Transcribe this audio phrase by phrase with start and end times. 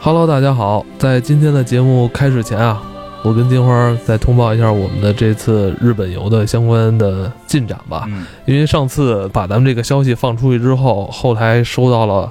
[0.00, 2.80] Hello，大家好，在今天的节目开始前啊，
[3.24, 8.04] 我跟金花再通报一下我们的这次日本游的相关的进展吧。
[8.06, 12.30] 嗯，因为上次把咱们这个消息放出去之后，后台收到了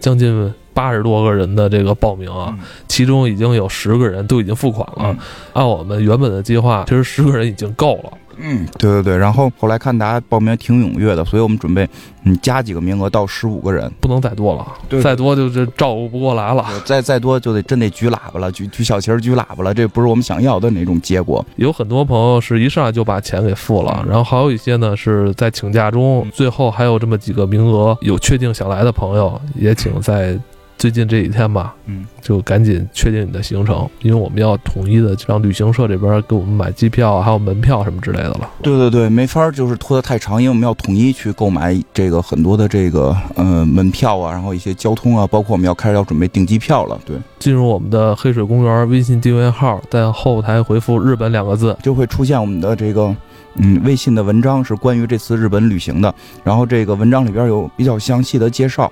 [0.00, 2.52] 将近八十多个人的这个报名啊，
[2.88, 5.12] 其中已经有十个人都已经付款了。
[5.12, 5.18] 嗯
[5.52, 8.12] 按我们原本的计划，其实十个人已经够了。
[8.38, 9.16] 嗯，对对对。
[9.16, 11.88] 然后后来看大家报名挺踊跃的，所以我们准备
[12.24, 16.64] 嗯加几个名额到十五个人，不能再多了，对再多就是照顾不过来了。
[16.84, 21.44] 再再多就得真得举喇叭了，举举小旗儿举喇叭了，这不是我们想要的那种结果。
[21.56, 30.38] 有很多朋友是一上来就把钱给付了，然后还有一些呢是在请假中，最后还有这么几个名额有确定想来的朋友，也请在
[30.84, 38.50] 最近这几天吧，嗯，就赶紧确定你的行程，因为我们要统一的让旅行社这边给我们买机票啊，还有门票什么之类的了。
[38.60, 53.16] 对对对，没法儿就是拖得太长，因为我们要统一去购买这个很多的这个呃门票啊，然后一些交通啊，包括我们要开始要准备订机票了，对，进入我们的黑水公园微信订阅号，在后台回复“日本”两个字，就会出现我们的这个
[53.56, 58.90] 嗯微信的文章是关于这次日本旅行的，然后这个文章里边有比较详细的介绍，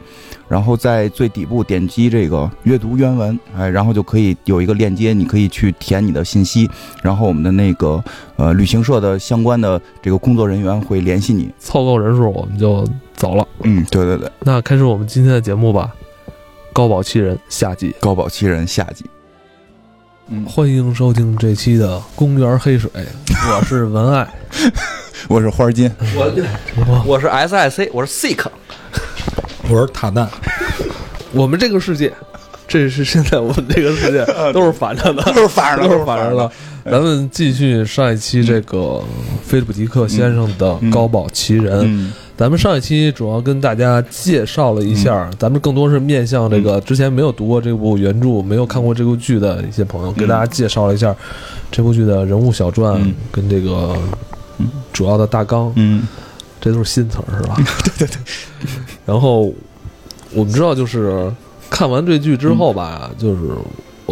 [0.48, 6.70] 然后在最底部点击这个阅读原文，哎，然后就可以有一个链接，你可以去填你的信息，
[7.02, 8.02] 然后我们的那个
[8.36, 11.50] 呃旅行社的相关的这个工作人员会联系你。
[11.58, 13.46] 凑够人数我们就走了。
[13.64, 15.92] 嗯，对对对，那开始我们今天的节目吧，
[16.72, 17.94] 高保七人下集。
[18.00, 19.04] 高保七人下集。
[20.34, 22.90] 嗯，欢迎收听这期的《公园黑水》，
[23.54, 24.26] 我是文爱。
[25.28, 28.42] 我是花金，我我是 SIC，我是 Sick，
[29.68, 30.26] 我是塔蛋，
[31.32, 32.10] 我们这个世界，
[32.66, 36.50] 这是现在我们这个世界 都是反着的，都是反着的都是反着的。
[36.90, 39.04] 咱们继续上一期这个
[39.44, 41.80] 菲利普迪克先生的《高保奇人》。
[41.84, 42.10] 嗯
[42.42, 51.14] 咱们上一期主要跟大家介绍了一下，咱们更多是面向这个之前没有读过这部原著、没有看过这部剧的一些朋友，给大家介绍了一下
[51.70, 53.96] 这部剧的人物小传嗯跟这个
[54.92, 55.72] 主要的大纲。
[55.76, 56.02] 嗯
[56.60, 57.54] 这都是新词儿是吧？
[57.96, 58.18] 对对对。
[59.06, 59.54] 然后
[60.32, 61.32] 我们知道，就是
[61.70, 63.42] 看完这剧之后吧，就是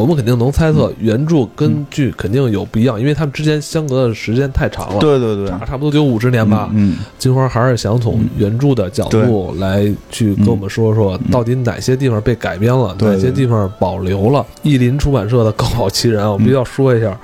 [0.01, 6.71] 我们肯定能猜测原著跟剧肯定有不一样，因为他们之间相隔的时间太长了，对对对，差不多有五十年吧。
[6.73, 14.45] 嗯金花还是想从原著的角度来去跟我们说说，到底哪些地方被改编了，哪些地方保留了。
[14.63, 17.17] 意林出版社的《高考奇人》啊，我必须要说一下。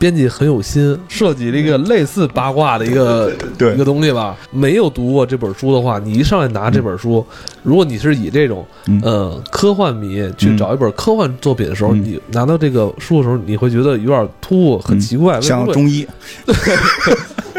[0.00, 4.34] 编辑很有心，设计了一个类似八卦的一个对一个东西吧。
[4.50, 7.24] 没有读过这本书的话，你一上来拿这本书，
[7.62, 8.98] 如果你是以这种嗯。
[9.04, 12.02] 呃科幻迷去找一本科幻作品的时候，嗯。
[12.02, 15.38] 你拿到这个书的时候，你会觉得有点突兀，很奇怪。
[15.38, 16.06] 像中医，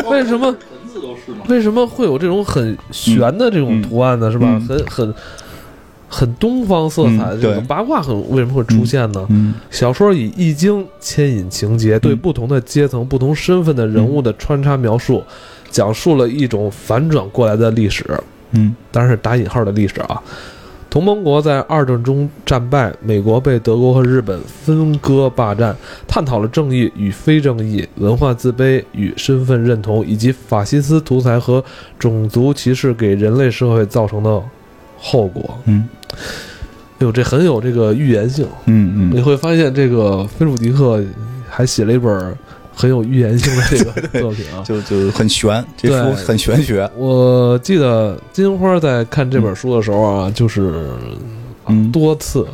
[0.09, 0.56] 为什么
[1.47, 4.31] 为什么会有这种很玄的这种图案呢？
[4.31, 4.47] 是吧？
[4.47, 4.68] 嗯。
[4.68, 5.13] 很很
[6.14, 9.26] 很东方色彩这个八卦很为什么会出现呢？
[9.30, 15.24] 嗯小说以易经牵引情节，对不同的阶层、不同身份的人物的穿插描述，
[15.70, 18.06] 讲述了一种反转过来的历史，
[18.52, 18.76] 嗯。
[18.92, 20.22] 当然是打引号的历史啊。
[20.90, 25.74] 同盟国在二战中战败，美国被德国和日本分割霸占，
[26.06, 31.64] 探讨了正义与非正义、文化自卑与身份认同，以及法西斯独裁和
[31.98, 34.44] 种族歧视给人类社会造成的
[35.02, 35.60] 后果。
[35.66, 35.90] 嗯
[37.00, 38.46] 哎呦，这很有这个预言性。
[38.66, 41.04] 嗯嗯你会发现，这个菲鲁迪克
[41.50, 42.38] 还写了一本
[42.76, 44.62] 很有预言性的这个作品啊。
[44.64, 46.88] 就就很玄，这对书很玄学。
[46.96, 50.92] 我记得金花在看这本书的时候啊，就是
[51.66, 52.46] 嗯多次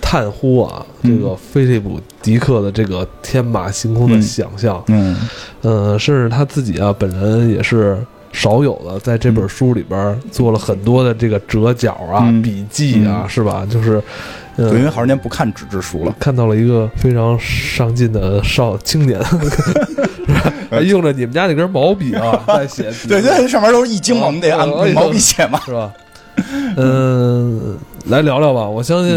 [0.00, 5.16] 叹呼啊，嗯这个菲利普迪克的这个天马行空的想象，嗯
[5.62, 7.98] 呃，甚至他自己啊本人也是。
[8.32, 13.66] 少有的在这本书里边做了很多的这个折角啊、嗯笔记啊，嗯是吧？
[13.70, 14.02] 就是，
[14.56, 16.14] 呃，因为好多年不看纸质书了。
[16.18, 19.20] 看到了一个非常上进的少青年，
[20.70, 25.60] 还 用着你们家那根毛笔啊 在写对，对，这上面都是易经嘛，我们得按哦毛笔写嘛。
[25.66, 25.92] 是吧？
[26.76, 27.76] 嗯，
[28.06, 28.68] 来聊聊吧。
[28.68, 29.16] 我相信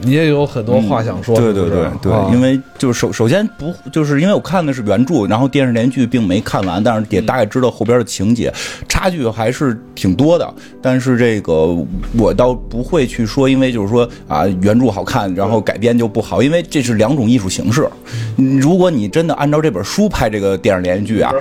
[0.00, 1.36] 你也有很多话想说。
[1.36, 8.52] 对对对对，啊因为就是首首先不就是因为我看的是原著，然后电视连续剧并没看完，但是也大概知道后边的情节，
[8.88, 10.48] 差距还是挺多的。
[10.80, 11.76] 但是这个
[12.16, 17.88] 我倒不会去说，因为就是说啊原著好看，然后改编就不好，因为这是两种艺术形式。
[18.36, 21.32] 嗯如果你真的按照这本书拍这个电视连续剧啊，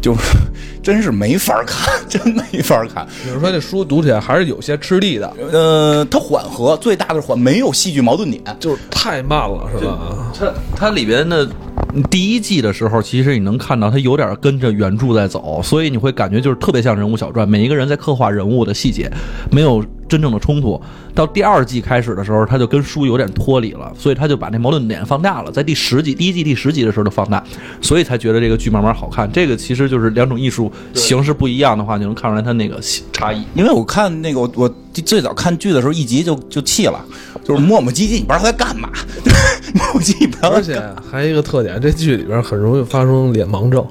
[0.00, 0.20] 就是
[0.82, 3.06] 真是没法看，真没法看。
[3.22, 8.42] 比如说这书读起来还是有些吃力的，呃，它缓和，最大的缓没有戏剧矛盾点。
[8.58, 10.32] 就是太慢了，是吧？
[10.38, 11.46] 它它里边的
[12.10, 19.10] 第一季的时候，其实你能看到它有点跟着原著在走，所以你会感觉就是特别像人物小传，每一个人在刻画人物的细节，
[19.50, 20.78] 没有真正的冲突。
[21.14, 27.42] 到第二季开始的时候，他就跟书有点脱离了，所以他就把那矛盾点放大了，在第十集第一季第十集的时候就放大，
[27.80, 29.30] 所以才觉得这个剧慢慢好看。
[29.32, 32.80] 这个其实就是两种艺术形式不一样的话，就能看出来它那个
[33.12, 33.44] 差异。
[33.54, 37.00] 因为我看那个我我最早看剧的时候，一集就就气了，
[37.44, 38.90] 就是磨磨唧唧，你不知道他在干嘛，
[39.74, 43.86] 磨磨唧唧，不知道而且还有一个特点，这剧里边很容易发生脸盲症，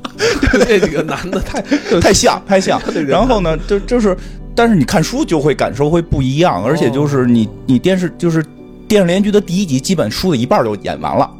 [0.52, 1.60] 这几个男的太
[2.00, 4.16] 太像太像 然后呢，就就是，
[4.54, 8.44] 但是你看书就会感受会不一样，而且就是你你电视就是
[8.86, 11.30] 电视连续剧的第一集，基本书的一半就演完了。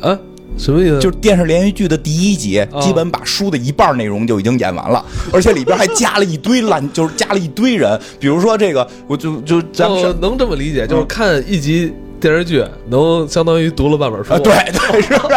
[0.00, 0.18] 啊，
[0.58, 0.98] 什么意思？
[0.98, 14.32] 就是电视连续剧的第一集，哦基本把书的一半内容就已经演完了，而且里边还加了一堆烂，就是加了一堆人，比如说这个，我就就咱们哦能这么理解，就是看一集电视剧，能相当于读了半本书。
[14.32, 15.36] 啊，对对，是不是？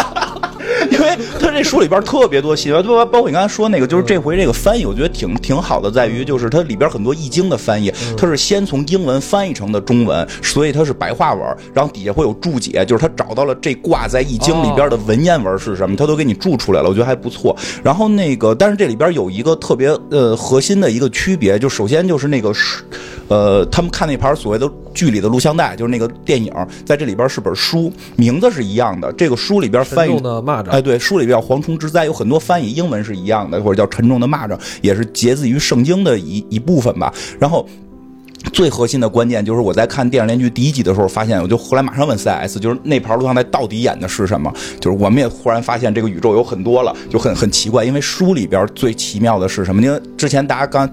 [0.92, 17.56] 因为他这书里边特别多细节，包包括你刚才说那个，就是这回这个翻译，我觉得挺挺好的，在于就是它里边很多易经的翻译，它是先从英文翻译成的中文，所以它是白话文，然后底下会有注解，就是他找到了这卦在易经里边的文言文是什么，他都给你注出来了，我觉得还不错。
[17.84, 22.84] 然后那个，但是这里边有一个特别呃核心的一个区别，就首先就是那个是。
[23.30, 26.52] 呃，他们看那盘所谓的剧里的录像带，就是那个电影，
[26.84, 29.14] 在这里边是本书，名字是一样的。
[29.14, 37.14] 这个书里边翻译的蚂蚱对，书里边叫《蝗虫之灾》，有很多翻译，英文是一样的，或者叫《沉重的蚂蚱》，也是节自于圣经的一一部分吧。
[37.40, 37.68] 然后。
[38.54, 44.52] 最核心的关键就是我在看电视连续剧第一集的时候，发现我就后来马上问 CS，就是那盘录像带到底演的是什么？
[44.80, 47.84] 就是我们也忽然发现这个宇宙有很多了，就很很奇怪。
[47.84, 49.82] 因为书里边最奇妙的是什么？
[49.82, 50.90] 因为之前大家刚。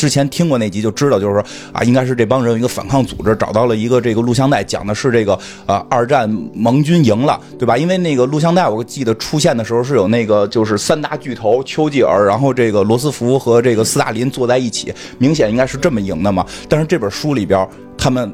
[0.00, 1.44] 之前听过那集就知道，就是说
[1.74, 7.76] 啊，应该是这帮人有一个反抗组织找到了一个这个录像带，讲的是这个呃二战盟军赢了，对吧？
[7.76, 16.46] 因为那个录像带我记得出现的时候是有那个就是三大巨头丘吉尔，然后这个罗斯福和这个斯大林坐在一起，明显应该是这么赢的嘛。
[16.66, 17.68] 但是这本书里边
[17.98, 18.32] 他们。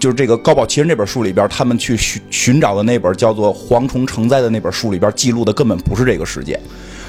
[0.00, 6.56] 就是这个《高堡奇人》这本书里边，他们去寻寻找的那本叫做《蝗虫成灾》的那本书里边记录的根本不是这个世界。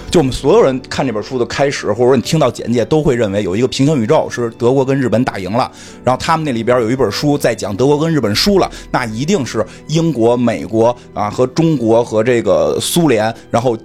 [0.10, 5.72] 就我们所有人看这本书的开始，或者说你听到简介，都会认为有一个平行宇宙是德国跟日本打赢了，
[6.04, 13.78] 然后他们那里边有一本书在讲德国跟日本输了，那一定是英国、美国啊和中国和这个苏联，然后。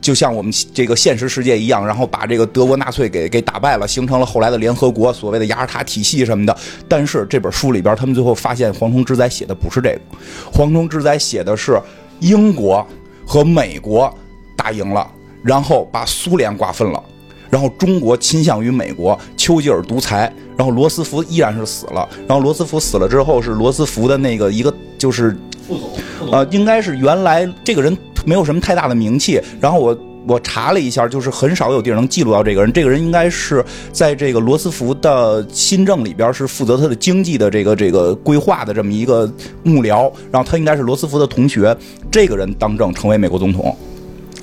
[0.00, 6.56] 就像我们这个现实世界一样，然后把这个德国纳粹给给打败了，形成了后来的联合国，所谓的雅尔塔体系什么的。
[6.88, 10.00] 但是这本书里边，他们最后发现《蝗虫之灾》写的不是这个，
[10.56, 11.78] 《蝗虫之灾》写的是
[12.20, 12.86] 英国
[13.26, 14.10] 和美国
[14.56, 15.10] 打赢了，
[15.42, 17.02] 然后把苏联瓜分了。
[17.50, 22.08] 然后中国倾向于美国，丘吉尔独裁，然后罗斯福依然是死了。
[22.26, 25.36] 然后罗斯福死了之后，是罗斯福的那个一个就是
[25.66, 25.90] 副总，
[26.30, 27.96] 呃，应该是原来这个人
[28.26, 29.98] 没有什么太大的名气，然后我。
[30.26, 32.70] 我查了一下，就是很少有地儿能记录到这个人。
[32.70, 39.26] 这个人应该是在这个罗斯福的新政里边是负责他的经济的这个这个规划的这么一个
[39.62, 41.74] 幕僚，然后他应该是罗斯福的同学。
[42.10, 43.74] 这个人当政成为美国总统，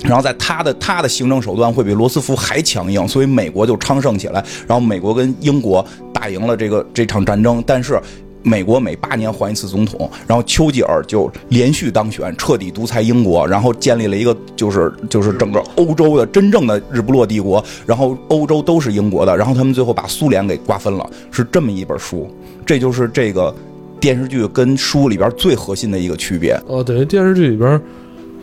[0.02, 4.44] 然后在他的他的行政手段会比罗斯福还强硬，所以美国就昌盛起来。
[4.66, 8.00] 然后美国跟英国打赢了这个这场战争，但是。
[8.42, 22.30] 美国每八年换一次总统，然后丘吉尔就连续当选，彻底独裁英国，然后建立了一个就是就是整个欧洲的真正的日不落帝国，然后欧洲都是英国的，然后他们最后把苏联给瓜分了，是这么一本书，
[22.64, 23.52] 这就是这个
[23.98, 26.56] 电视剧跟书里边最核心的一个区别。
[26.68, 27.80] 哦，等于电视剧里边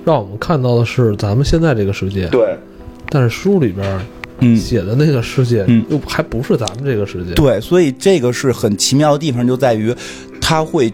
[0.06, 2.58] 让我们看到的是咱们现在这个世界，对，
[3.10, 4.00] 但是书里边
[4.40, 7.34] 嗯，写的那个世界嗯又还不是咱们这个世界。
[7.34, 9.96] 对，所以这个是很奇妙的地方，就在于
[10.42, 10.92] 它会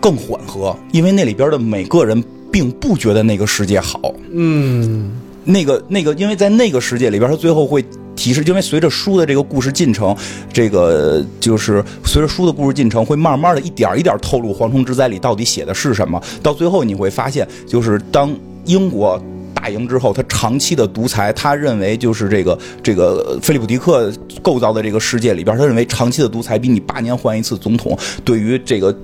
[0.00, 4.12] 更缓和，因为那里边的每个人并不觉得那个世界好。
[4.32, 5.12] 嗯，
[5.44, 7.82] 那个那个，因为在那个世界里边，他最后会
[8.16, 10.16] 提示，因为随着书的这个故事进程，
[10.52, 16.20] 这个就是随着书的故事进程，会慢慢的一点一点透露《蝗虫之灾》里到底写的是什么。
[16.42, 19.22] 到最后你会发现，就是当英国。
[19.58, 28.94] 打赢之后，他长期的独裁，他认为就是这个这个菲利普迪克构造的这个世界里边，他认为长期的独裁比你八年换一次总统，对于这个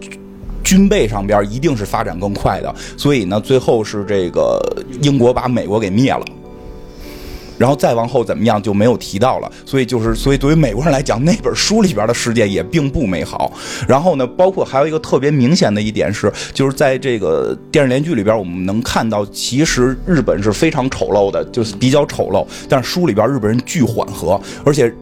[0.62, 2.72] 军备上边一定是发展更快的。
[2.98, 4.60] 所以呢，最后是这个
[5.00, 6.24] 英国把美国给灭了。
[7.62, 13.52] 然后再往后怎么样就没有提到了，所以就是，所以对于美国人来讲，那本书里边的世界也并不美好。
[13.86, 22.44] 然后呢，包括还有一个特别明显的一点是，就是在这个电视连剧里边，我们能看到，其实日本是非常丑陋的，就是比较丑陋。
[22.68, 24.92] 但是书里边日本人巨缓和，而且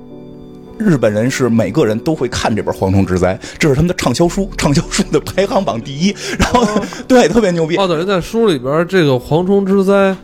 [0.77, 6.15] 日本人是每个人都会看这本《蝗虫之灾》，这是他们的畅销书，畅销书的排行榜第一。
[6.39, 6.67] 然后，
[7.09, 7.79] 对，特别牛逼。
[7.79, 10.15] 哦，等于在书里边，这个蝗虫之灾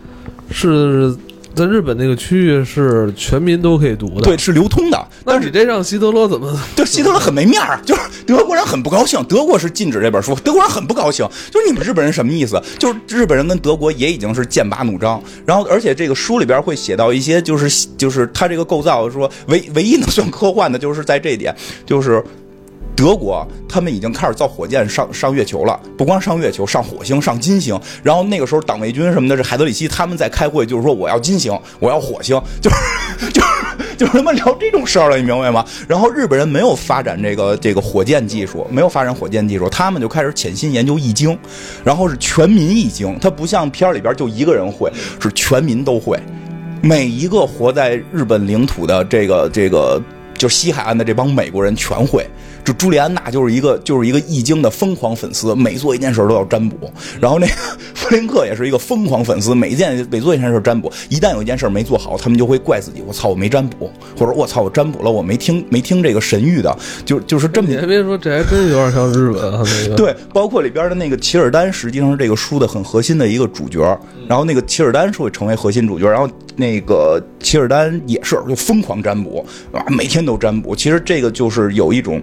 [0.50, 1.16] 是
[1.56, 4.20] 在日本那个区域是全民都可以读的。
[4.20, 5.08] 对，，是流通的。
[5.24, 6.54] 那你这让希特勒怎么？
[6.76, 9.24] 对，希特勒很没面儿，就是德国人很不高兴。
[9.24, 12.62] 德国是禁止这本书，德国人很不高兴，就是你们日本人什么意思？
[12.78, 15.22] 就是日本人跟德国也已经是剑拔弩张。
[15.46, 22.22] 然后，而且这个书里边会写到一些，就是就是它这个构造说唯唯一能算科幻的，就是在这一点，就是。
[22.96, 27.78] 德国他们已经开始造火箭上上月球了，不光上月球，上火星、上金星。
[28.02, 32.76] 然后那个时候党卫军什么的，这海德里希他们在开会，就是说我要金星，我要火星，就是
[33.30, 33.46] 就是
[33.98, 35.62] 就是他妈聊这种事儿了，你明白吗？
[35.86, 41.38] 然后日本人没有发展这个这个火箭技术，没有发展火箭技术，他们就开始潜心研究易经，
[41.84, 46.18] 然后是全民易经，它不像片里边就一个人会，是全民都会，
[46.80, 50.02] 每一个活在日本领土的这个这个。
[50.36, 52.26] 就西海岸的这帮美国人全会，
[52.64, 56.90] 就朱莉安娜就是一个就是一个易经的疯狂粉丝，每做一件事都要占卜。
[57.20, 57.52] 然后那个
[57.94, 69.96] 弗林克也是一个疯狂粉丝，每件每做一件事占卜，一旦有一件事没做好，他们就会怪自己，我操，我没占卜，或者我操，我占卜了，我没听没听这个神谕的，就就是这么你还别说，这还真有点像日本啊， 那个。
[69.96, 73.98] 对，包括里边的那个齐尔丹，实际上是这个书的很核心的一个主角。
[74.28, 80.76] 然后那个齐尔丹是会成为核心主角，然后那个齐尔丹也是就疯狂占卜啊，每天都占卜。
[80.76, 82.20] 其实这个就是有一种。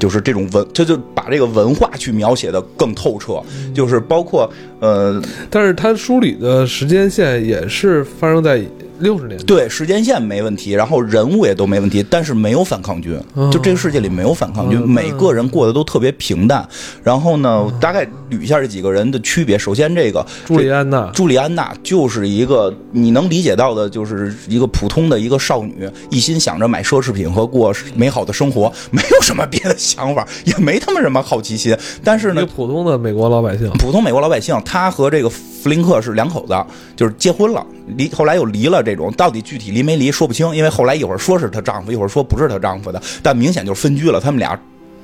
[0.00, 3.40] 就是这种文，他就把这个文化去描写的更透彻，
[3.72, 8.60] 就是包括呃，但是他梳理的时间线也是发生在
[8.98, 9.44] 六十年代。
[9.44, 16.66] 对时间线没问题，然后人物也都没问题，但是没有反抗军，哦就这个世界里没有反抗军，哦每个人过得都特别平淡。
[17.02, 19.58] 然后呢，大概捋一下这几个人的区别。
[19.58, 31.76] 首先，这个朱莉安娜，朱莉安娜就是一个你能理解到的，就是一个普通的一个少女，一心想着买奢侈品和过美好的生活，没有什么别的想法，也没他妈什么好奇心。
[32.02, 33.70] 但是呢，普通的美国老百姓。
[33.78, 35.30] 普通美国老百姓，他和这个
[35.66, 36.54] 弗林克是两口子，
[36.94, 44.56] 就是结婚了，离后来又离了，这种到底具体离没离说不清，因为后来一会儿说是她丈夫，一会儿说不是她丈夫的，但明显就是分居了，他们俩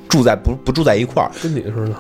[0.09, 1.97] 住在不不住在一块儿，跟你似的，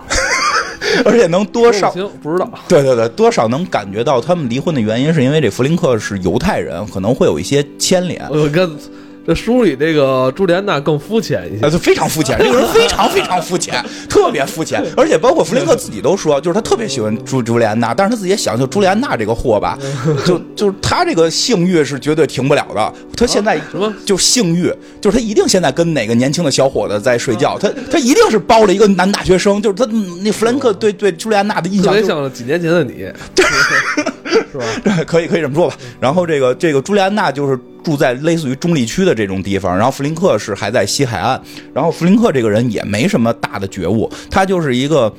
[1.04, 1.90] 而且能多少
[2.23, 2.49] 不知道。
[2.69, 8.25] 对对对，多少能感觉到他们离婚的原因，是因为这弗林克是犹太人，可能会有一些牵连。
[8.31, 8.71] 我跟
[9.26, 11.71] 这书里这个朱莉安娜更肤浅一些呃，。
[11.71, 19.79] 就非常肤浅，这个人非常非常肤浅，特别肤浅，而且包括弗林克自己都说，就是他特别喜欢朱朱莉安娜，但是他自己也想，就朱莉安娜这个货吧，
[20.26, 22.93] 就就是他这个性欲是绝对停不了的。
[23.17, 29.87] 他现在什么就性欲，就是他一定现在跟哪个年轻的小伙子在睡觉，他他一定是包了一个男大学生，就是他
[30.23, 32.93] 那弗兰克对对朱莉安娜的印特别像几年前的你，
[33.35, 33.45] 对
[34.50, 34.64] 是吧？
[34.83, 35.76] 对，可以可以这么说吧。
[36.00, 41.41] 然后这个这个朱莉安娜就是住在类似于中立区的这种地方，然后弗林克是还在西海岸。
[41.75, 45.12] 然后弗林克这个人也没什么大的觉悟，他就是一个。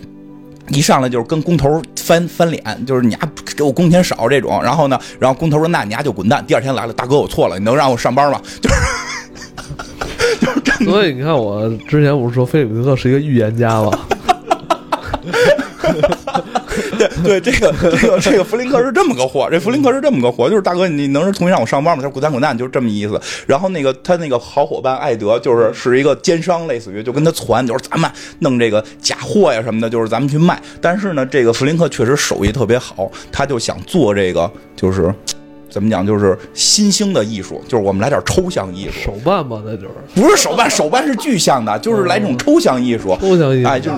[0.69, 3.19] 一上来就是跟工头翻翻脸，就是你丫
[3.53, 6.41] 给我工钱少这种，然后呢，然后工头说那你丫就滚蛋。
[6.47, 8.39] 第二天来了，大哥我错了，你能让我上班吗？
[8.63, 8.75] 就是
[10.39, 13.91] 就是真的所以你看，我之前不是说菲利普特是一个预言家吗？
[17.23, 22.01] 对 对，这个这个这个弗林克是这么个货，这弗林克是这么个货，就是大哥，你能重新让我上班吗？
[22.01, 23.19] 他说滚蛋滚蛋，就是这么意思。
[23.47, 30.61] 然后那个他那个好伙伴艾德，就是是一个奸商，类似于就跟他传，就是咱们弄这个假货呀什么的，就是咱们去卖。
[30.81, 35.13] 但是呢，这个弗林克确实手艺特别好，他就想做这个，就是
[35.69, 43.97] 怎么讲，就是新兴的艺术，就是我们来点抽象艺术，手办吧，那就是不是手办，手办是具象的，就是来这种抽象艺术，抽象艺术哎，就是。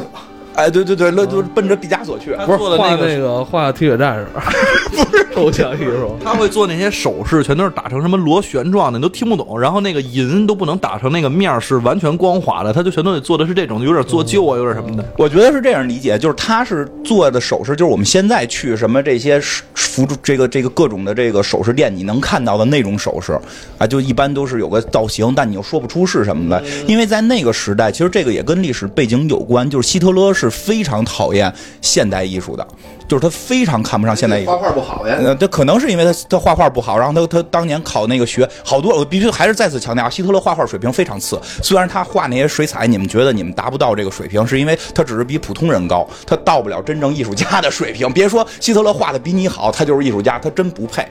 [0.56, 2.32] 哎，对对对，那就奔着毕加索去。
[2.46, 4.28] 不是画做的那个那个画铁血战士，
[4.96, 6.16] 不是抽象艺术。
[6.24, 9.60] 他会做那些手势，全都是打成什么螺旋状的，你都听不懂。
[9.60, 15.06] 然后那个银都不能打成那个面是完全光滑的，他就全都得做的是这种，有点做旧啊，有点什么的。
[15.18, 19.40] 我觉得是这样理解，就是他是做的首饰，就是我们现在去什么这些
[19.74, 23.38] 服装，这个这个各种的这个首饰店，你能看到的那种首饰
[23.78, 32.68] 啊，就一般都是有个造型，但你又说不出是什么来，因为在那个时代，其实这个也跟历史背景有关，就是希特勒是非常讨厌现代艺术的，
[33.08, 34.52] 就是他非常看不上现代艺术。
[34.52, 35.18] 画画不好呀。
[35.20, 41.40] 呃，这可能是因为他他画画不好，然后他他当年考那个学好多，我必须还是再次强调，希特勒画画水平非常次。
[41.62, 48.12] 虽然他画那些水彩，你们觉得你们达不到这个水平，是因为他只是比普通人高，他到不了真正艺术家的水平。
[48.12, 51.06] 别说希特勒画的比你好，他就是艺术家，他真不配。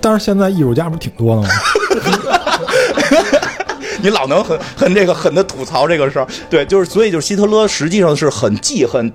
[0.00, 1.48] 但是现在艺术家不是挺多的吗？
[4.02, 9.10] 你老能很很这个狠的吐槽这个事儿，对，就是所以就是希特勒实际上是很记恨。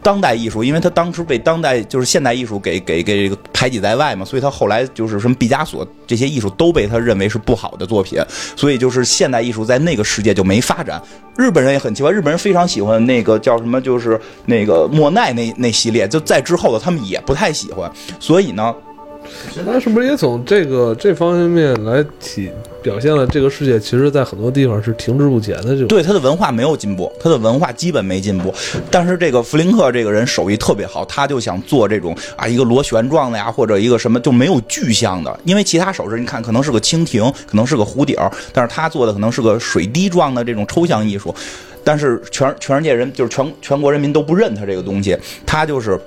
[0.00, 8.16] 当代艺术，因为他当时被当代就是现代艺术给给给排挤在外嘛，所以他后来就是什么毕加索这些艺术都被他认为是不好的作品，
[8.56, 11.02] 所以就是现代艺术在那个世界就没发展。
[11.36, 17.90] 日本人也很奇怪，日本人非常喜欢那个叫什么，就是那个莫奈那那系列，就在之后的他们也不太喜欢，
[18.20, 18.72] 所以呢，
[19.64, 22.50] 他是不是也从这个这方面来体
[22.82, 25.88] 表现了这个世界，其实在很多地方是停滞不前的这种。
[25.88, 28.54] 对他的文化没有进步，他的文化基本没进步。
[28.90, 41.34] 但是这个弗林克这个人手艺特别好，他就想做这种啊一个螺旋状的呀，或者一个什么就没有具象的，因为其他首饰你看可能是个蜻蜓，可能是个弧顶儿，但是他做的可能是个水滴状的这种抽象艺术。
[41.84, 45.16] 但是全全世界人就是全全国人民都不认他这个东西，
[45.46, 45.98] 他就是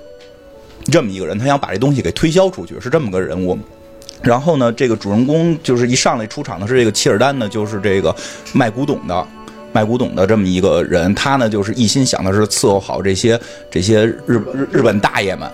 [0.85, 3.57] 这么一个人，他想把这东西给推销出去，是这么个人物。
[4.23, 8.15] 然后呢，这个主人公就是一上来出场的是这个切尔丹呢，就是这个
[8.53, 9.27] 卖古董的，
[9.73, 11.13] 卖古董的这么一个人。
[11.15, 13.39] 他呢，就是一心想的是伺候好这些
[13.71, 15.49] 这些日日日本大爷们，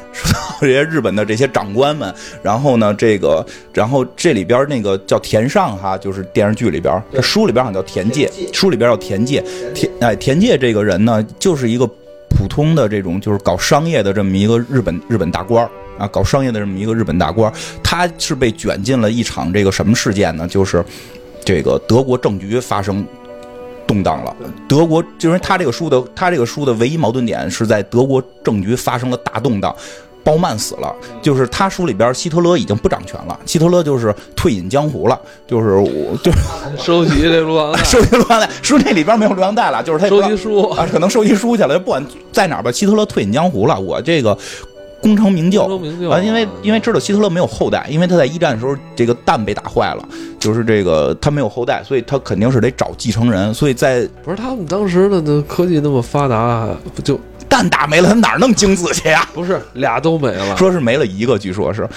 [0.60, 2.14] 这些日本的这些长官们。
[2.44, 9.42] 然后呢，这个然后这里边那个叫田上哈，就是电视剧里边，这书里边好像叫田介，书里边叫田介。
[9.74, 11.90] 田哎，田介这个人呢，就是一个
[12.38, 17.52] 普通的这种就是搞商业的这么一个日本日本大官儿啊，搞商业的这么一个日本大官，
[17.84, 20.48] 他是被卷进了一场这个什么事件呢？
[20.48, 20.86] 就是
[21.44, 23.04] 这个德国政局发生
[23.88, 24.36] 动荡了。
[24.68, 29.76] 德国就是他这个书的他这个书的唯一矛盾点是在德国政局发生了大动荡。
[30.28, 35.18] 鲍曼死了，就是他书里边希特勒已经不掌权了，希特勒就是退隐江湖了，
[35.48, 36.30] 就是我就
[36.78, 40.64] 收集这录像带， 收集录像带，书那里边没有录像带了，就是他收集书。
[40.72, 42.70] 啊，可能收集书去了，不管在哪儿吧。
[42.70, 44.38] 希特勒退隐江湖了，我这个
[45.02, 50.04] 功成名就，功成名就啊，因为因为知道希特勒没有后代，因为他在一战的时候这个蛋被打坏了，
[50.38, 57.18] 就是这个他没有后代，所以他肯定是得找继承人，所以在不是他们当时的那科技那么发达，不就
[57.50, 59.28] 蛋打没了，他哪儿弄精子去呀？
[59.34, 60.56] 不是俩都没了？
[60.58, 61.88] 说是没了一个，据说是，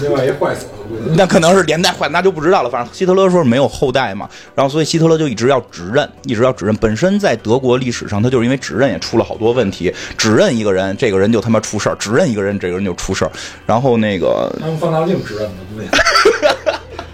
[0.00, 2.70] 另外一坏死了，那可能是连带坏，那就不知道了。
[2.70, 6.76] 反正希特勒说是没有后代嘛，然后所以希特勒就一直要指认，一直要指认。
[6.76, 13.30] 本身在德国历史上，他就是因为指认也出了好多问题，指认一个人，这个人就他妈出事儿；指认一个人，这个人就出事儿。
[13.66, 15.88] 然后那个他用放大镜指认的，估计。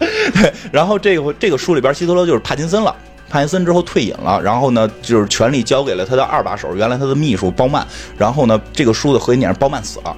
[0.41, 2.95] 对，然后这个这个书里边，希特勒就是帕金森了。
[3.31, 7.87] 帕金森之后退隐了，然后呢，就是权力交给了他的二把手，原来他的秘书鲍曼。
[8.19, 10.17] 然后呢，这个书的核心点是鲍曼死了。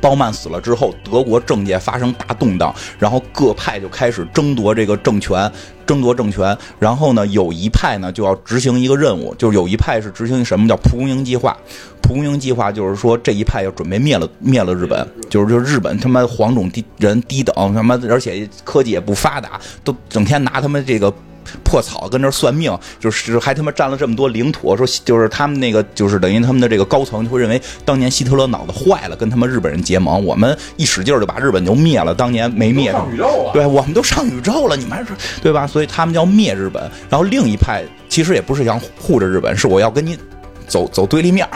[0.00, 5.50] 鲍曼死了之后，德国政界发生大动荡，然后各派就开始争夺这个政权，
[5.86, 6.54] 争夺政权。
[6.78, 11.56] 然后呢，有一派呢就要执行一个任务，就是有一派是执行什么叫蒲公英计划。
[12.02, 21.12] 蒲公英计划就是说这一派要准备灭了灭了日本，就是就日本他妈黄种低人低等，他妈而且科技也不发达，都整天拿他们这个。
[21.64, 35.08] 破草跟这儿算命，就是还他妈占了这么多领土，说就是他们那个就是等于他们的这个高层就会认为当年希特勒脑子坏了，跟他们日本人结盟，我们一使劲儿就把日本就灭了，当年没灭上宇宙了，对，我们都上宇宙了，你们还是
[35.42, 35.66] 对吧？
[35.66, 40.18] 所以他们要灭日本，然后另一派其实也不是想护着日本，是我要跟你
[40.66, 41.50] 走走对立面儿。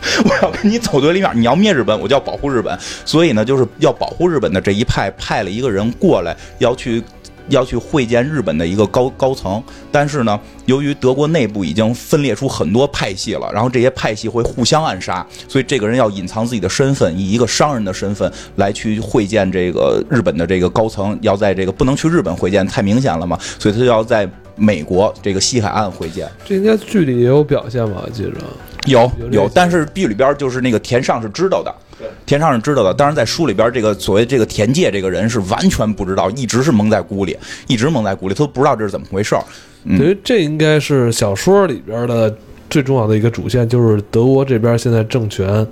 [0.24, 2.78] 我要跟你走对立面儿，你要灭日本，我就要保护日本。
[3.04, 7.02] 所以呢，就是要保护日本的这一派派了一个人过来，要去
[7.48, 9.62] 要去会见日本的一个高高层。
[9.90, 21.18] 但是呢，由于德国内部已经分裂出很多派系了，然后这些派系会互相暗杀，所以这个人要隐藏自己的身份，以一个商人的身份来去会见这个日本的这个高层。
[21.22, 26.28] 要在这个不能去日本会见，太明显了嘛，所以他就要在美国这个西海岸会见。
[26.44, 28.02] 这应该剧里也有表现吧？
[28.04, 28.32] 我记着，
[28.86, 31.74] 有有但是剧里边就是那个田上是知道的，
[32.26, 32.92] 田畅是知道的。
[32.94, 39.42] 当然，在书里边，这个所谓这个田介这个人是完全不知道，一直是蒙在鼓里，一直蒙在鼓里，他都不知道这是怎么回事儿。
[39.84, 42.34] 嗯等于这应该是小说里边的
[42.68, 45.66] 最重要的一个主线，就是德国这边现在政权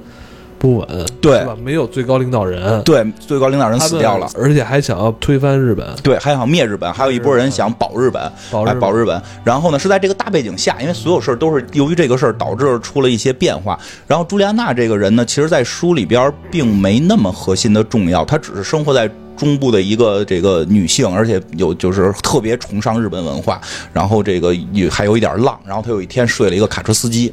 [0.67, 1.57] 不稳，对吧？
[1.63, 4.29] 没有最高领导人，对，最高领导人死掉了。
[4.37, 9.23] 而且还想要推翻日本，对，还想灭日本，还有一波人想保日本，哎，保日本保日本。
[9.45, 13.79] 然后呢，是在这个大背景下，因为所有事儿都是由于这个事儿导致出了一些变化。
[14.09, 19.09] 然后朱莉安娜这个人呢，其实在书里边并没那么核心的重要，她只是生活在。
[19.37, 23.61] 中部的一个这个女性，而且有就是特别崇尚日本文化，
[23.93, 27.31] 然后这个也还有一点浪，然后她有一天睡了一个卡车司机，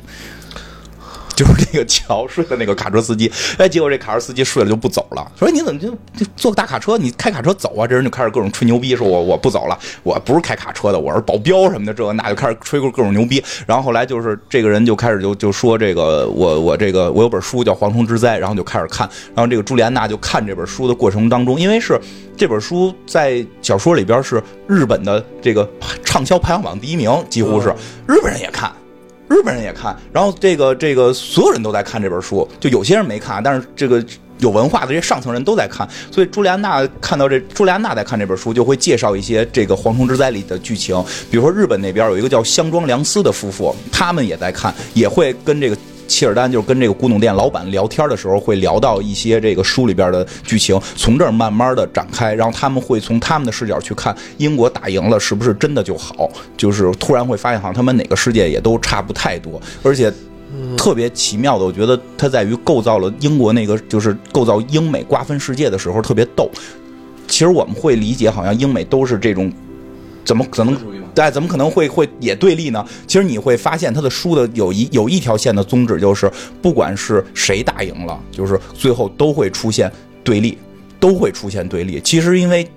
[1.43, 7.85] 就是那个桥睡的那个卡车司机，哎，结果这卡车司机睡了就不走了，说你怎么就就坐个大卡车，你开卡车走啊？
[7.85, 13.43] 这人就开始各种吹牛逼，说我我不走了，我不是开卡车的，我是保镖什么的，这个那就开始吹各各种牛逼。
[13.67, 21.99] 然后后来就是这个人就开始就就说这个我我这个我有本书叫《蝗虫之灾》，然后就开始看，然后这个朱莉安娜就看这本书的过程当中，因为是
[22.37, 25.69] 这本书在小说里边是日本的这个
[26.05, 27.67] 畅销排行榜第一名，几乎是
[28.07, 28.71] 日本人也看。
[29.33, 34.03] 日本人也看，然后这个这个所有人都在看这本书，就有些人没看，但是这个
[34.37, 40.95] 有文化的这些上层人都在看，所以朱莉安娜看到这朱莉安娜在看这本书，就会介绍一些这个《蝗虫之灾》里的剧情，
[41.31, 45.77] 比如说日本那边有一个叫香庄良司的夫妇，他们也在看，也会跟这个。
[46.13, 60.13] 切尔丹就是跟这个古董店老板聊天的时候，会聊到一些这个书里边的剧情，从这儿慢慢的展开，然后他们会从他们的视角去看英国打赢了是不是真的就好，就是突然会发现好像他们哪个世界也都差不太多，而且
[60.77, 66.47] 特别奇妙的，我觉得它在于构造了英国那个就是构造英美瓜分世界的时候特别逗。
[67.27, 69.51] 其实我们会理解好像英美都是这种，
[70.23, 70.77] 怎么可能？
[71.15, 72.83] 对，怎么可能会会也对立呢？
[73.05, 79.91] 其实你会发现他的书的有一有一条线的宗旨就是，不管是谁打赢了，就是最后都会出现
[80.23, 80.57] 对立，
[80.99, 82.01] 都会出现对立。
[82.01, 82.67] 其实因为，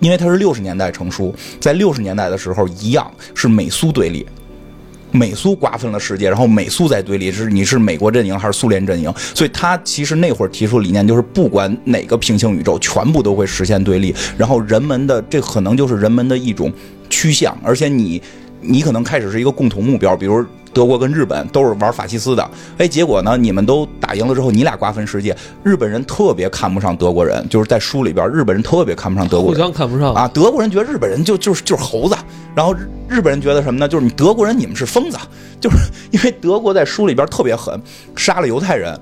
[0.00, 4.24] 因为他是六十年代成书，在六十年代的时候一样是美苏对立，
[5.10, 9.12] 美苏瓜分了世界，然后美苏在对立，是你是美国阵营还是苏联阵营？
[9.34, 14.14] 所以他其实那会儿提出理念就是，不管哪个平行宇宙，全部都会实现对立。
[14.38, 16.72] 然后人们的这可能就是人们的一种。
[17.12, 18.20] 趋向，而且你，
[18.62, 25.36] 你可能开始是一个共同目标，比如德国跟日本都是玩法西斯的，哎，结果呢，你们都打赢了之后，你俩瓜分世界。
[25.62, 30.26] 日本人特别看不上德国人，就是在书里边，日本人特别看不上德国人，互相看不上啊。
[30.32, 32.16] 德国人觉得日本人就就是就是猴子，
[32.54, 32.74] 然后
[33.06, 33.86] 日本人觉得什么呢？
[33.86, 35.18] 就是你德国人你们是疯子，
[35.60, 35.76] 就是
[36.10, 37.78] 因为德国在书里边特别狠，
[38.16, 38.98] 杀了犹太人。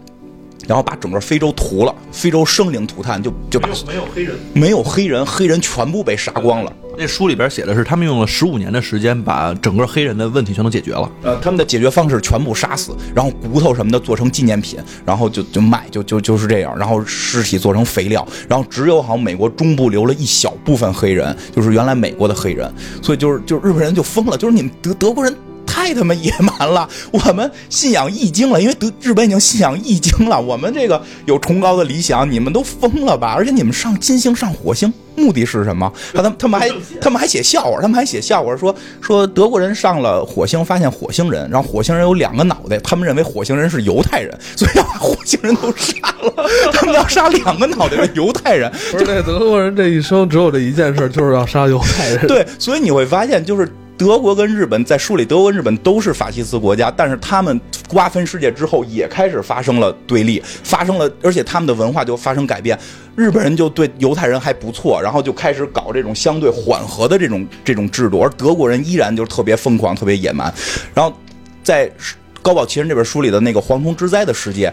[0.66, 6.72] 然后把整个非洲屠了，非洲生灵涂炭，就就把没有黑人，没有黑人，黑人全部被杀光了。
[6.98, 11.10] 那书里边写的是，他们用了十五年的时间，把整个黑人的问题全都解决了。
[11.22, 16.76] 呃，他们的解决方式全部杀死，然后骨头什么的做成纪念品，然后就就卖，就就就是这样。
[16.76, 22.70] 然后尸体做成肥料，然后只有好像美国中部留了一小部分黑人，就是原来美国的黑人。
[23.00, 25.34] 所以就是就是日本人就疯了，就是你们德德国人。
[25.80, 26.86] 太 他妈野蛮了！
[27.10, 30.38] 我们信仰易经了，因为德日本已经信仰易经了。
[30.38, 33.32] 我们这个有崇高的理想，你们都疯了吧？
[33.34, 35.90] 而且你们上金星、上火星，目的是什么？
[36.12, 46.46] 他他们还他们还写笑话，他们还写笑话说说德国人上了火星，发现火星人，然后火星人有两个脑袋，他们认为火星人是犹太人，所以要把火星人都杀了。
[46.74, 48.70] 他们要杀两个脑袋的犹太人。
[48.92, 52.26] 不是，德国人这一生只有这一件事，就是要杀犹太人。
[52.26, 53.66] 对，所以你会发现，就是。
[54.00, 62.78] 德国跟日本在书里，德国跟日本都是法西斯国家，但是他们瓜分世界之后，也开始发生了对立，发生了，而且他们的文化就发生改变。
[63.14, 70.50] 日本人就对犹太人还不错，然后就开始搞这种相对缓和的这种这种制度，而德国人依然就特别疯狂、特别野蛮。
[70.94, 71.14] 然后
[71.62, 71.92] 在
[72.40, 74.72] 高保奇人这本书里的那个蝗虫之灾的世界。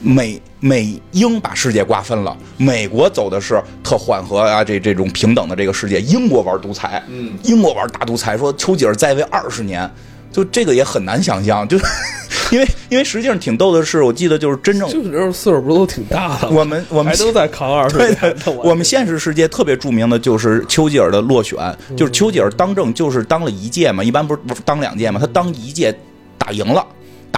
[0.00, 6.00] 美美英把世界瓜分了，美国走的是特缓和啊，这这种平等的这个世界。
[6.00, 9.90] 英国玩独裁，嗯，英国玩大独裁，说丘吉尔在位二十年，
[10.30, 11.76] 就这个也很难想象，就
[12.50, 18.36] 因为因为实际上挺逗的是，我记得就是真正丘吉尔岁数不都挺大的，我们我们还都在扛二十年。
[18.64, 21.58] 我们现实世界特别著名的就是丘吉尔的落选，
[21.96, 25.94] 就是丘吉尔当政就是当了一届嘛，一般不是当两届嘛，他当一届
[26.38, 26.86] 打赢了。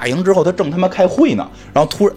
[0.00, 2.16] 打赢之后，他正他妈开会呢，然后突然，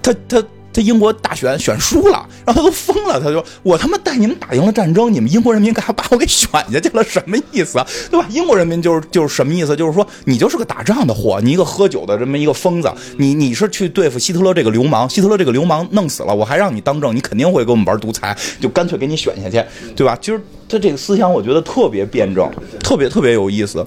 [0.00, 0.40] 他他
[0.72, 7.02] 他英国大选选输了，然后他都疯了，他说我他妈带你们打赢了战争，你们英国人民干啥把我给选下去了？
[7.02, 7.86] 什么意思啊？
[8.08, 8.24] 对吧？
[8.30, 9.74] 英国人民就是就是什么意思？
[9.74, 20.16] 就是说你就是个打仗的货，你一个喝酒的这么一个疯子，你你是去对付希特勒这个流氓，希特勒这个流氓弄死了，我还让你当政，你肯定会给我们玩独裁，就干脆给你选下去，对吧？
[20.20, 23.84] 其实他这个思想我觉得特别辩证，特别特别有意思。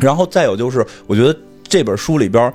[0.00, 1.36] 然后再有就是，我觉得。
[1.68, 2.52] 这本书里边，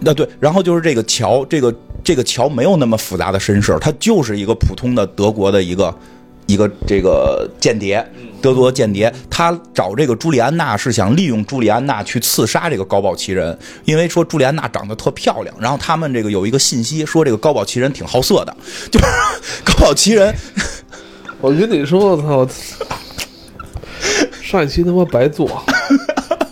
[0.00, 5.96] 那对，然后就是这个乔，这个这个乔没有那么复杂的身世，他就是一个普通的德国的一个
[6.46, 8.06] 一个这个间谍，
[8.42, 9.12] 德国间谍。
[9.30, 15.54] 他找这个朱莉安娜是想利用朱莉安娜去刺杀这个高宝奇人，因为说朱莉安娜长得特漂亮。
[15.58, 18.56] 然后他们这个有一个信息说这个高宝奇人挺好色的，
[18.90, 19.06] 就是
[19.64, 20.34] 高宝奇人。
[21.40, 22.48] 我跟你说，我操，
[24.42, 25.62] 上一期他妈白做。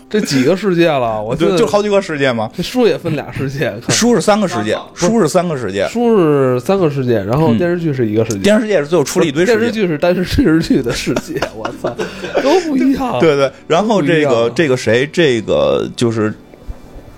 [0.09, 2.49] 这几个世界了，我就就好几个世界吗？
[2.57, 11.95] 这书也分俩世界，书是三个世界，书是三个世界，书是三个世界，然后电视剧是一个世界，电视世界是最后出了一堆电视剧是单是电视剧的世界，我操，
[12.43, 13.19] 都不一样。
[13.19, 16.33] 对对，然后这个这个谁，这个就是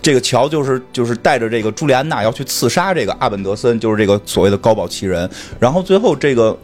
[0.00, 6.56] 这个乔，就是就是带着这个朱莉安娜要去刺杀这个阿本德森，就是这个所谓的高保奇人，然后最后这个。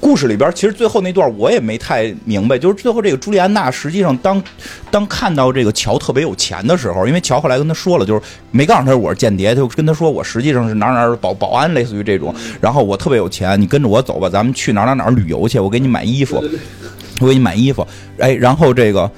[0.00, 4.42] 故事里边，其实最后那段我也没太明白，就是最后这个朱莉安娜实际上当
[4.90, 16.42] 当看到这个乔特别有钱的时候，因为乔后来跟他说了，就是没告诉他我是间谍，就跟他说我实际上是哪哪保保安，类似于这种，然后我特别有钱，你跟着我走吧，咱们去哪哪哪旅游去，我给你买衣服，
[17.20, 17.86] 我给你买衣服，
[18.18, 19.10] 哎，然后这个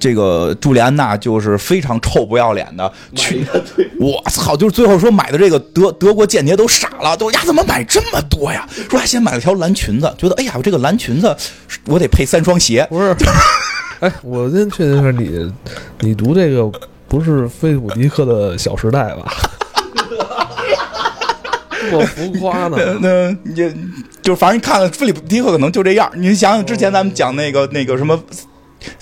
[0.00, 3.44] 这个朱莉安娜就是非常臭不要脸的去，
[4.00, 4.56] 我操！
[4.56, 8.66] 就是最后说买的这个德德国间谍都傻了，都呀怎么买这么多呀？
[8.88, 11.36] 说还先买了条蓝裙子，觉得哎呀我这个蓝裙子
[11.84, 13.14] 我得配三双鞋，不是，
[14.00, 15.52] 哎，我先确定一下，你
[16.00, 16.68] 你读这个
[17.06, 19.30] 不是菲利普迪克的《小时代》吧？
[21.90, 22.76] 这么浮夸呢？
[23.00, 23.54] 那你
[24.22, 26.10] 就反正你看了菲利普迪克可能就这样。
[26.14, 28.18] 你想想之前咱们讲那个那个什么。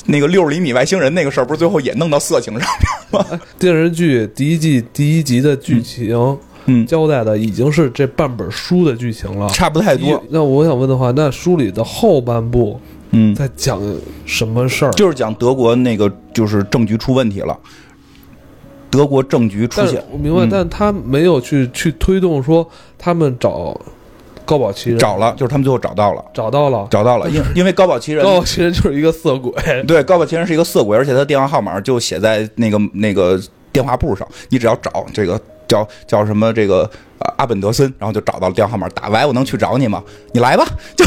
[0.07, 2.69] 那个六十厘米外星人那个事儿，不是最后也弄到色情上
[3.13, 3.41] 面吗？
[3.59, 10.23] 电视剧第一季第一集的剧情，嗯，交代的已经是这半本书的剧情了，差不太多。
[10.31, 12.81] 那我想问的话，那书里的后半部，
[13.13, 13.81] 嗯，在讲
[14.27, 14.91] 什么事儿？
[14.93, 17.59] 就是讲德国那个，就是政局出问题了，
[18.91, 20.03] 德国政局出现。
[20.11, 23.81] 我明白，但他没有去去推动说他们找。
[24.49, 27.29] 高宝奇人找了，就是他们最后找到了，找到了，找到了。
[27.29, 29.53] 因因为高宝奇人，高宝奇人就是一个色鬼。
[29.87, 33.39] 对，高宝奇人是一个色鬼，而且他电话号码就写在那个那个
[33.71, 34.27] 电话簿上。
[34.49, 36.91] 你只要找这个叫叫什么这个
[37.37, 40.03] 阿本德森，然后就找到了电话号码，打来，我能去找你吗？
[40.33, 40.65] 你来吧，
[40.97, 41.05] 就。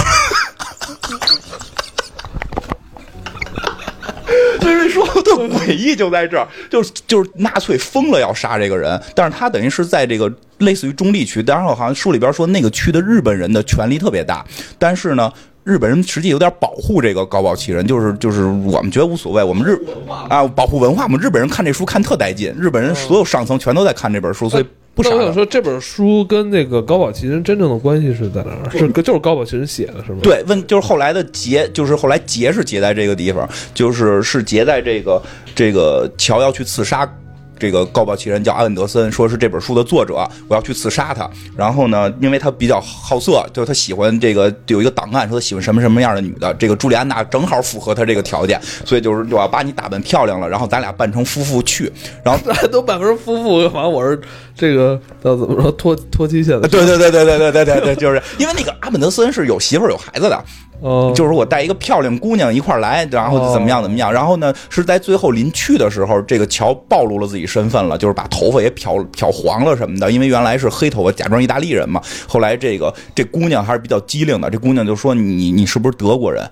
[4.60, 14.46] 所 以说的诡异就在这儿，就是就是纳粹疯了要杀这个人，但是他等于是在这个类似于中立区，当然好像书里边说那个区的日本人的权力特别大，
[14.78, 15.32] 但是呢，
[15.64, 19.80] 日本人实际有点保护这个高保奇人，就是就是我们觉得无所谓，我们日
[20.28, 24.66] 啊保护文化，我们日本人看这书看特带劲，日本人所有上层全都在看这本书，所以。
[24.94, 28.70] 不我想说，这本书跟那个高宝奇人真正的关系是在哪儿？
[28.78, 30.20] 是就是高宝奇人写的，是吗？
[30.22, 35.22] 对，问就是后来的结，就是后来结是结在这个地方，就是是结在这个
[35.56, 37.10] 这个乔要去刺杀。
[37.58, 41.30] 这个高保奇人叫阿文德森，说是这本书的作者，我要去刺杀他。
[41.56, 46.52] 然后呢，因为他比较好色，就是他喜欢这个有一个档案，说他喜欢什么什么样的女的。
[46.56, 51.94] 这个朱莉安娜正好符合他这个条件，所以就是我要把你打扮漂亮了，然后咱俩扮成夫妇去。
[52.26, 53.92] 然后都扮成夫妇反正？
[53.92, 54.20] 我是
[54.62, 56.68] 这个要怎么说脱脱期限的？
[56.68, 60.40] 对对对对对对对对对，就是因为那个阿本德森是有媳妇有孩子的。
[60.82, 72.00] 哦，就是我带一个漂亮姑娘一块来，然后怎么样怎么样，然后呢是在最后临去的时候，这个乔暴露了自己身份了，就是把头发也漂漂黄了什么的，因为原来是黑头发，假装意大利人嘛。
[72.28, 76.48] 后来这个这姑娘还是比较机灵的，这姑娘就说你你是不是德国人？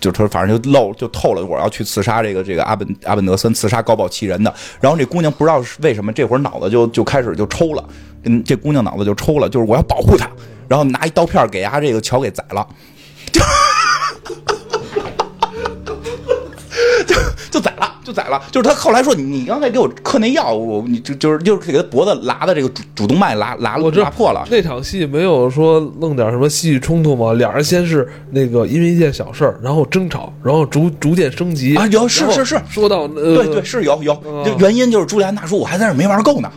[0.00, 4.52] 就他反正就漏就透了，我要去刺杀这个这个阿本阿本德森，刺杀高堡奇人的。
[4.80, 7.84] 然后这姑娘不知道是为什么，这会儿脑子就就开始就抽了，
[8.24, 10.28] 嗯，这姑娘脑子就抽了，就是我要保护她，
[10.68, 12.66] 然后拿一刀片给丫这个桥给宰了。
[13.32, 13.40] 就
[17.50, 18.40] 就宰了，就宰了。
[18.50, 24.46] 就是他后来说，你刚才给我嗑那药，我你就就是就是给他脖子拉的这个主主动脉拉拉拉破了。
[24.50, 27.34] 那场戏没有说弄点什么戏剧冲突吗？
[27.34, 31.86] 俩人先是那个因为一件小事儿，然后争吵，然后逐逐渐升级啊。
[31.88, 34.16] 有是是是，说到对对是有有，
[34.58, 36.50] 原因就是朱莉安娜说，我还在这没玩够呢。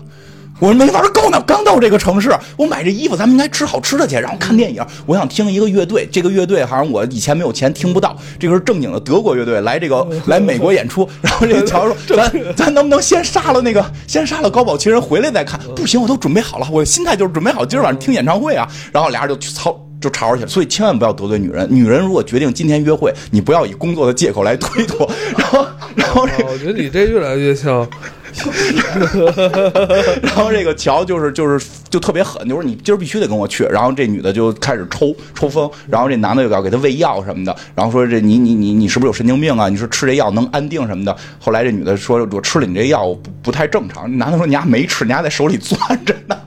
[0.61, 4.85] 我说没玩够呢，刚到这个城市，我买这衣服，咱们应该吃好吃的去，然后看电影。
[5.07, 11.09] 我想听一个乐队，这个乐队好像我以前没有钱听不到，这个是正经的德国乐队来这个 来美国演出。
[11.19, 18.67] 然后这个 乔说：“咱咱能不能先杀了那个，先杀了高宝奇人回来再看？”不行，我都准备好了，我心态就是准备好今儿晚上听演唱会啊。
[18.93, 20.47] 然后俩人就去操，就吵吵起来。
[20.47, 25.09] 所以千万不要得罪女人，女人如果决定今天约会，你不要以工作的借口来推脱。
[25.35, 27.89] 然后，然后我觉得你这越来越像。
[30.23, 33.63] 然后这个乔就是就是就特别狠，就说你今儿必须得跟我去。
[33.65, 39.69] 然后这女的就开始抽抽风，然后这男的又要给她喂药什么的，然后说这你你你你是不是有神经病啊？
[39.69, 41.15] 你说吃这药能安定什么的？
[41.39, 44.17] 后来这女的说，我吃了你这药不不太正常。
[44.17, 46.37] 男的说你丫没吃，你丫在手里攥着呢。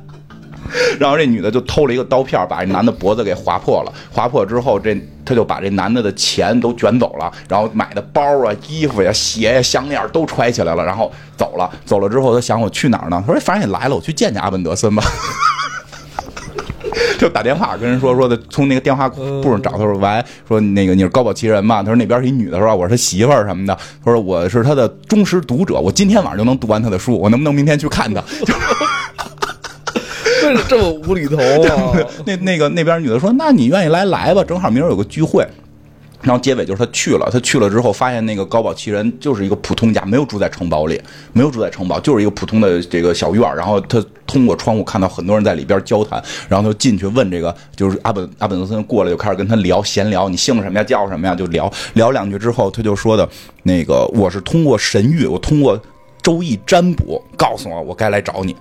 [0.98, 3.92] 然后这女的就偷了一个刀片，把这男的脖子给划破了。
[4.10, 11.70] 划破之后，这他就把这男的的钱都卷走了，然后买的包啊、衣服呀、鞋呀、项链都揣起来了，然后走了。
[11.84, 13.22] 走了之后，他想我去哪儿呢？
[13.26, 15.02] 他说反正也来了，我去见见阿本德森吧。
[17.18, 21.82] 就打电话跟人说说的，从那个电话簿上找他说喂，说那个你是高保奇人吗？
[21.82, 23.76] 他说那边是一女的，说我是他媳妇儿什么的。
[24.04, 28.22] 他说我是他的忠实读者，我今天晚上就能读完他的书，我能不能明天去看他？
[30.68, 31.96] 这么无厘头啊？
[32.26, 35.46] 那那个那边女的说：“那你愿意来来吧，正好明儿有个聚会。”
[36.22, 40.98] 然后结尾就是他去了，他去了之后发现那个高宝奇人就是一个普通家，没有住在城堡里，
[41.34, 50.82] 没有住在城堡，就是一个普通的这个小院然后他通过窗户看到很多人在里边交谈，然后就进去问这个，就是阿本阿本德森过来就开始跟他聊闲聊，你姓什么呀？
[50.84, 51.34] 叫什么呀？
[51.34, 53.28] 就聊聊两句之后，他就说的，
[53.64, 55.78] 那个我是通过神谕，我通过
[56.22, 58.56] 周易占卜告诉我我该来找你。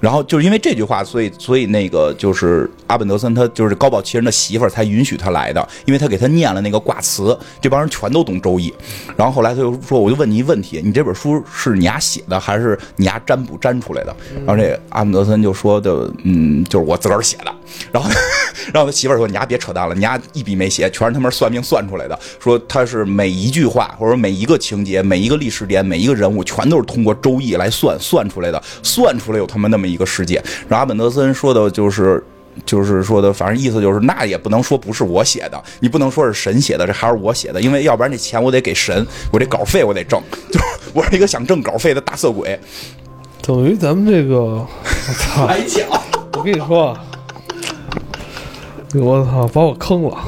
[0.00, 8.72] 然后就是因为这句话，所以所以那个就是阿本德森他就是高保奇人的媳妇儿才允许他来的，因为他给他念了那个卦辞，这帮人全都懂周易。
[9.16, 14.14] 然后后来他就说，我就问你一问题，你这本书是你丫写的还是你丫占卜占出来的？
[14.46, 17.52] 然后这阿本德森就说的，嗯，就是我自个儿写的。
[17.92, 18.10] 然后
[18.72, 22.18] 然后他媳妇儿说，你丫别扯淡了，你丫一笔没写，全是他妈算命算出来的。
[22.40, 30.42] 说他是每一句话或者每一个情节、每一个历史点、每一个人物，全都是通过周易来算算出来的，算出来有他妈那么一个世界。
[30.68, 32.22] 然后阿本德森说的就是。
[32.66, 40.20] 就是说的，反正意思就是，那也不能说不是我写的，你不能说是神写的，这还是我写的，因为要不然这钱我得给神，我这稿费我得挣，
[40.50, 42.58] 就是我是一个想挣稿费的大色鬼。
[43.40, 44.68] 等于咱们这个，我
[45.20, 45.46] 操！
[45.46, 45.86] 白讲，
[46.32, 47.04] 我跟你说啊，
[48.94, 50.18] 我操，把我坑了，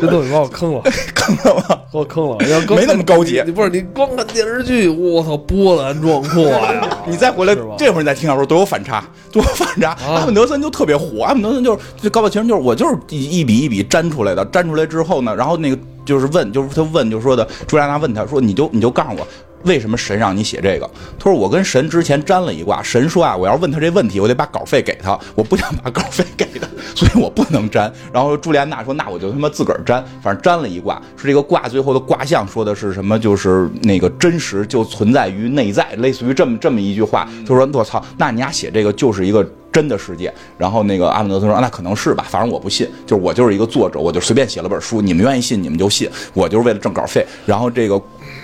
[0.00, 0.82] 这东西把我坑了，
[1.14, 1.64] 坑了吗？
[1.92, 2.36] 把我坑了。
[2.48, 6.88] 要没那么高级你不是你光看电视剧，我操，波澜壮阔呀！
[7.06, 9.96] 你再回来，这会儿你再听小说，都有反差，多有反差。
[10.06, 19.26] 阿姆德森就特别火，阿姆德森就是这高保奇人，就是我就是一一笔一笔粘出来的，粘出来之后呢，然后那个就是问，就是他问，就说的朱莉安娜问他说，你就你就告诉我。
[19.64, 20.90] 为什么神让你写这个？
[21.18, 27.92] 他说我跟神之前占了一卦，神说啊，我要问他这问题，我得把稿费给他，我不想把稿费给他， 所以我不能占。
[28.12, 33.18] 然后朱莉安娜说，那我就他妈自个儿占，反正占了一卦，说这个卦最后的卦象说的是什么？
[33.18, 39.46] 就是那个真实就存在于内在，类似于这么这么一句话，他说我操，那你丫写这个就是一个。
[39.72, 47.96] 真的世界，然后那个阿本德森说：“那可能是吧，反正我不信，就是我就是一个作者，我就随便写了本书，你们愿意信你们就信，我就是为了挣稿费。”然后这个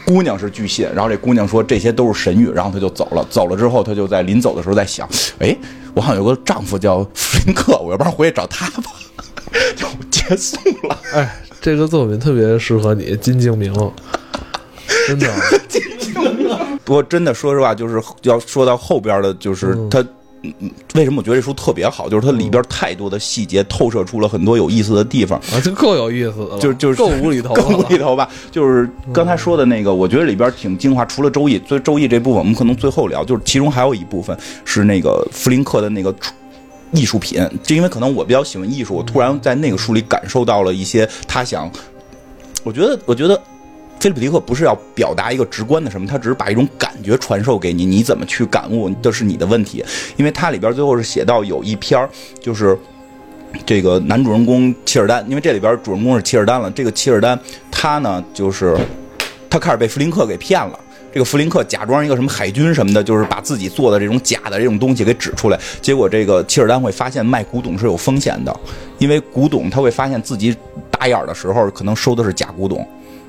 [0.05, 3.27] 姑娘是巨信，然后这姑娘说这些都是神谕，然后她就走了。
[3.29, 5.09] 走了之后，她就在临走的时候在想
[5.41, 5.57] ：“哎，
[5.95, 8.91] 我好像有个丈夫叫弗林克，我要不然回去找他吧。
[9.75, 10.57] ”就结束
[10.89, 10.99] 了。
[11.13, 13.73] 哎，这个作品特别适合你，金敬明，
[15.09, 15.29] 真的
[15.69, 16.49] 金靖明。
[16.85, 20.01] 不过真的说实话，就是要说到后边的，就是他。
[20.01, 20.09] 嗯，
[20.95, 22.09] 为什么我觉得这书特别好？
[22.09, 28.29] 就是它里边太多的细节透射出了很多有意思的地方啊，这够有意思的，就就是够无厘头，够无厘头吧。
[28.51, 31.05] 就是刚才说的那个，我觉得里边挺精华。
[31.05, 36.15] 除了周易，最周易这部分我们可能最后聊，就是其中还有一部分是那个弗林克的那个
[36.93, 37.41] 艺术品。
[37.63, 41.71] 就因为可能我比较喜欢艺术，我突然在那个书里感受到了一些他想，
[42.65, 43.41] 我觉得，我觉得。
[43.99, 49.85] 菲利普迪克不是要表达一个直观的什么，他只是把一种感觉传授给你，你怎么去感悟，这是你的问题。
[50.17, 52.09] 因为它里边最后是写到有一篇
[52.41, 52.79] 就是
[53.65, 56.71] 这个男主人公切尔丹，因为这里边主人公是切尔丹了。
[56.71, 57.39] 这个切尔丹
[57.71, 58.77] 他呢，就是
[59.51, 60.79] 他开始被弗林克给骗了。
[61.13, 65.59] 这个弗林克假装一个什么海军什么的，就是把自己做的这种假的这种东西给指出来。
[65.81, 68.55] 结果这个切尔丹会发现卖古董是有风险的，
[68.99, 70.55] 因为古董他会发现自己
[70.91, 72.87] 打眼的时候可能收的是假古董。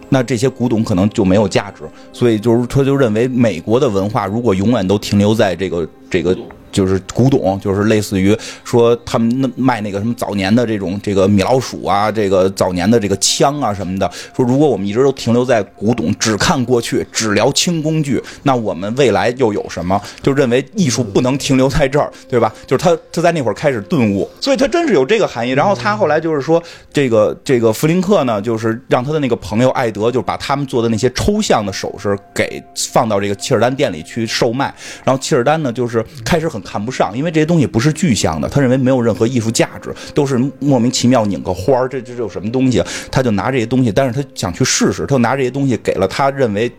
[0.10, 6.38] 那这些古董可能就没有价值，所以就是他就认为美国的文化如果永远都停留在这个这个。
[6.72, 14.10] 就是古董，就是类似于说他们那卖那个什么早年的这种这个米老鼠啊，这个早年的这个枪啊什么的。
[14.36, 20.00] 说如果我们一直都停留在古董，只看过去，只聊轻工具，那我们未来又有什么？
[20.22, 22.54] 就认为艺术不能停留在这儿，对吧？
[22.68, 25.52] 就是他他在那会儿开始顿悟，所以他真是有这个含义。
[25.52, 34.74] 然后他后来就是说，这个这个弗林克呢，就是让他的那个朋友艾德，就把他们做的那些抽象的首饰给放到这个契尔丹店里去售卖。
[35.04, 36.57] 然后契尔丹呢，就是开始很。
[36.62, 42.84] 看不上，因为这些东西不是具象的，他认为没有任何艺术价值，都是莫名其妙拧个花儿，这这有什么东西？
[43.12, 46.72] 他就拿这些东西，但是他想去试试，他就拿这些东西给了他认为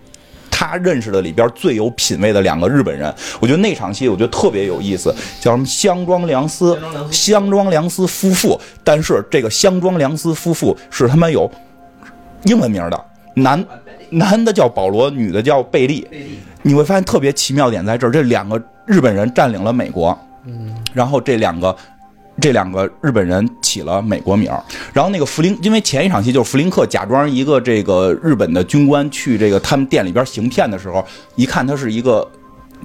[0.51, 3.15] 他认识的里边最有品位的两个日本人。
[3.41, 6.79] 我觉得那场戏我觉得特别有意思，叫什么香庄良司，
[7.11, 8.61] 香庄良司夫妇。
[8.83, 11.51] 但是这个香庄良司夫妇是他妈有
[12.45, 13.65] 英文名的，男
[14.11, 16.07] 男的叫保罗，女的叫贝利。
[16.63, 18.61] 你会发现特别奇妙点在这儿，这两个。
[18.89, 21.77] 日本人占领了美国，嗯，然后这两个，
[22.41, 24.61] 这两个日本人起了美国名儿。
[24.93, 31.05] 然后那个弗林，因为前一场戏就是弗林克假装一个这个日本的军官去这个他们店里边行骗的时候，
[31.37, 32.27] 一看他是一个。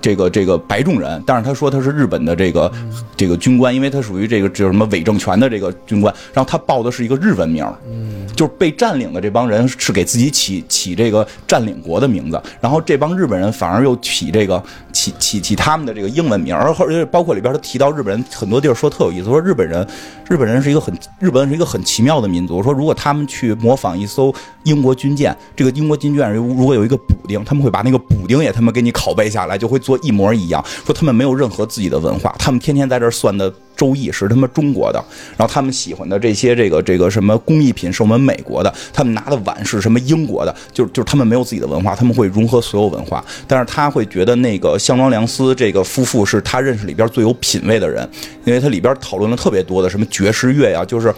[0.02, 2.72] 这个这个白种人，但是他说他是日本的这个
[3.16, 19.88] 这个军官，因为他属于这个叫什么伪政权的这个军官，然后他报的是一个日文名，嗯，就是被占领的这帮人是给自己起起这个占领国的名字，然后这帮日本人反而又起这个起起起他们的这个英文名，而后包括里边他提到日本人很多地儿说特有意思，说日本人
[20.30, 29.80] 日本人是一个很日本人是一个很奇妙的民族，说如果他们去模仿一艘英国军舰，这个英国军舰如果有一个补丁，他们会把那个补丁也他妈给你拷贝下来，就会。
[29.84, 33.54] 做一模一样，说他们没有任何自己的文化，他们天天在这儿算的。
[33.76, 35.04] 周易是他妈中国的，
[35.36, 48.08] 然后他们喜欢的这些这个这个什么工艺品是我们美国的，他们拿的碗是什么英国的，就就是他们没有自己的文化，他们会融合所有文化，但是他会觉得那个香庄良司这个夫妇是他认识里边最有品位的人，
[48.46, 51.14] 因为他里边讨论了特别多的什么爵士乐呀，就是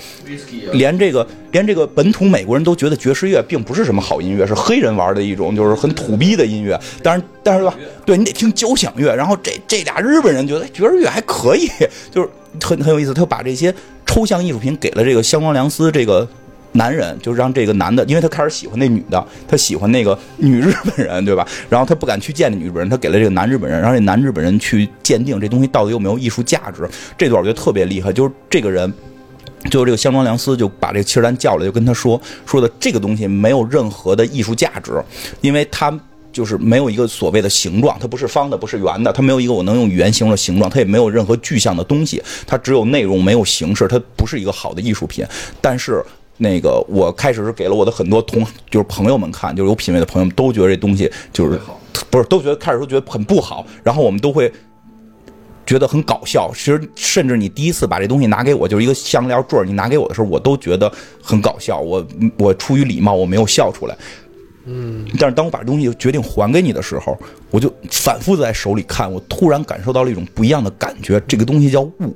[0.72, 6.78] 连这个连这个本土美国人都觉得爵士乐并不是什么好音乐，是黑人玩的一种，就是很土逼的音乐。
[7.02, 7.74] 但是但是吧，
[8.06, 9.16] 对你得听交响乐。
[9.16, 11.70] 然后这这俩日本人觉得爵士乐还可以，
[12.12, 12.28] 就是
[12.62, 13.14] 很很有意思。
[13.14, 13.74] 他把这些
[14.06, 16.28] 抽象艺术品给了这个香光良司这个
[16.74, 21.48] 男人，就让这个男的，因为他开始喜欢那女的，他喜欢那个女日本人，对吧？
[21.70, 26.86] 然后他不敢去见那女日本人，他给了这个男日本人，让这男日本人去鉴定这东西到底有没有艺术价值。
[27.18, 28.94] 这段我觉得特别厉害，就是这个人。
[29.76, 35.04] 最后，这个香庄良司就把这个契丹叫来，就跟他说说的这个东西没有任何的艺术价值，
[35.42, 35.94] 因为它
[36.32, 45.26] 就是没有一个所谓的形状，它不是方的，不是圆的，它没有一个我能用语言形容的形状，它也没有任何具象的东西，它只有内容没有形式，它不是一个好的艺术品。
[45.60, 46.02] 但是
[46.38, 51.60] 那个我开始是给了我的很多同就是朋友们看，就是有品位的朋友们都觉得这东西就是
[52.10, 54.50] 不是都觉得开始都觉得很不好，然后我们都会。
[55.66, 60.92] 觉得很搞笑，其实甚至你第一次把这东西拿给我，就是一个项链坠你拿给我的时候，我都觉得
[61.22, 61.80] 很搞笑。
[61.80, 62.06] 我
[62.38, 63.98] 我出于礼貌，我没有笑出来。
[64.66, 67.18] 嗯，但是当我把东西决定还给你的时候，
[67.52, 71.22] 我就反复在手里看，我突然感受到了一种不一样的感觉。
[71.28, 72.16] 这个东西叫物，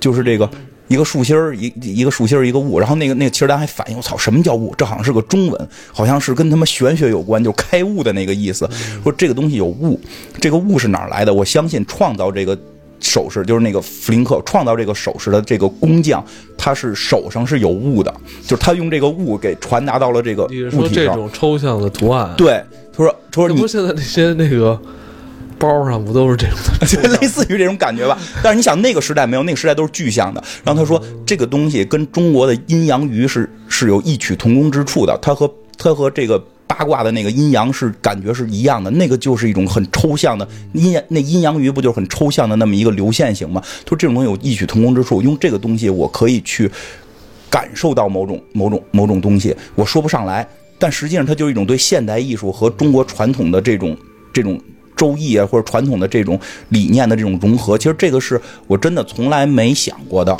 [0.00, 0.48] 就是这个。
[0.88, 4.74] 一个树心儿，一一个树心儿，一个物，然后那个那个契尔丹还反应，我操，什么叫物？
[4.76, 8.68] 这好像是个中文，好像是跟他妈玄学有关，就开悟的那个意思。
[9.02, 10.00] 说这个东西有物，
[10.40, 11.32] 这个物是哪儿来的？
[11.32, 12.58] 我相信创造这个
[13.00, 16.24] 首饰，就是那个弗林克创造这个首饰的这个工匠，
[16.56, 18.12] 他是手上是有物的，
[18.42, 20.48] 就是他用这个物给传达到了这个物
[20.88, 21.04] 体上。
[21.04, 22.62] 这种抽象的图案，对，
[22.92, 24.80] 他说他说你这不现在那些那个
[25.58, 26.56] 包上不都是这种？
[26.86, 28.16] 就类似于这种感觉吧。
[28.42, 30.42] 但是你想，那个时代没有，那个时代都是具象的。
[30.64, 35.18] 然后他说，这个东西跟中国的阴阳鱼是是有异曲同工之处的。
[35.20, 38.90] 它和它和这个八卦的那个阴阳是感觉是一样的。
[38.90, 43.60] 那个就是一种很抽象的阴阳，那阴阳鱼不就是很抽象的那么一个流线型吗？
[43.84, 46.70] 他说这种东西有异曲同工之处，用这个东西我可以去
[47.50, 50.46] 感受到某种某种某种东西，我说不上来。
[50.78, 53.96] 但实际上，它就是一种对现代艺术和中国传统的这种
[54.32, 54.60] 这种
[54.98, 56.38] 周易啊，或者传统的这种
[56.68, 57.78] 理念的这种融合。
[57.78, 60.36] 其实这个是我真的从来没想过的，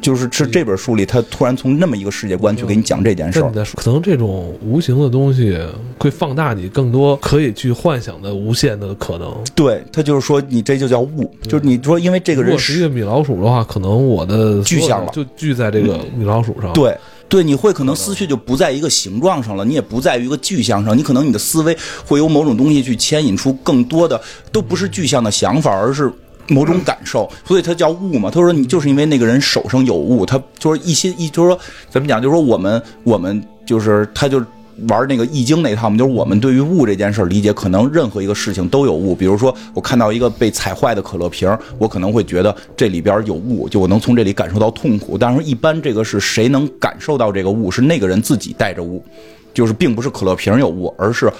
[0.00, 5.58] 就是是这本书里他突然从那么一个世界观去给你讲这件事儿可能这种无形的东西
[5.98, 9.36] 会放大你更多可以去幻想的无限的可能。
[9.54, 16.96] 对他就是说，你这就叫悟，就是你说因为这个人是一个米老鼠的话，可能我的具象了就聚在这个米老鼠上。，对
[17.30, 21.74] 对，你会可能思绪就不在一个形状上了，你也不在于一个具象上，你可能你的思维
[22.04, 24.20] 会有某种东西去牵引出更多的，
[24.52, 26.12] 都不是具象的想法，而是。
[26.52, 28.28] 某种感受，所以它叫物嘛。
[28.28, 31.56] 他说你就是因为那个人手上有物，他就是一心一就是说
[31.88, 34.44] 怎么讲，就是说我们我们就是他就
[34.88, 39.14] 玩那个易经那套嘛，就是我们对于物这件事儿理解，可能任何一个事情都有物。
[39.14, 45.18] 比如说我看到一个被踩坏的可乐瓶儿，我可能会觉得这里边有物，就我能从这里感受到痛苦。
[45.18, 49.04] 但是一般这个是谁能感受到这个物，是那个人自己带着物，
[49.52, 51.30] 就是并不是可乐瓶有物，而是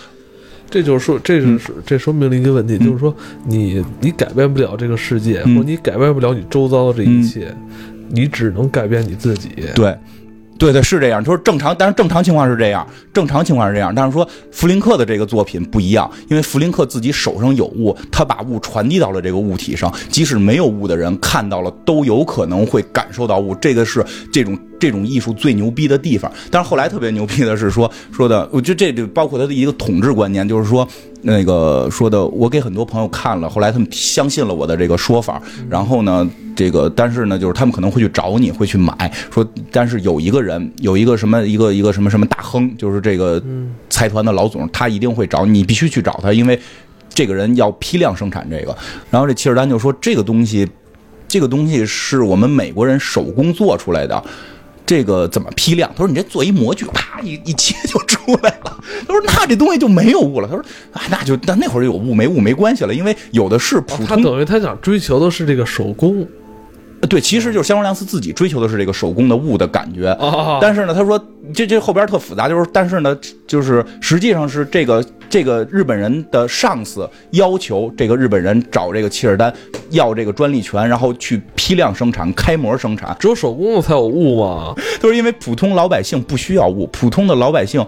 [0.71, 3.15] 这就是说，这嗯是这说明了一个问题，就是说
[3.45, 7.53] 你你改变不了这个世界，嗯或者你改变不了你周遭的这一切，
[8.09, 9.49] 你只能改变你自己。
[9.75, 9.97] 对，
[10.61, 11.25] 对对是这样。
[11.25, 13.93] 就是正常，但是正常情况是这样，正常情况是这样。
[13.93, 23.55] 但是说弗林克的这个作品不一样，因为弗林克自己手上有物，他把物传递到了这个物体上，即使没有物的人看到了，都有可能会感受到物。
[23.55, 26.29] 这个是这种这种艺术最牛逼的地方。
[26.51, 30.89] 但是后来特别牛逼的是说 说的，我觉得这就包括他的一个统治观念，就是说。
[31.23, 36.27] 那个说的，我给很多朋友看了，后来他们相信了我的这个说法，然后呢，
[36.57, 43.39] 这个但是呢，就是他们可能会去找你，会去买，说但是有一个人， 有一个什么一个一个什么什么大亨，就是这个
[43.91, 46.59] 财团的老总，他一定会找你，必须去找他，因为
[47.11, 48.75] 这个人要批量生产这个。
[49.11, 50.67] 然后这齐尔丹就说，这个东西，
[51.29, 54.25] 这个东西是我们美国人手工做出来的。
[54.91, 55.89] 这个怎么批量？
[55.95, 58.77] 他说：“你这做一模具，啪一一切就出来了。
[59.07, 66.27] ”他说：“那这东西就没有雾了。”他说：“啊，那就那那会儿有雾没雾没关系了，因为有的是普哦他等于他想追求的是这个手工
[67.09, 70.09] 对，其实就是香川良司自己追求的是这个手工的物的感觉。
[70.11, 71.19] 啊但是呢，他说
[71.55, 79.53] 这这后边特复杂，就是但是呢，就是实际上是这个这个日本人的上司要求这个日本人找这个契尔丹
[79.91, 83.17] 要这个专利权，然后去批量生产、开模生产。
[83.19, 84.75] 只有手工的才有物嘛。
[85.01, 87.85] 就是因为普通老百姓不需要物，普通的老百姓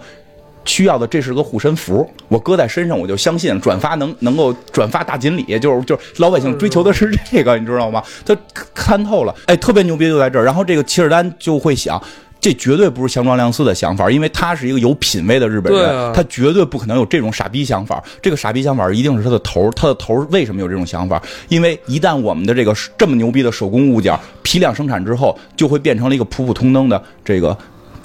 [0.65, 8.03] 需要的这是个护身符，我搁在身上我就相信转发能能够转发大锦鲤，就是就是老百姓追求的是这个，你知道吗？
[8.25, 8.35] 他
[8.73, 10.45] 看透了，哎，特别牛逼就在这儿。
[10.45, 12.01] 然后这个齐尔丹就会想。
[12.39, 18.03] 这绝对不是香庄良司的想法，因为他是一个有品位的日本人，啊他绝对不可能有这种傻逼想法。
[18.21, 21.23] 这个傻逼想法一定是他的头，他的头为什么有这种想法？
[21.47, 27.57] 因为一旦我们的这个这么牛逼的手工物件批量生产之后，就会变成了一个普普通通的这个。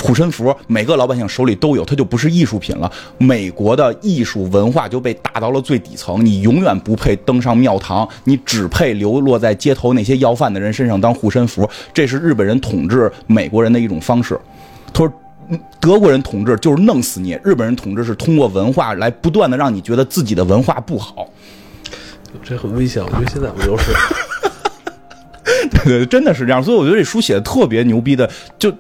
[0.03, 2.91] 护身符，每个老百姓手里都有，它就不是艺术品了。
[3.19, 11.69] 美国的艺术文化就被打到了最底层，你永远不配登上庙堂，你只配流落在街头那些要饭的人身上当护身符。
[11.93, 14.39] 这是日本人统治美国人的一种方式。
[14.93, 15.13] 他说。
[15.51, 21.27] 嗯德国人统治就是弄死你，日本人统治是通过文化来不断的让你觉得自己的文化不好。
[22.43, 23.91] 这很危险，我觉得现在不就是？
[25.71, 26.63] 对对，真的是这样。
[26.63, 28.29] 所以我觉得这书写的特别牛逼的，
[28.59, 28.71] 就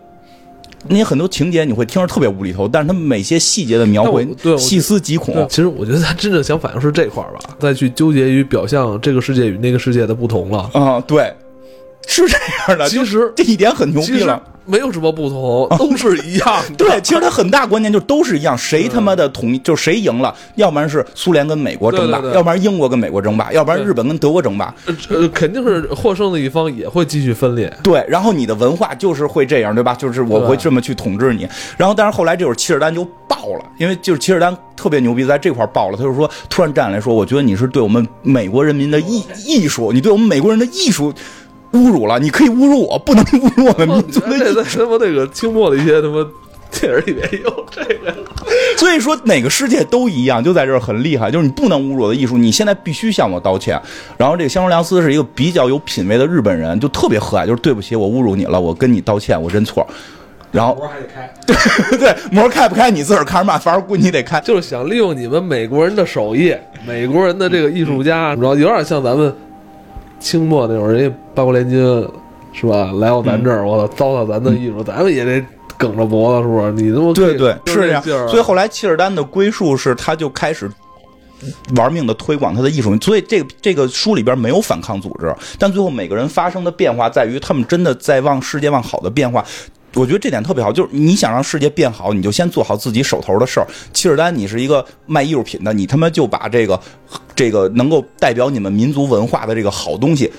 [0.86, 5.34] 那些很多情节你会听着特别无厘头，但是他们每些细节的描绘对细思极恐。
[5.48, 10.70] 其实我觉得他真正想反映是这块儿吧，再去纠结于表象这个世界与那个世界的不同了。
[10.72, 11.32] 啊、对，
[12.06, 12.36] 是这
[12.68, 12.88] 样的。
[12.88, 14.42] 其实这一点很牛逼了。
[14.70, 16.74] 没有什么不同，都是一样的。
[16.76, 24.74] 对，其实它很大关键就都是一样，谁他妈的统一，就是谁赢了，要不然是苏联跟美国争霸，对对对要不然英国跟美国争霸，要不然日本跟德国争霸。
[24.84, 27.74] 呃呃，肯定是获胜的一方也会继续分裂。
[27.82, 29.94] 对，然后你的文化就是会这样，对吧？
[29.94, 31.48] 就是我会这么去统治你。
[31.78, 35.96] 然后，但是后来这会儿切尔丹就爆了，因为就是切尔丹特别牛逼，在这块儿爆了。
[35.96, 41.10] 他就说，突然站起来说，我觉得你是对我们美国人民的艺艺术，你对我们美国人的艺术
[41.72, 42.18] 侮辱了。
[42.18, 46.26] 你可以侮辱我，不能侮辱我们民族的在他妈那个清末的一些他妈
[46.70, 48.14] 电影里面也有这个。
[48.76, 53.80] 所以说哪个世界都一样，就在这儿很厉害，就是你不能侮辱我的艺术，你现在必须向我道歉。
[54.16, 59.86] 然后这个香川良司是一个比较有品位的日本人，就特别和蔼，就是对不起，我侮辱你了，我跟你道歉，我认错。
[60.50, 64.40] 然后膜还得开，对膜开不开你自个儿看着办，反正估计你得开。
[64.44, 66.54] 就是想利用你们美国人的手艺，
[66.86, 69.34] 美国人的这个艺术家，然后有点像咱们
[70.18, 71.78] 清末那会儿，人家八国联军
[72.52, 72.90] 是吧？
[72.94, 75.44] 来到咱这儿，我操，糟蹋咱的艺术，咱们也得
[75.76, 76.72] 梗着脖子，是不是？
[76.72, 78.02] 你他妈对对，是这样。
[78.28, 80.70] 所以后来契尔丹的归宿是，他就开始
[81.76, 82.96] 玩命的推广他的艺术。
[82.98, 89.44] 所以这个这个书里边没有反抗组织，但最后每个人发生的变化在于他们真的在往世界往好的变化。
[89.94, 93.66] 我觉得这点特别好，就是你想让世界变好，你就先做好自己手头的事儿。
[93.92, 96.78] 契尔丹，你是一个卖艺术品的，你他妈就把这个
[97.34, 100.30] 这个能够代表你们民族文化的这个好东西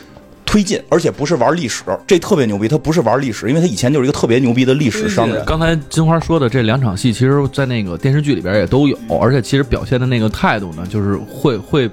[0.45, 2.67] 推进，而且不是玩历史，这特别牛逼。
[2.67, 5.43] 他不是玩历史，因为他以前就是一个特别牛逼的历史商人。
[5.45, 11.89] 刚才金花说的这两场戏，其实，在那个电视剧里边也都有，而且其实表现的那个态度呢，就是会会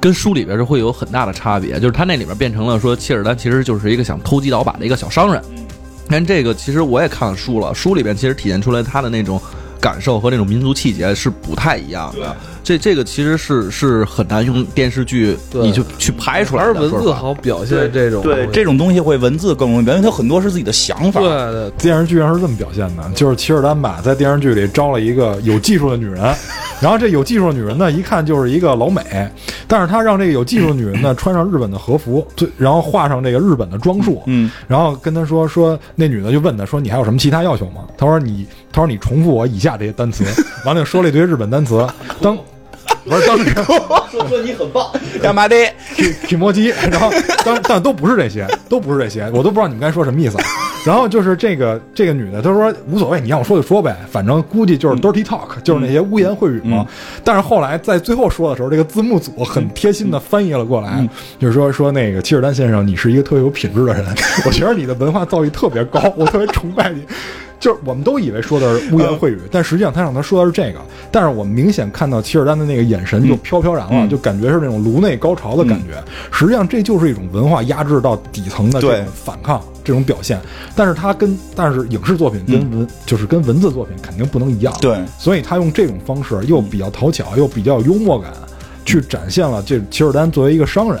[0.00, 1.78] 跟书里边是会有很大的差别。
[1.78, 5.42] 就是他那里边变成了说，切尔丹其实就是一个想投机倒把的一个小商人。
[6.10, 9.40] 但这个其实我也看了书了，书里边其实体现出来他的那种
[9.80, 12.36] 感受和那种民族气节是不太一样的。
[12.70, 16.70] 这这个其实是是很难用电视剧你就去拍出来的。
[16.70, 21.20] 而文字好表现这种对，这种东西会文字更容易表现，因为它很多是自己的想法。
[21.20, 26.22] 对对电视剧上是这么表现的，就是齐尔丹吧，在电视剧里招了一个有技术的女人，
[26.80, 29.02] 然后这有技术的女人呢，一看就是一个老美，
[29.66, 37.82] 但是他让这个有技术的女人呢 穿上日本的和服，对然后画上这个日本的装束，嗯，然后跟他说说，那女的就问他说你还有什么其他要求吗？
[37.98, 40.24] 他说你，他说你重复我以下这些单词，
[40.64, 41.84] 完了又说了一堆日本单词，
[42.20, 42.38] 当
[43.10, 43.52] 不是当时
[44.12, 44.88] 说说你很棒，
[45.20, 45.56] 干嘛的
[45.96, 47.10] ？k i m o j i 然后
[47.44, 50.38] 但但都不是这些，都不是这些，我都不知道你们该说什么意思。
[50.86, 56.86] 然后就是这个这个女的，她说无所谓，你让我说就说呗，反正估计就是 dirty talk，、就是那些污言秽语嘛。
[57.24, 61.04] 但是后来在最后说的时候，这个字幕组很贴心的翻译了过来，
[61.40, 64.06] 就是说说那个齐尔丹先生，你是一个特别有品质的人，
[64.46, 67.04] 我觉得你的文化造诣特别高，我特别崇拜你。
[67.60, 70.80] 就是我们都以为说的是污言秽语，但实际上他让他说的是这个。
[71.12, 76.02] 但是我们明显看到齐尔丹的那个眼神就飘飘然了，嗯就感觉是那种颅内高潮的感觉。
[76.32, 80.40] 实际上这就是一种文化压制到底层的这种反抗这种表现。
[80.74, 84.74] 但是它跟但是影视作品跟文、就是跟文字作品肯定不能一样。
[84.80, 88.32] 对所以他用这种方式又比较讨巧，又比较幽默感，
[88.86, 90.98] 去展现了这齐尔丹作为一个商人。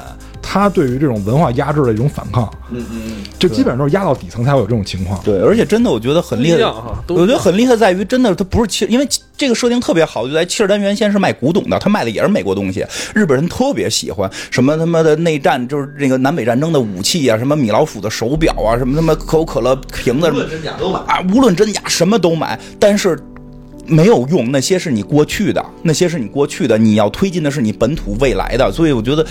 [0.52, 5.22] 他对于这种文化压制的一种反抗，嗯嗯，就基本上都是压到底层才会有这种情况。
[5.22, 6.58] 对，而且真的，我觉得很厉害
[7.06, 12.84] 我觉得很厉害在于，真的他不是切，因为这个设定特别好，就在切尔丹原先是卖古董的，他卖的也是美国东西，
[13.14, 23.16] 日本人特别喜欢什么他妈的内战，就是那个南北战争的武器啊，什么米老鼠的手表啊，什么他妈可口可乐瓶子，什么真假都买啊，无论真假什么都买，但是。
[23.86, 29.28] 没有用，那些是你过去的，那些是你过去的，你要推进的是你本土未来的，所以我觉得这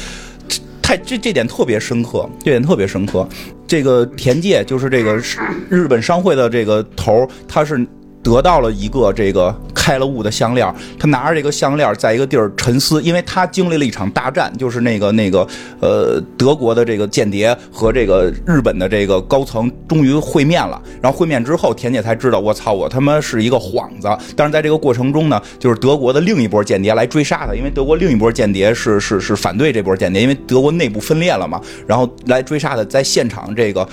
[0.90, 3.30] 太这这点特别深刻，这点特别深刻。
[3.68, 5.22] 这个田介就是这个
[5.70, 7.88] 日本商会的这个头，他是。
[8.30, 15.48] 得到了一个这个开了悟的项链，他拿着这个项链在一个地儿沉思，因为他经历了一场大战，就是那个那个
[15.80, 33.88] 呃德国的这个间谍和这个日本的这个高层终于会面了，然后会面之后，田姐才知道我操我他妈是一个幌子，但是在这个过程中呢，就是德国的另一波间谍来追杀他，因为德国另一波间谍是是是反对这波间谍，因为德国内部分裂了嘛，然后来追杀他，在现场这个。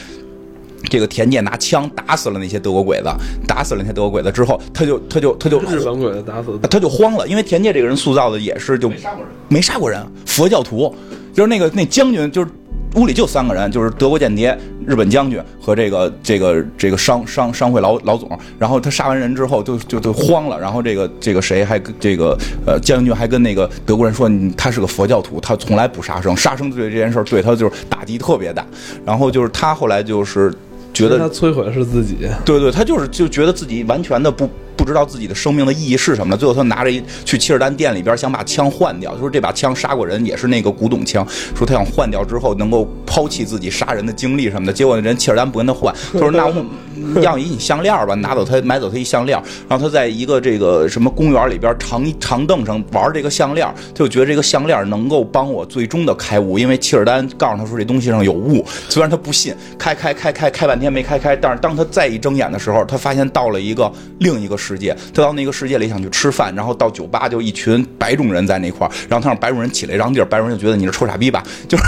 [0.89, 3.09] 这个田健拿枪打死了那些德国鬼子，
[3.47, 10.95] 打死了那些德国鬼子之后，他就他就他就日本鬼子打死的，他就慌了，因为田健这个人塑造的也是就没杀过人，没杀过人，佛教徒，
[11.33, 12.51] 就是那个那将军，就是
[12.95, 14.57] 屋里就三个人，就是德国间谍、
[14.87, 18.27] 日本将军和这个这个这个商商商会老老总。
[18.59, 22.35] 然后他杀完人之后就就就慌了，然后这个这个谁还这个
[22.67, 28.65] 呃将军还跟那个德国人说，他是个佛教徒，他从来不杀生，杀生对这件事对他就是打击特别大。
[29.05, 30.51] 然后就是他后来就是
[30.97, 32.17] 觉得他摧毁的是自己。
[32.45, 36.37] 对对，他就是就觉得自己完全的不不知道自己的生命的意义是什么了。
[36.37, 44.73] 最后他拿着一去切尔丹店里边想把枪换掉，他说这把枪杀过人，也是那个古董枪，说他想换掉之后能够抛弃自己杀人的经历什么的。
[44.73, 71.85] 结果人切尔丹不跟他换，他说那我要一你项链吧，拿走他买走他一项链，然后他在一个这个什么公园里边长长凳上玩这个项链，他就觉得这个项链能够帮我最终的开悟，因为切尔丹告诉他说这东西上有雾，虽然他不信，开开开开开半天没开开，但是当他再一睁眼的时候，他发现到了一个另一个世界，他到那个世界里想去吃饭，然后到酒吧就一群白种人在那块儿，然后他让白种人起来让地儿，白种人就觉得你是臭傻逼吧， 就是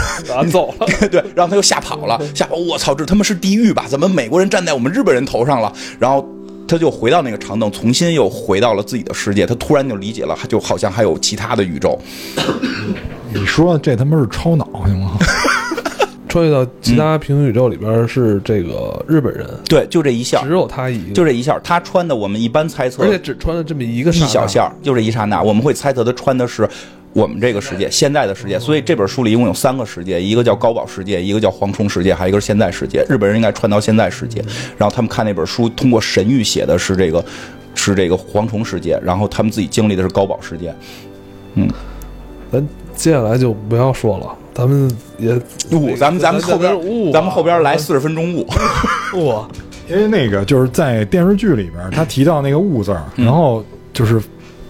[0.51, 0.87] 走了。
[1.01, 3.87] 对 对，然后他又 吓跑了，吓跑，我操，这他妈是地狱吧？
[3.89, 5.73] 怎么美国人站在我们日本人头上了？
[5.99, 6.27] 然后
[6.69, 11.99] 他就回到那个长凳，重新又回到了自己的世界，他突然就理解了，就好像还有其他的宇宙。
[13.33, 15.17] 你说这他妈是超脑行吗？
[16.29, 20.43] 穿越到其他平行宇宙里边是这个日本人，对，就这一下。
[20.43, 26.69] 只，有他一个，就这一下，他穿的我们一般猜测，而且只穿了这么一个一小下，就这一刹那，我们会猜测他穿的是
[27.13, 28.59] 我们这个世界，现在的世界。
[28.59, 33.05] 所以这本书里一共有三个世界，一个叫高保世界，一个叫蝗虫世界，还有一个是现在世界。
[33.09, 34.45] 日本人应该穿到现在世界，
[34.77, 37.25] 然后他们看那本书，通过神谕写的是这个
[37.75, 40.75] 是这个蝗虫世界，然后他们自己经历的是高保世界。
[41.55, 41.69] 嗯。
[42.51, 42.67] 咱
[42.97, 45.41] 接下来就不要说了，咱们也
[45.71, 48.45] 雾，咱们咱们后边雾啊，咱们后边来四十分钟雾。
[49.15, 49.33] 雾，
[49.89, 54.21] 因为那个就是在电视剧里边，他提到那个“雾”字儿，然后就是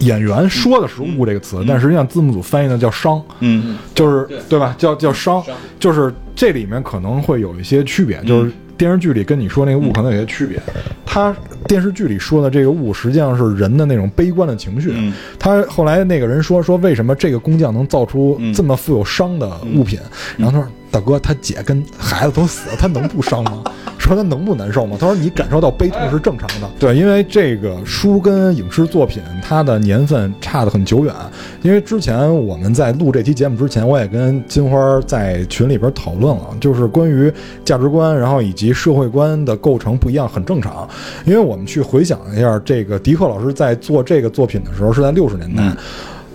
[0.01, 4.59] 演员说的是“雾”这个词，但实际上字幕组翻译的叫“伤”，嗯，就是对。
[4.59, 4.75] 吧？
[4.77, 5.43] 叫叫伤，
[5.79, 10.59] 就是这里面可能会有一些区别，就是电视剧里跟你说那个雾可能有些区别。
[11.05, 11.35] 他
[11.67, 14.91] 电视剧里说的这个雾，实际上是人的那种悲观的情绪。
[14.93, 19.99] 嗯他后来那个人说说为什么这个工匠能造出嗯这么富有伤的物品？
[20.37, 23.63] 然后他说：“大哥，他姐跟孩子都死了，他能不伤吗？
[23.97, 31.13] 说他能不难受吗？”他说：“你感受到悲痛是正常的。”对，因为这个书跟影视作品它的年份差得很久远。
[31.61, 37.31] 因为之前我们在录这期节目之前，我也跟金花在群里边讨论了，就是关于
[37.63, 40.87] 价值观，然后以及社会观的构成不一样，很正常。
[41.25, 45.71] 因为我们去回想一下，这个迪克老师在做这个作品的时候是在六十年代。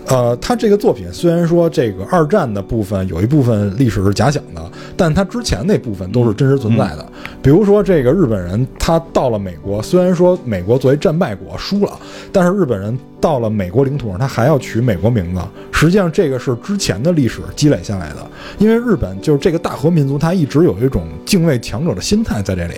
[0.07, 7.07] 嗯呃，他这个作品虽然说这个二战的部分有一部分历史是假想的，但他之前那部分都是真实存在的。
[7.43, 11.93] 比如说，这个日本人他到了美国，虽然说美国作为战败国输了，
[12.31, 15.41] 但是日本人到了美国领土上，他还要取美国名字。
[15.73, 18.17] 实际上，这个是之前的历史积累下来的。
[18.59, 22.75] 因为日本就是这个大和民族，他一直有一种敬畏强者的心态在这里。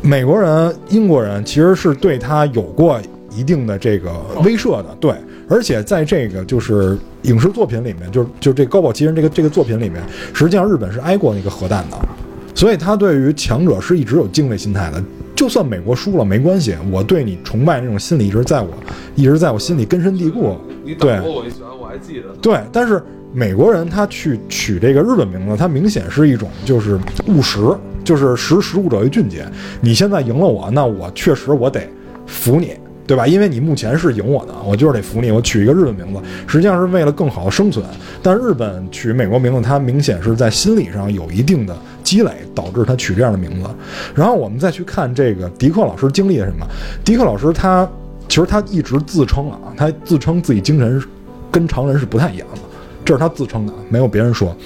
[0.00, 3.00] 美国人、英国人其实是对他有过
[3.36, 4.12] 一定的这个
[4.44, 5.12] 威慑的，对。
[5.50, 10.00] 而且在这个就是影视作品里面，就是就这高保奇人这个这个作品里面，
[10.32, 11.98] 实际上日本是挨过那个核弹的，
[12.54, 15.02] 所以他对于强者是一直有敬畏心态的。
[15.34, 18.68] 就算美国输了没关系，我对你崇拜那种心理一直在我
[19.16, 20.56] 一直在我心里根深蒂固。
[20.84, 22.34] 你对打过我一拳，我还记着呢。
[22.40, 26.96] 对，但是美国人他去取这个日本名字，他明显是一种就是
[27.26, 27.58] 务实，
[28.04, 29.44] 就是识时务者为俊杰。
[29.80, 31.88] 你现在赢了我，那我确实我得
[32.26, 32.74] 服你，
[33.10, 33.26] 对吧？
[33.26, 35.32] 因为你目前是赢我的，我就是得服你。
[35.32, 37.84] 我取一个日本名字，实际上是为了更好的生存。
[38.22, 43.68] 但日本取美国名字，它明显是在心理上有一定的积累，导致他取这样的名字。
[44.14, 46.64] 然后我们再去看这个迪克老师经历了什么。
[47.04, 47.84] 迪克老师他
[48.28, 51.02] 其实他一直自称啊，他自称自己精神
[51.50, 52.60] 跟常人是不太一样的，
[53.04, 54.56] 这是他自称的，没有别人说。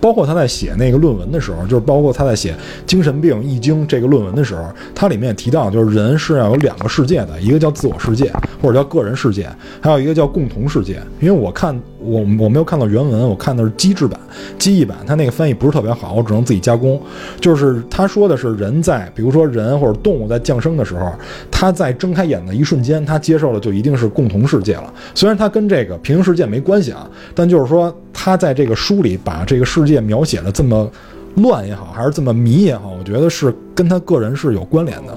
[0.00, 2.52] 包括他在写那个论文的时候，就是包括他在写
[2.86, 9.48] 《精神病易经》这个论文的时候，他里面也提到，就是人是要有两个世界的，一个叫自我世界或者叫个人世界，
[9.80, 11.00] 还有一个叫共同世界。
[11.20, 14.18] 因为我看我我没有看到原文，我看的是机制版、
[14.58, 17.00] 机译版，它那个翻译不是特别好，我只能自己加工。
[17.40, 21.12] 就是他说的是人在，比如说人或者动物在降生的时候，
[21.50, 24.92] 他在睁开眼的一瞬间，他接受的就一定是共同世界了。
[25.14, 30.90] 虽然他跟这个平行世界没关系啊，但就是说他在这个书里把这个世界描写的这么
[31.36, 35.16] 乱也好，还是这么迷也好，我觉得是跟他个人是有关联的。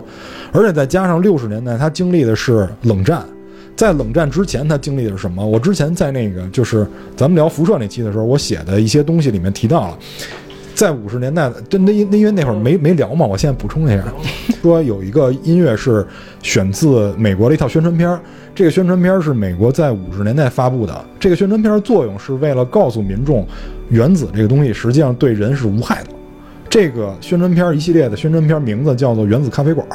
[0.52, 3.24] 而且再加上六十年代他经历的是冷战。
[3.76, 5.48] 在冷战之前，他经历的是什么？
[5.48, 6.86] 我之前在那个就是
[7.16, 9.98] 咱们聊辐射那期的时候，我写的一些东西里面提到了，
[10.80, 14.02] 在五十年代，真的因因为那会儿没没聊嘛，我现在补充一下，
[14.64, 16.08] 说有一个音乐是
[16.42, 18.18] 选自美国的一套宣传片儿，
[18.56, 23.46] 这个宣传片儿是美国在五十年代发布的，这个宣传片儿作用是为了告诉民众，
[23.90, 26.12] 原子这个东西实际上对人是无害的。
[26.70, 29.86] 这个宣传片儿一系列的宣传片儿名字叫做《原子咖啡馆》。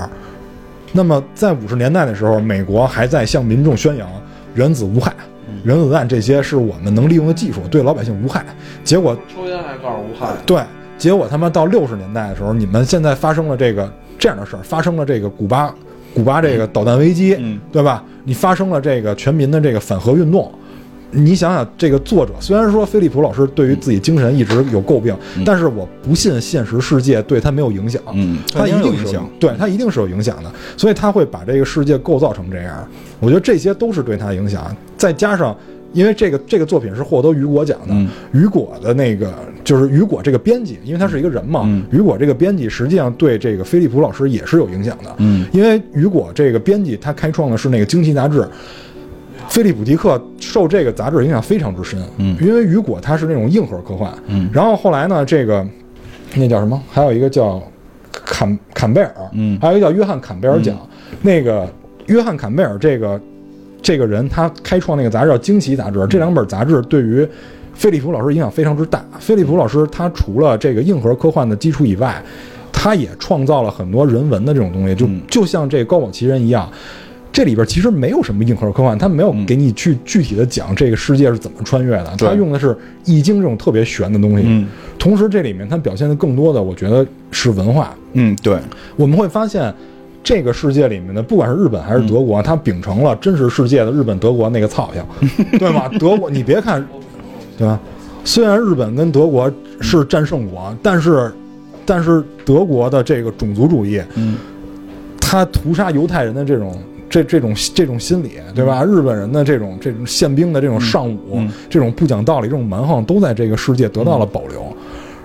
[0.92, 4.06] 那么，在五十年代的时候，美国还在向民众宣扬
[4.54, 5.14] 原子无害，
[5.64, 8.44] 原子弹这些是我们能利用的技术，对老百姓无害。
[8.84, 10.62] 结果抽烟还告诉无害，对，
[10.96, 15.74] 结果他妈到六十年代的时候，你们现在发生了这个这样的事儿，发生了这个古巴，
[16.14, 18.04] 古巴这个导弹危机，嗯对吧？
[18.24, 20.52] 你发生了这个全民的这个反核运动。
[21.14, 28.02] 你想想，这个作者虽然说菲利普老师对于自己精神一直有诟病，但是我不信现实世界对他没有影响。
[28.12, 32.86] 嗯他一定是影响对他一定是有影响的，所以他会把这个世界构造成这样。
[33.20, 35.56] 我觉得这些都是对他的影响，再加上。
[35.92, 48.44] 因为这个这个作品是获得雨果奖的，嗯雨果的那个就是雨果这个编辑，因为他是一个人嘛，嗯雨果这个编辑实际上对这个菲利普老师也是有影响的，嗯因为雨果这个编辑他开创的是那个《惊奇》杂志，
[49.48, 55.64] 菲利普迪克受这个杂志影响非常之深，嗯因为雨果他是那种硬核科幻，嗯然后后来呢，这个
[56.34, 56.80] 那叫什么？
[56.90, 57.62] 还有一个叫
[58.12, 60.76] 坎坎贝尔，嗯还有一个叫约翰坎贝尔奖。
[61.22, 61.68] 那个
[62.06, 63.20] 约翰坎贝尔这个
[63.80, 67.26] 这个人，他开创那个杂志叫《惊奇》杂志，这两本杂志对于
[67.74, 69.04] 菲利普老师影响非常之大。
[69.20, 72.20] 菲利普老师他除了这个硬核科幻的基础以外，
[72.72, 76.68] 他也创造了很多人文的这种东西，就嗯就像这个高堡奇人一样。
[77.34, 84.44] 这里边其实没有什么硬核科幻，他没有嗯给你去具体的讲这个世界是怎么穿越的，对他用的是易经这种特别玄的东西。
[84.46, 84.68] 嗯
[85.00, 87.92] 同时，这里面它表现的更多的，我觉得是文化。
[88.12, 88.56] 嗯，对，
[88.94, 89.74] 我们会发现，
[90.22, 95.02] 这个世界里面的，不管是日本还是德国，它秉承了真实世界的日本、德国那个操性，
[95.58, 95.90] 对吗？
[95.98, 96.82] 德国，你别看，
[97.58, 97.78] 对吧？
[98.24, 101.30] 虽然日本跟德国是战胜国，但是，
[101.84, 104.36] 但是德国的这个种族主义，嗯
[105.20, 106.80] 他屠杀犹太人的这种。
[107.14, 108.82] 这这种这种心理，对吧？
[108.82, 114.76] 日本人的这种这种宪兵的这种尚武，嗯这种不讲道理、这种蛮横，都在这个世界得到了保留，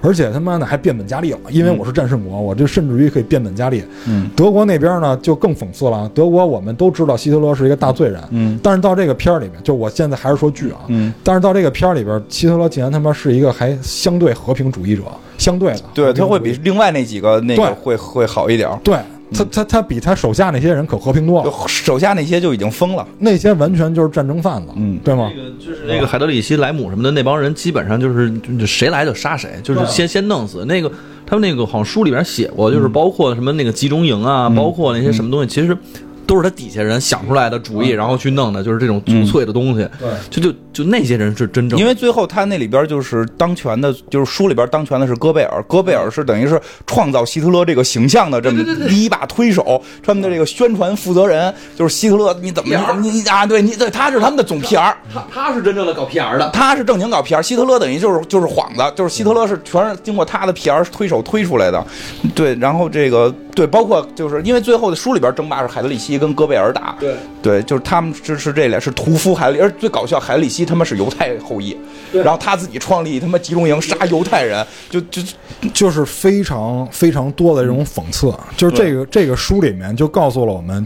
[0.04, 1.40] 而且他妈的还变本加厉了。
[1.50, 3.84] 因为我是战胜国，我就甚至于可以变本加厉。
[4.08, 15.02] 嗯德国那边呢就更讽刺了，德国我们都知道希特勒是一个大罪人，嗯但是到这个片儿里面，就我现在还是说剧啊，嗯，但是到这个片儿里边，希特勒竟然他妈是一个还相对和平主义者，
[15.40, 18.70] 相对的，对，他会比另外那几个那个会会好一点。
[18.84, 18.96] 对
[19.34, 23.08] 他他他比他手下那些人可和平多了，手下那些就已经疯了。
[23.20, 25.32] 那些完全就是战争贩子，嗯对吗？
[25.36, 30.92] 那个就是那个海德里希、莱姆什么的那帮人，基本上就是就谁来就杀谁，就是先先弄死那个。
[31.26, 35.78] 他们那个好像书里边写过，就是包括什么那个集中营啊，包括那些什么东西，其实
[36.30, 39.90] 都是他底下人想出来的主意，然后去弄的，就是这种纯粹的东西。
[40.00, 53.44] 对，就就就那些人是真正因为最后他那里边就是当权的，就是书里边当权的是戈贝尔，戈贝尔是等于是创造希特勒这个形象的这么第一把推手，他们的这个宣传负责人就是希特勒，你怎么你你啊？
[53.48, 61.84] 对你对，他是他们的总 PR，他他是真正的搞 PR 的，他是正经搞 PR，希特勒等于就是就是幌子，就是希特勒是全是经过他的 PR 推手推出来的，
[62.36, 67.16] 对，然后这个对，包括就是因为最后的书里边争霸是海德里希跟戈贝尔打，对。
[67.42, 71.76] 对，就是他们支持这俩是屠夫海里，而最搞笑海德里希他妈是犹太后裔，
[72.12, 75.22] 然后他自己创立他妈集中营杀犹太人，就就
[75.74, 80.86] 就是非常非常多的这种讽刺，就是这个这个书里面就告诉了我们，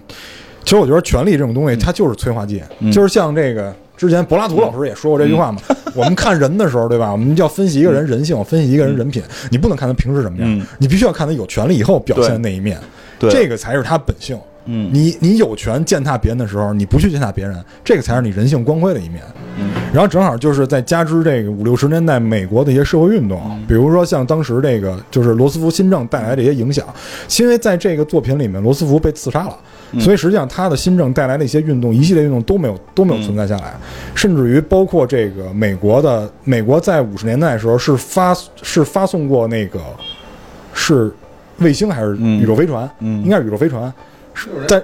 [0.63, 2.61] 其实我觉得权力这种东西它就是催化剂，
[2.91, 5.59] 就是像这个之前柏拉图老师也说过这句话嘛，
[5.95, 7.11] 我们看人的时候，对吧？
[7.11, 12.79] 我们要分析一个人人性，分析一个人人品，你不能看他平时什么样嗯，你必须要看他有权利以后表现的那一面，
[13.17, 13.31] 对。
[13.31, 14.37] 这个才是他本性。
[14.65, 14.89] 嗯。
[14.93, 19.21] 你你有权践踏别人的时候，你不去践踏别人，这个才是你人性光辉的一面。
[19.59, 19.71] 嗯。
[19.93, 26.85] 然后正好就是在加之这个五六十年代美国的一些社会运动，比如说像当时这个就是罗斯福新政带来的一些影响，
[27.39, 29.57] 因为在这个作品里面，罗斯福被刺杀了，
[29.99, 33.73] 所以实际上他的新政带来的一些运动，一系列运动都没有都没有存在下来，
[34.15, 39.79] 甚至于包括这个美国的美国在五十年代的时候是发是发送过那个
[40.73, 41.11] 是
[41.59, 42.41] 卫星还是嗯。
[42.41, 43.23] 宇宙飞船，嗯。
[43.23, 43.93] 应该是宇宙飞船，是
[44.67, 44.81] 在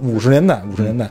[0.00, 1.10] 五十年代五十年代，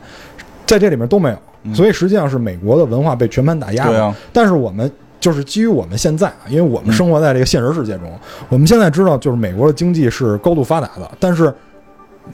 [0.66, 1.74] 在这里面都没有。
[1.74, 4.04] 所以实际上是美国的文化被全盘打压了。
[4.04, 8.10] 啊但是我们就是基于我们现在啊，因为我们生活在这个现实世界中，
[8.48, 11.52] 我们现在知道，就是美国的经济是高度发达的，但是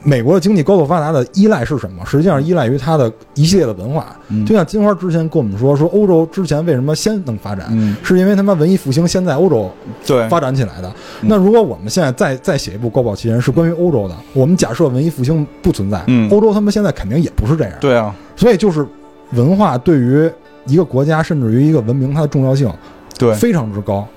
[0.03, 2.05] 美国的经济高度发达的依赖是什么？
[2.05, 4.15] 实际上依赖于它的一系列的文化。
[4.29, 4.45] 嗯。
[4.45, 7.95] 就像金花之前跟我们说，说欧洲之前为什么先能发展，嗯。
[8.03, 9.71] 是因为他妈文艺复兴先在欧洲
[10.05, 10.27] 对。
[10.29, 10.87] 发展起来的。
[11.21, 11.27] 嗯。
[11.29, 16.29] 那如果我们现在再再写一部《高保奇人》是关于欧洲的，我们假设文艺复兴不存在，嗯。
[16.29, 17.73] 欧洲他们现在肯定也不是这样。
[17.79, 18.85] 对啊，所以就是
[19.31, 20.29] 文化对于
[20.65, 22.71] 一个国家甚至于一个文明它的重要性
[23.17, 23.33] 对。
[23.35, 24.07] 非常之高，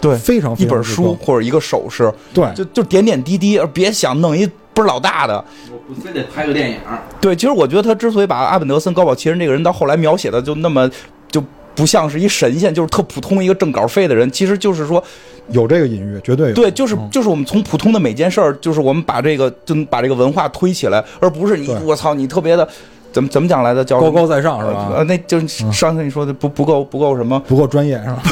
[0.00, 1.08] 对，非常非一本常之高。
[1.08, 2.46] 书或者一个首饰，对。
[2.54, 5.44] 就就点点滴滴，而别想弄一倍儿老大的。
[5.72, 6.76] 我不非得拍个电影，
[7.20, 10.88] 对，其实我觉得他之所以把阿本德森高保奇人这个人到后来描写的就那么
[11.30, 11.42] 就
[11.74, 15.02] 不像是一神仙，就是特普通一个挣稿费的人，其实就是说，
[15.48, 16.54] 有这个隐喻，绝对有。
[16.54, 22.66] 对，就是嗯就是我们从普通的每件事儿，就是我们把这个就把这个文化推起来，而不是你我操你特别的
[23.12, 24.92] 怎么怎么讲来的叫高高在上是吧？
[24.96, 28.22] 呃，那就是上次你说的不不够不够什么，不够专业是吧？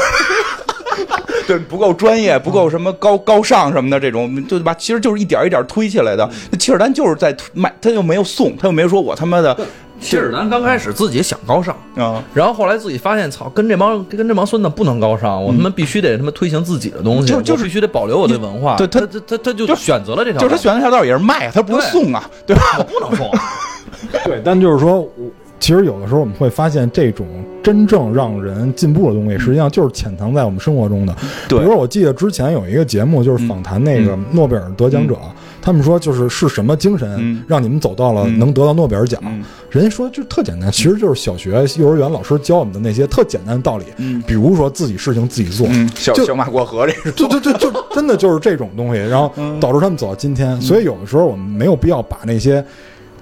[1.46, 4.74] 对，不够专业，不够什么高高尚什么的这种，对吧？
[4.74, 6.28] 其实就是一点一点推起来的。
[6.50, 9.56] 那切尔丹就是在卖，他又没有送，他又没有说我他妈的
[10.00, 18.76] 切尔丹刚开始自己想高尚，啊，然后后来自己发现，操，跟这帮跟这帮孙子不能高尚，我他妈必须得他妈推行自己的东西，就就是必须得保留我的文化。
[18.76, 22.62] 对他他他他他就就选择了这条道，就是他选的条道也是卖，他不是送啊，对吧？
[22.78, 23.30] 我不能送，
[24.24, 25.10] 对，但就是说，我
[25.64, 27.26] 其实有的时候我们会发现，这种
[27.62, 31.16] 真正让人进步的东西，实际上就是潜藏在我们生活中的。
[31.48, 31.58] 对。
[31.58, 35.16] 比如说我记得之前有一个节目，就是访谈那个诺贝尔得奖者，
[35.62, 37.42] 他们说就是是什么精神嗯。
[37.48, 38.38] 让你们走到了嗯。
[38.38, 39.18] 能得到诺贝尔奖？
[39.24, 39.42] 嗯。
[39.70, 44.22] 人家说就特简单，其实就是小学、幼儿园老师教我们的那些特简单的道理，嗯。
[44.26, 45.66] 比如说自己事情自己做。
[45.70, 50.60] 嗯，小小马过河这是就就就就真的就是这种东西，然后导致他们走到今天。
[50.60, 52.62] 所以有的时候我们没有必要把那些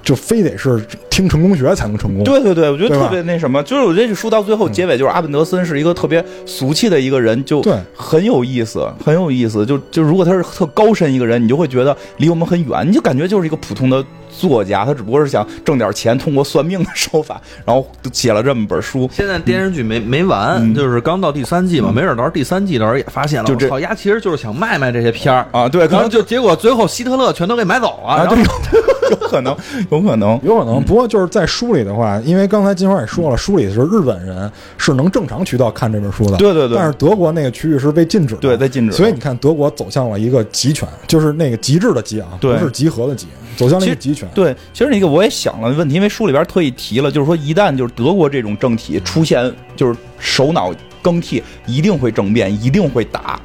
[0.02, 2.24] 就非得是听成功学才能成功。
[2.24, 9.64] 对对对，我觉得特别那什么，就是我觉得这书到最后结尾，就是阿本德森是一个特别俗气的一个人，就对很有意思，很有意思。
[9.64, 14.04] 就就如果他是特高深一个人，你就会觉得离我们很远，你就感觉就是一个普通的
[14.38, 19.08] 作家，他只不过是想挣点钱，通过算命的手法，然后写了这么本书。
[19.12, 20.74] 现在电视剧没没完，嗯。
[20.74, 25.46] 就是刚到第三季嘛，没准到时候第三季的时候也发现了，就这我操，丫其实就是想卖卖这些片儿。
[25.52, 28.80] 啊对可能就结果最后希特勒全都给买走了，啊，然后对，
[29.10, 29.56] 有可能，
[29.90, 30.40] 有可能。
[30.42, 36.76] 有可能，不过就是在书里的话，因为刚才金花也说了，书里是日本人是能正常渠道看这本书的，对对对。
[36.76, 43.26] 但是德国那个区域是被禁止的，对被禁止所以你看，德国走向了一个集权，就是那个极致的极啊，不是集合的集，
[43.56, 44.21] 走向了一个集权。
[44.34, 53.40] 对，其实那个我也想了问题，因为书里边特意提了，就是说一旦就是德国这种政体出现就是首脑更替，一定会政变，一定会打。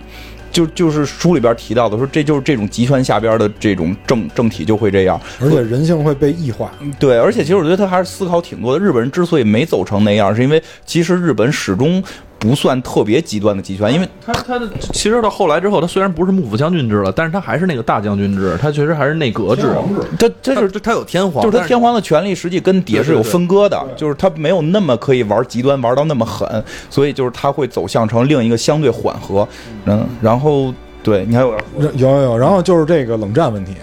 [0.50, 5.20] 就就是书里边提到的，说这就是这种集权下边的这种政政体就会这样。
[5.40, 8.84] 而且人性会被异化，对，而且其实我觉得他还是思考挺多的。
[8.84, 12.02] 日本人之所以没走成那样，是因为其实日本始终
[12.40, 19.74] 不算特别极端的集权，因为他他的其实到后来之后，他虽然不是幕府将军制了，但是他还是那个大将军制，他确实还是内阁制，
[20.20, 29.48] 他这是他他有天皇，就是他天皇的权力实际跟底下是有分割的，就是他没有那么可以玩极端，玩到那么狠，所以就是他会走向成另一个相对缓和，
[29.86, 33.74] 嗯，然后对你还有有有有，然后就是这个冷战问题。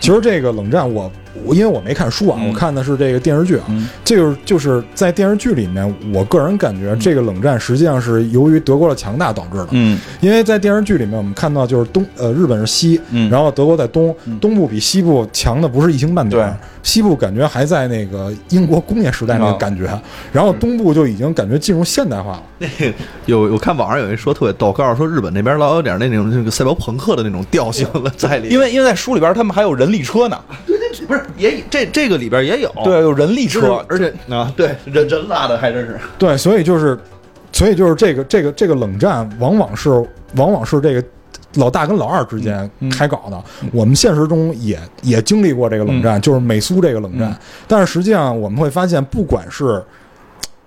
[0.00, 1.08] 其实这个冷战我，
[1.44, 2.48] 我因为我没看书啊，嗯。
[2.48, 3.64] 我看的是这个电视剧啊。
[3.68, 3.88] 嗯。
[4.04, 9.68] 这个就是在电视剧里面，我个人感觉这个冷战实际上是由于德国的强大导致的。
[9.70, 9.98] 嗯。
[10.20, 13.30] 因为在电视剧里面，我们看到就是东呃日本是西，嗯。
[13.30, 14.38] 然后德国在东，嗯。
[14.38, 19.56] 东部比西部强的不是一星半点，西部感觉还在那个英国工业时代那个啊。
[19.58, 19.88] 感觉，
[20.32, 22.42] 然后东部就已经感觉进入现代化了。
[22.58, 22.92] 那个
[23.26, 30.38] 有我看网上有人说特别逗，告诉说日本那边老有点那种那个赛博朋克的那种调性了在里面，因为因为在书里边他们还有人力车呢，
[31.06, 32.72] 不是也这这个里边也有。
[32.84, 35.98] 对，有人力就是车，而且啊对人人拉的还真是。
[36.18, 36.98] 对，所以就是，
[37.52, 39.90] 所以就是这个这个这个冷战，往往是
[40.36, 41.04] 往往是这个
[41.54, 43.42] 老大跟老二之间嗯开搞的。
[43.72, 47.30] 我们现实中也也经历过这个冷战，就是美苏这个冷战。
[47.30, 47.36] 嗯。
[47.66, 49.82] 但是实际上我们会发现，不管是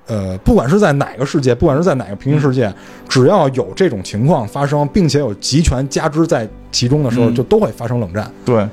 [0.08, 2.72] 呃，不管是在哪个世界，不管是在哪个平行世界，
[3.10, 7.34] 只要有这种情况发生，并且有集权加之在其中的时候，嗯。
[7.34, 8.32] 就都会发生冷战。
[8.46, 8.68] 对，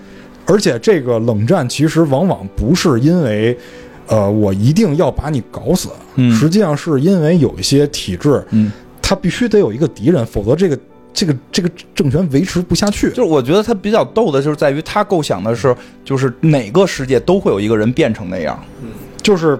[0.47, 3.57] 而且这个冷战其实往往不是因为，
[4.07, 6.35] 呃，我一定要把你搞死，嗯。
[6.35, 8.71] 实际上是因为有一些体制，嗯，
[9.01, 10.79] 它必须得有一个敌人，否则这个
[11.13, 13.09] 这个这个政权维持不下去。
[13.11, 15.75] 就是我觉得他比较逗的就是在于他构想的是，
[16.05, 18.59] 就是哪个世界都会有一个人变成那样，
[19.23, 19.59] 就是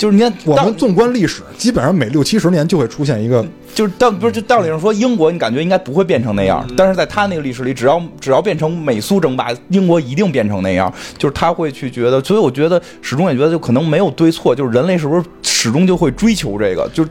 [0.00, 3.44] 就是你看我们纵观历史，基本上每六七十年就会出现一个，
[3.74, 10.90] 就是道不是就道理上说，英国你感觉应该不会变成那样，但是在他那个历史里，只要只要变成美苏争霸，英国一定变成那样。
[11.18, 17.04] 就是他会去觉得，所以我觉得始终也觉得，就可能没有对错，就是人类是不是始终就会追求这个，就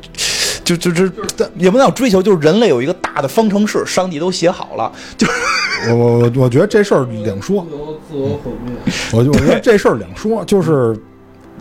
[0.63, 1.13] 就就就
[1.59, 5.27] 也不能叫追求，就是人类有一个大的方程式，上帝都写好了，就
[5.89, 7.63] 我我我我觉得这事儿两说，
[8.09, 8.73] 自我毁灭。
[9.11, 10.99] 我就我觉得这事儿两说，就是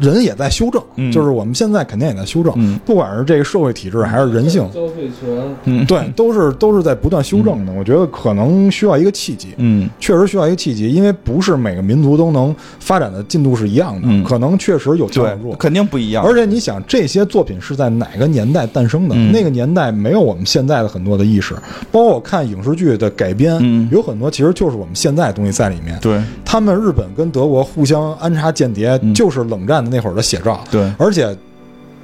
[0.01, 1.11] 人也在修正，嗯。
[1.12, 2.78] 就是我们现在肯定也在修正，嗯。
[2.84, 7.72] 不管是这个社会体制还是人性，消费权，嗯对，都是都是在不断修正的。
[7.72, 9.88] 我觉得可能需要一个契机，嗯。
[9.99, 14.24] 确实需要一个契机，因为不是每个民族都能发展的进度是一样的，嗯。
[14.24, 15.57] 可能确实有调整对，住。
[15.57, 19.14] 肯定不一样，而且你想，这些作品是在哪个年代诞生的？
[19.16, 19.32] 嗯。
[19.32, 21.55] 那个年代没有我们现在的很多的意识，
[21.90, 23.88] 包括我看影视剧的改编，嗯。
[23.90, 25.99] 有很多其实就是我们现在的东西在里面。
[26.01, 26.20] 对。
[26.44, 29.14] 他们日本跟德国互相安插间谍，嗯。
[29.14, 30.62] 就是冷战的那会儿的写照。
[30.70, 31.36] 对而且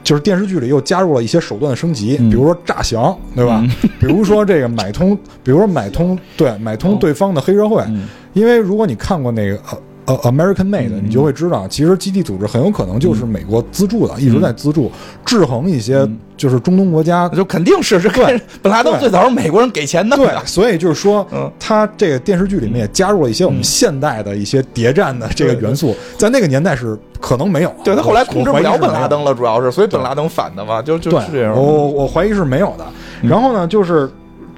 [0.03, 3.64] 就是电视剧里又加入了一些手段的升级，嗯比如说诈降，对吧？
[3.99, 7.82] 比如说这个买通，比如说买通，对，买通对方的黑社会。
[7.89, 14.90] 嗯因为如果你看过那个呃呃 American Made，、嗯你就会知道，其实基地组织很有可能就是美国资助的，一直在资助
[15.24, 17.28] 制衡一些嗯就是中东国家。
[17.30, 27.72] 就肯定是是对 本拉登最早是美国人给钱的对，，所以就是说嗯，他这个电视剧里面也加入了一些我们现代的一些谍战的这个元素，在那个年代是可能没有。
[27.82, 29.09] 对他后来控制不了本拉。
[29.09, 31.55] 登了，主要是所以本拉登反的嘛，就就是这样。
[31.55, 32.84] 我我我怀疑是没有的。
[33.22, 34.11] 然后呢，就是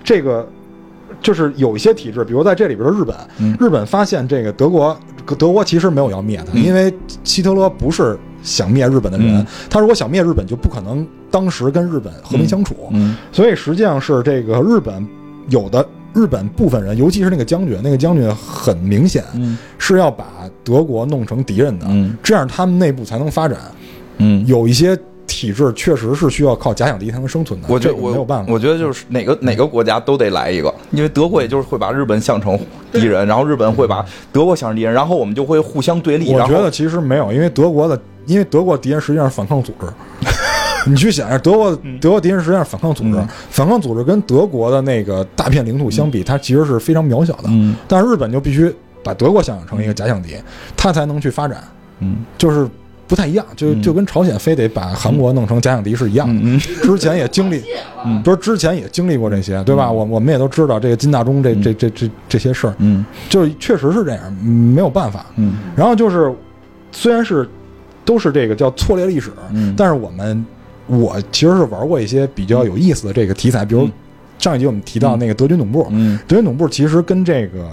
[0.03, 0.47] 这个，
[1.21, 4.97] 就是有一些体制，比如在这里边的日本，嗯日本发现这个德国，
[5.35, 6.93] 德国其实没有要灭的，嗯因为
[7.25, 12.75] 希特勒不是想灭日本的人，嗯他如果想灭日本，就不可能当时跟日本和平相处。
[12.91, 15.07] 嗯所以实际上是这个日本
[15.49, 20.27] 有的日本部分人，尤其是那个将军，那个将军很明显嗯是要把
[20.63, 23.59] 德国弄成敌人的，嗯这样他们内部才能发展。
[24.19, 28.53] 嗯，有一些体制确实是需要靠假想敌才能生存的，我觉得我没有办法。
[28.53, 32.59] 我觉得就是哪个哪个国家都得来一个，因为德国也就是会把日本想成
[32.93, 36.33] 敌人，然后日本会把德国想成敌人，然后我们就会互相对立。
[36.33, 39.87] 我觉得其实没有，因为德国的， 因为德国敌人实际上是反抗组织。
[40.89, 47.45] 你去想一下，德国德国敌人实际上是反抗组织，嗯反抗组织跟德国的那个大片领土相比，它其实是非常渺小的。
[47.49, 48.73] 嗯但是日本就必须
[49.03, 50.37] 把德国想象成一个假想敌，
[50.77, 51.59] 它才能去发展，
[51.99, 52.69] 嗯就是
[53.07, 53.83] 不太一样，就嗯。
[53.83, 56.41] 就跟朝鲜非得把韩国弄成假想敌是一样的。
[56.43, 57.63] 嗯之前也经历，
[58.05, 59.91] 嗯不是之前也经历过这些，对吧？
[59.91, 63.05] 我我们也都知道这个金大中这这这这这些事儿，嗯。
[63.29, 65.27] 就是确实是这样，嗯没有办法。
[65.37, 65.55] 嗯。
[65.77, 66.33] 然后就是，
[66.93, 67.49] 虽然是
[68.05, 69.75] 都是这个叫错列历史，嗯。
[69.77, 70.45] 但是我们
[70.87, 73.93] 我其实是玩过一些比较有意思的这个题材，比如嗯。
[74.39, 76.19] 上一集我们提到那个德军总部，嗯。
[76.27, 77.71] 德军总部其实跟这个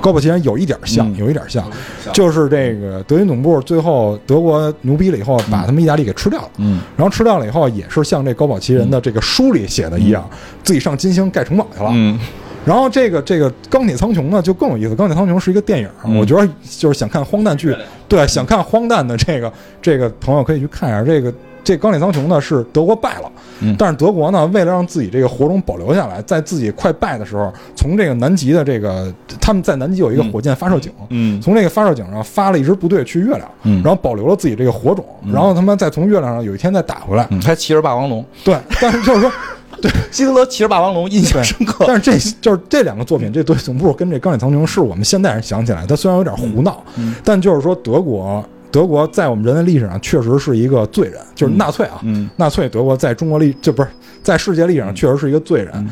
[0.00, 1.16] 高保奇人有一点像，嗯。
[1.16, 1.64] 有一点像，
[2.12, 6.50] 就是这个德军总部最后德国牛逼了以后，把他们意大利给吃掉了。
[6.58, 6.80] 嗯。
[6.96, 10.28] 然后吃掉了以后，也是像这高保奇人的这个书里写的一样，
[10.62, 11.90] 自己上金星盖城堡去了。
[11.92, 12.18] 嗯。
[12.64, 16.18] 然后这个这个钢铁苍穹呢就更有意思，钢铁苍穹是一个电影，嗯。
[16.18, 16.46] 我觉得
[16.78, 17.74] 就是想看荒诞剧，
[18.06, 21.02] 对，想看荒诞的这个这个朋友可以去看一下。
[21.02, 21.32] 这个
[21.64, 23.30] 这钢铁苍穹呢是德国败了，
[23.60, 30.92] 嗯但是德国呢为了让自己这个火种保留下来，在自己快败的时候，从这个南极的这个他们在南极有一个火箭发射井。
[31.10, 37.26] 嗯从这个发射井上发了一支部队去月亮，嗯然后保留了自己这个火种，然后他们再从月亮上有一天再打回来。
[37.30, 39.32] 嗯，还骑着霸王龙，对，但是就是说，
[39.80, 41.84] 对希特勒骑着霸王龙印象深刻。
[41.86, 53.88] 但是这就是这两个作品，这对总部跟这钢铁苍穹是我们现代人想起来，它虽然有点胡闹，嗯但就是说德国，德国在我们人类历史上确实是一个罪人，就是纳粹啊，嗯纳粹德国在中国历这不是
[54.22, 55.90] 在世界历史上确实是一个罪人，嗯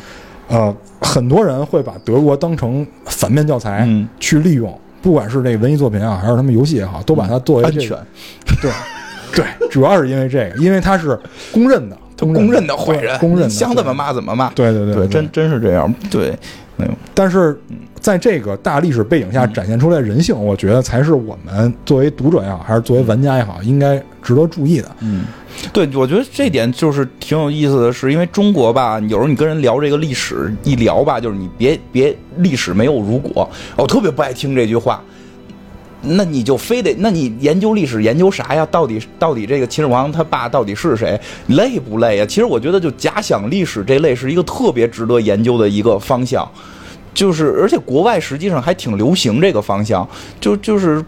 [0.48, 7.96] 呃，很多人会把德国当成反面教材嗯去利用，不管是这个文艺作品啊，还是他们游戏也好，都把它作为安全，
[8.62, 8.70] 对
[9.32, 11.18] 对，主要是因为这个，因为它是
[11.52, 14.48] 公认的， 公公认的坏人，公认的，想怎么骂怎么骂。
[14.50, 14.72] 对？
[14.72, 15.92] 对对对，真真是这样。
[16.10, 16.36] 对，
[16.76, 16.92] 没有。
[17.14, 17.58] 但是
[18.06, 24.88] 在这个大历史背景下展现出来人性，我觉得才是我们作为读者也好，还是作为玩家也好，应该值得注意的。
[25.00, 25.24] 嗯，
[25.72, 35.02] 对，我觉得这点就是挺有意思的是，因为中国吧，有时候你跟人聊这个历史，一聊吧，就是你别别历史没有如果，我特别不爱听这句话。
[36.02, 38.64] 那你就非得，那你研究历史研究啥呀？
[38.70, 41.20] 到底到底这个秦始皇他爸到底是谁？
[41.48, 42.26] 累不累呀？
[42.26, 46.48] 其实我觉得就假想历史这类是一个特别值得研究的一个方向。
[47.16, 50.06] 就是，而且国外实际上还挺流行这个方向，
[50.38, 51.02] 就就是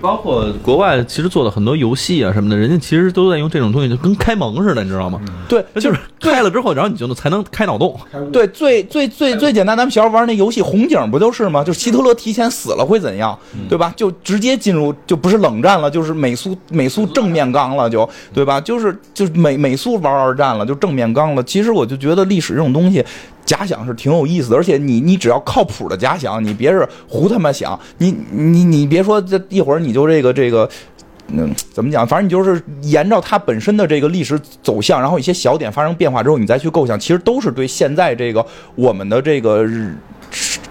[0.00, 5.20] 包括国外其实做的很多游戏啊什么的，人家其实都在用这种东西，就跟开蒙似的，你知道吗？
[5.46, 7.94] 对，就是开了之后，然后你就能才能开脑洞。
[8.32, 11.62] 对，最最最最简单，咱们小时候玩那游戏红警不就是吗？
[11.62, 13.38] 就希特勒提前死了会怎样，
[13.68, 13.92] 对吧？
[13.94, 18.58] 就直接进入就不是冷战了，就是美苏美苏正面刚了，就对吧？
[18.58, 21.42] 就是就是美美苏玩二战了，就正面刚了。
[21.42, 23.04] 其实我就觉得历史这种东西。
[23.50, 30.70] 假想是挺有意思的，而且你你只要靠谱的假想，你别是胡他妈想，你你你别说这一会儿你就这个这个
[31.32, 32.06] 嗯，怎么讲？
[32.06, 38.46] 反正你就是沿着它本身的这个历史走向，然后一些小点发生变化之后，你再去构想，其实都是对现在这个
[38.76, 39.66] 我们的这个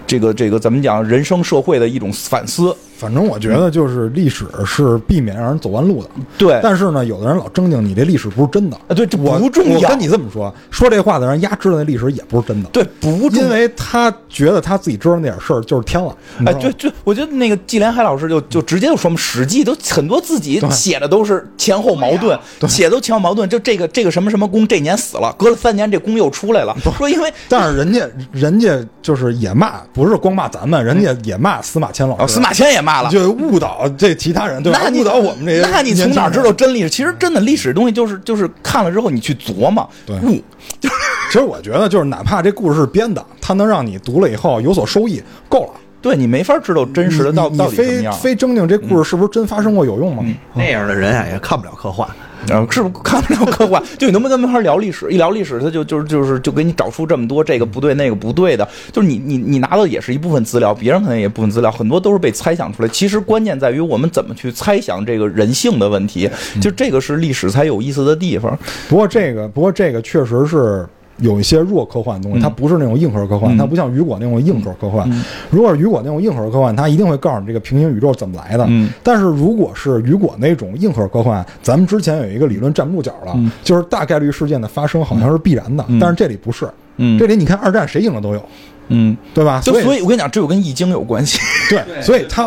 [0.06, 2.74] 这个这个怎么讲人生社会的一种反思。
[3.00, 8.76] 反正我觉得就是历史是避免让人走弯路的，对，但是呢，有的人老争定你这历史不是真的。
[8.88, 9.76] 啊，对，这我不重要。
[9.80, 13.46] 我跟你这么说，说这话的人，丫知道那历史也不是真的，对，不重要。
[13.46, 16.14] 因为他觉得他自己知道那点事儿就是天了。
[16.44, 22.38] 哎，对对，我觉得那个季连海老师就就直接就说嘛，《史记》都很多自己写的都是前后矛盾，
[22.68, 23.48] 写的都前后矛盾。
[23.48, 34.80] 就这个这个什么什么公这年死了，隔了三年这公又出来了，说因为 但是人家人家就是也骂，不是光骂咱们，人家也骂司马迁老哦，师，司马迁也骂了，就误导这其他人，对吧？
[34.92, 36.52] 误导我们这些，那你从哪知道？
[36.52, 36.90] 真历史？
[36.90, 40.42] 其实真的历史东西就是就是看了之后你去琢磨，对悟。
[41.30, 45.80] 其实我觉得就是哪怕这故事是编的，它能让你读了以后有所收益，够了。
[46.02, 48.12] 对你没法知道真实的到到底什么非样。
[48.14, 50.24] 非正经这故事是不是真发生过有用吗？
[50.54, 52.08] 那样的人啊，也看不了科幻。
[52.50, 53.82] 啊，是不是 看不了科幻？
[53.98, 55.10] 就你能不能跟没法聊历史？
[55.10, 62.88] 一聊历史，他就就是就是就给你找出这么多这个不对那个不对的，就是你你你拿到的也是一部分资料，别人可能也部分资料，很多都是被猜想出来。
[62.88, 66.30] 其实关键在于我们怎么去猜想这个人性的问题，
[66.62, 68.58] 就这个是历史才有意思的地方。
[68.88, 70.86] 不过这个，不过这个确实是
[71.20, 75.08] 有一些弱科幻的东西，嗯它不是那种硬核科幻，嗯它不像雨果那种硬核科幻。
[75.50, 78.64] 如果是雨果那种硬核科幻，它一定会告诉你这个平行宇宙怎么来的。
[78.68, 86.68] 嗯但是如果是雨果那种硬核科幻，咱们之前有一个理论站不住脚了，嗯就是大概率事件的发生好像是必然的，嗯但是这里不是。
[87.02, 88.44] 嗯这里你看二战谁赢了都有，
[88.88, 89.60] 嗯，对吧？
[89.64, 91.38] 就所所以我跟你讲，这有跟易经有关系。
[91.70, 92.46] 对，所以它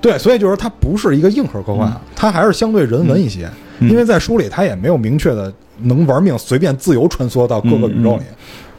[0.00, 3.48] 对，所以就是它不是一个硬核科幻，它还是相对人文一些。
[3.80, 5.52] 因为在书里，他也没有明确的
[5.82, 8.22] 能玩命随便自由穿梭到各个宇宙里。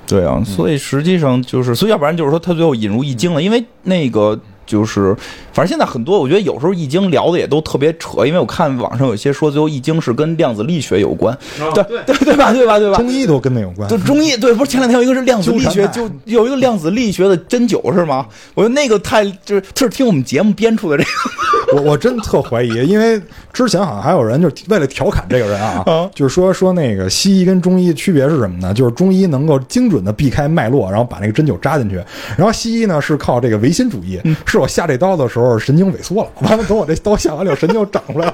[0.08, 4.39] 对啊，所以实际上就是，所以要不然就是说他最后引入易经了，因为那个
[4.70, 5.15] 就是，
[5.51, 11.36] 反正现在很多，我觉得有时候易经聊的也都特别扯，因为我看网上有些说最后易经是跟量子力学有关，
[11.74, 12.53] 对对对吧？
[12.53, 12.78] 对吧？
[12.78, 12.97] 对吧？
[12.97, 13.97] 中医都跟那有关就。
[13.97, 18.28] 中医对，不是前两天有一个是量子力学，就有一个量子力学的针灸是吗？
[18.53, 21.09] 我觉得那个太就是就是听我们节目编出的这个，
[21.82, 23.20] 我我真特怀疑，因为
[23.51, 28.72] 之前好像还有人就为了调侃这个人啊啊，就是说说那个西医跟中医区别是什么呢？
[28.72, 31.95] 就是中医能够精准的避开脉络，然后把那个针灸扎进去，
[32.38, 38.34] 然后西医呢是靠这个唯心主义，是我下这刀的时候神经萎缩了，完了等我这刀下完了，神经又长出来了。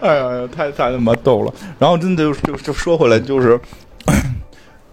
[0.00, 1.52] 哎呀，太太他妈逗了。
[1.78, 3.60] 然后真的就就就说回来，就是。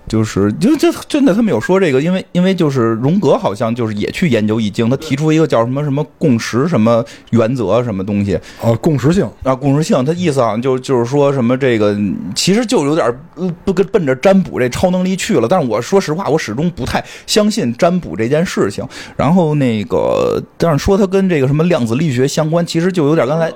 [0.08, 11.96] 就是就就真的，他们有说这个，因为因为就是荣格好像就是也去研究易经，他提出一个叫什么什么共识什么原则什么东西啊，共识性，啊，共识性，他意思好像就就是说什么这个
[12.34, 13.06] 其实就有点
[13.36, 18.88] 呃不跟奔着占卜这超能力去了，但是我说实话，我始终不太相信占卜这件事情。
[19.16, 23.52] 然后那个，但是说它跟这个什么量子力学相关，其实就有点刚才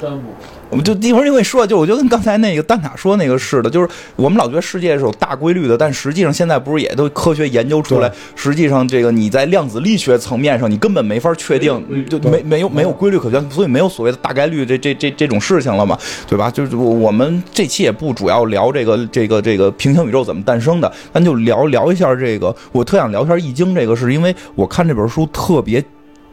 [0.00, 0.32] 占卜，
[0.70, 15.98] 我们就一会儿就跟你说，就我觉得跟刚才那个蛋塔说那个似的，就是我们老觉得世界是有大规律的，但实际上现在不是也都科学研究出来，实际上这个你在量子力学层面上，你根本没法确定，就没没有没有规律可循，所以没有所谓的大概率这这这这种事情了嘛，
[16.28, 16.48] 对吧？
[16.48, 25.84] 就是我我们这期也不主要聊这个这个这个平行宇宙怎么诞生的，咱就聊聊一下这个，我特想聊一下易经这个，是因为我看这本书特别。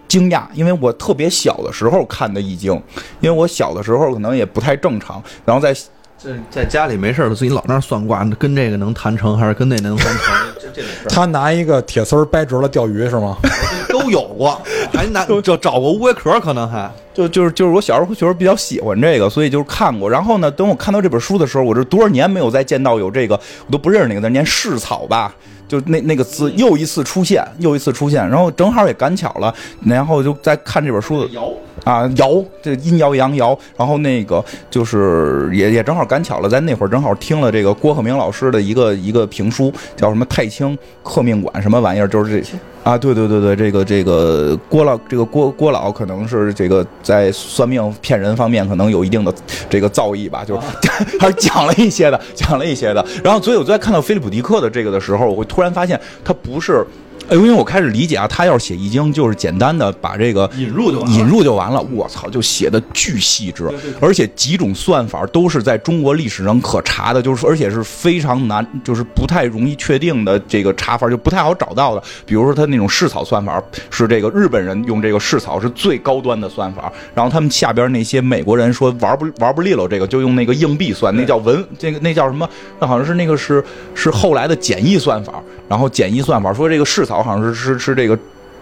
[0.07, 2.73] 惊讶，因为我特别小的时候看的《易经》，
[3.19, 5.73] 因为我小的时候可能也不太正常，然后在
[6.19, 10.33] 这在家里没事了，自己老那儿算卦，跟这个能谈成，还是跟那能谈成？
[10.59, 13.37] 这这种事儿他拿一个铁丝掰直了钓鱼是吗？
[13.89, 14.59] 都有过，
[14.93, 20.07] 还拿 找找过乌龟壳，可能还就就是就是我小时候确实比较喜欢这个，所以就是看过。
[20.07, 23.33] 然后呢，等我看到这本书的时候，我这多少年没有再见到有这个，
[23.65, 25.33] 我都不认识那个字，念世草吧。
[25.67, 29.53] 就那那个字又一次出现，又一次出现，然后正好也赶巧了，
[29.83, 31.51] 然后就在看这本书的摇。
[31.83, 49.33] 啊，爻这阴爻阳爻，然后那个就是也也正好赶巧了，在那会儿正好听了这个郭鹤鸣老师的一个一个评书，叫什么太清刻命馆什么玩意儿，就是这啊，对对对对，这个这个郭老这个郭郭老可能是这个在算命骗人方面可能有一定的
[49.69, 50.61] 这个造诣吧，就是
[51.19, 53.05] 还是讲了一些的，讲了一些的。
[53.23, 56.85] 然后所以我在看到菲利普迪克的这个的时候，我会突然发现他不是。
[57.29, 61.81] 哎，因为我开始理解啊，他要是写易经，就是简单的把这个引入就引入就完了。
[61.93, 63.69] 我操，就写的巨细致，
[63.99, 72.01] 而且几种算法都是在中国历史上可查的，就是而且是非常难，就是不太容易确定的这个查法，就不太好找到的。
[72.25, 82.47] 比如说他那种试草算法，是这个日本人用这个试草是最高端的算法，然后他们下边那些美国人说玩不玩不利落这个，就用那个硬币算，那叫文，这个那叫什么？
[82.79, 83.63] 那好像是那个是
[83.93, 88.17] 是后来的简易算法，然后简易算法说这个试草好像是是是这个。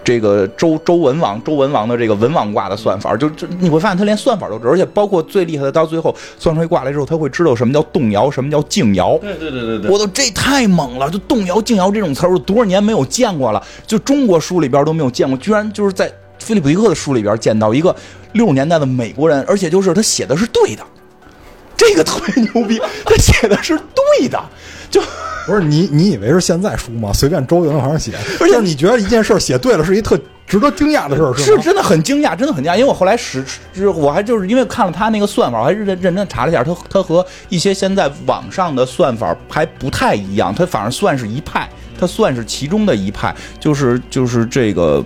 [0.05, 9.17] 这个周周文王周文王的这个文王卦的算法，就就你会发现他连算法都知道，而且包括最厉害的，到最后算出来卦来之后，他会知道什么叫动摇，什么叫静摇。
[9.17, 11.09] 对对对对我都这太猛了！
[11.09, 16.07] 就动摇、静摇这种词儿，我多少年没有见过了，就中国书里边都没有见过，居然就是在
[16.37, 17.95] 菲利普迪克的书里边见到一个
[18.33, 20.83] 六十年代的美国人，而且就是他写的是对的，
[21.77, 24.41] 这个特别牛逼，他写的是对的，
[24.89, 25.01] 就
[25.45, 27.11] 不是你，你以为是现在书吗？
[27.13, 31.37] 随便周游往上写， 而且你觉得一件事儿写对了，是一特值得惊讶的事儿，吗？
[31.37, 32.75] 是真的很惊讶，真的很惊讶。
[32.75, 33.43] 因为我后来实，
[33.73, 41.69] 是我还就是因为看了他那个算法，我还认认真查了一下，他他和一些现在网上的算法还不太一样，他反而算是一派，
[41.99, 45.03] 他算是其中的一派，就是就是这个。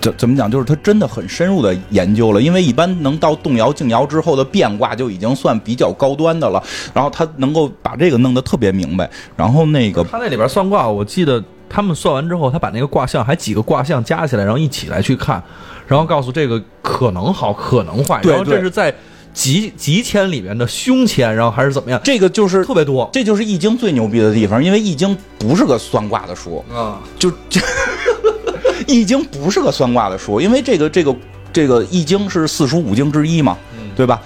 [0.00, 0.50] 怎怎么讲？
[0.50, 6.62] 就是他真的很深入的研究了，因为一般能到动摇、静摇之后的变卦就已经算比较高端的了。
[6.94, 9.08] 然后他能够把这个弄得特别明白。
[9.36, 15.42] 然后那个他那里边算卦，我记得他们算完之后，他把那个卦象还几个卦象加起来，然后一起来去看，
[15.86, 18.94] 然后告诉这个可能好，可能坏，对然后这是在
[19.32, 26.98] 吉吉签里面的凶签，然后还是怎么样，这个就是特别多这就是易经最牛逼的地方，因为易经不是个算卦的书，啊。
[27.18, 27.60] 就就
[28.86, 31.16] 易经不是个算卦的书，因为这个这个
[31.52, 33.56] 这个易经是四书五经之一嘛，
[33.96, 34.20] 对吧？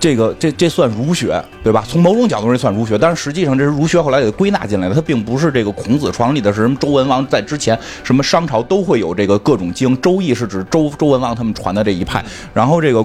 [0.00, 1.84] 这个这这算儒学，对吧？
[1.88, 13.04] 从某种角度上算儒学，但是实际上这是儒学后来给归纳进来的，它并不是这个孔子创立的，是什么周文王在之前什么商朝都会有这个各种经，周易是指周周文王他们传的这一派，然后这个。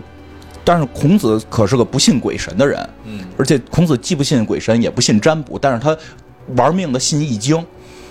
[0.66, 5.94] 但是孔子可是个不信鬼神的人，嗯，而且孔子既不信鬼神，也不信占卜，但是他
[6.56, 7.62] 玩命的信易经，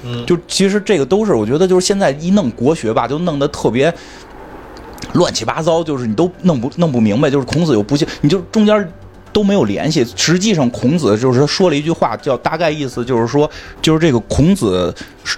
[0.04, 3.92] 嗯就其实这个都是我觉得就是现在一弄国学吧，就弄得特别
[5.14, 8.92] 乱七八糟，就是你都弄不弄不明白，就是孔子又不信，你就中间。
[9.32, 10.06] 都没有联系。
[10.14, 13.50] 实际上，孔子就是说了一句话，叫大概意思就是说，
[13.80, 14.94] 就是这个孔子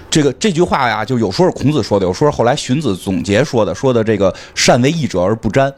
[0.09, 5.73] 这个这句话呀，就有说是孔子说的，有说是后来荀子总结说的，说的这个善为义者而不占。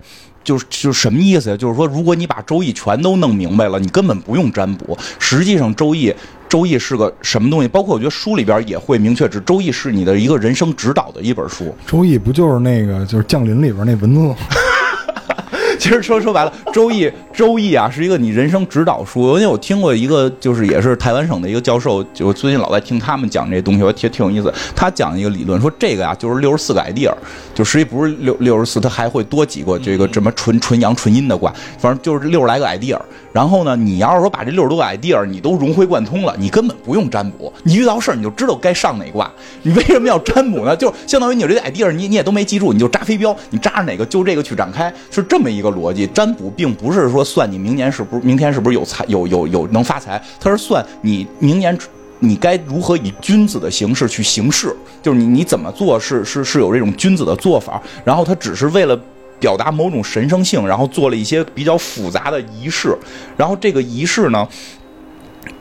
[0.48, 1.58] 就是就是什么意思呀？
[1.58, 4.98] 就是说，如果你把《周易》全都弄明白了，你根本不用占卜。
[5.20, 6.10] 实际上，《周易》
[6.48, 7.68] 《周易》是个什么东西？
[7.68, 11.76] 包括我觉得书里边也会明确指，《周易》是你的一个人生指导的一本书。
[11.86, 14.36] 周易不就是那个就是降临里边那文字吗？
[15.78, 17.06] 其实说说白了，《周易》
[17.38, 19.36] 《周易》啊是一个你人生指导书。
[19.36, 24.52] 因为我听过一个，就是也是台湾省的一个教授，就最近老在听他们讲这东西，我挺挺有意思。
[24.76, 27.14] 他讲一个理论，说这个呀就是六十四个 idea，
[27.54, 33.00] 就实际不是六六十四，它还会多几个这个什么纯纯阳纯阴的卦，反正就是六十来个 idea。
[33.32, 39.32] 然后呢，你要是说把这六十多个 idea 你都融会贯通了，你根本不用占卜，你遇到事儿你就知道该上哪卦。
[39.62, 40.76] 你为什么要占卜呢？
[40.76, 46.08] 就相当于你这个 idea，你你也都没记住，你就扎飞镖，你扎着哪个就这个去展开，是这么一个逻辑。
[46.08, 51.78] 占卜并不是说算你明年是不是明天是不是有财有有有能发财，他是算你明年。
[52.20, 54.76] 你该如何以君子的形式去行事？
[55.04, 59.00] 就是你你怎么做是是是有这种君子的做法，然后他只是为了
[59.40, 62.98] 表达某种神圣性，然后做了一些比较复杂的仪式，
[63.38, 64.48] 然后这个仪式呢，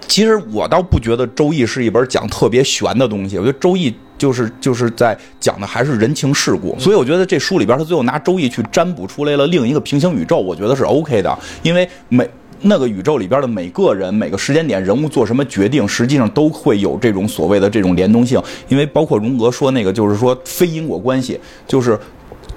[0.06, 12.28] 其实我倒不觉得《周易》是一本讲特别玄的东西，我觉得《周易》就是就是在讲的还是人情世故，所以我觉得这书里边他最后拿《周易》去占卜出来了另一个平行宇宙，我觉得是 OK 的，因为每。
[12.62, 18.42] 那个宇宙里边的每个人、每个时间点、人物做什么决定，实际上都会有这种所谓的这种联动性。
[18.68, 21.38] 因为包括荣格说那个，就是说非因果关系，
[21.68, 22.00] 就是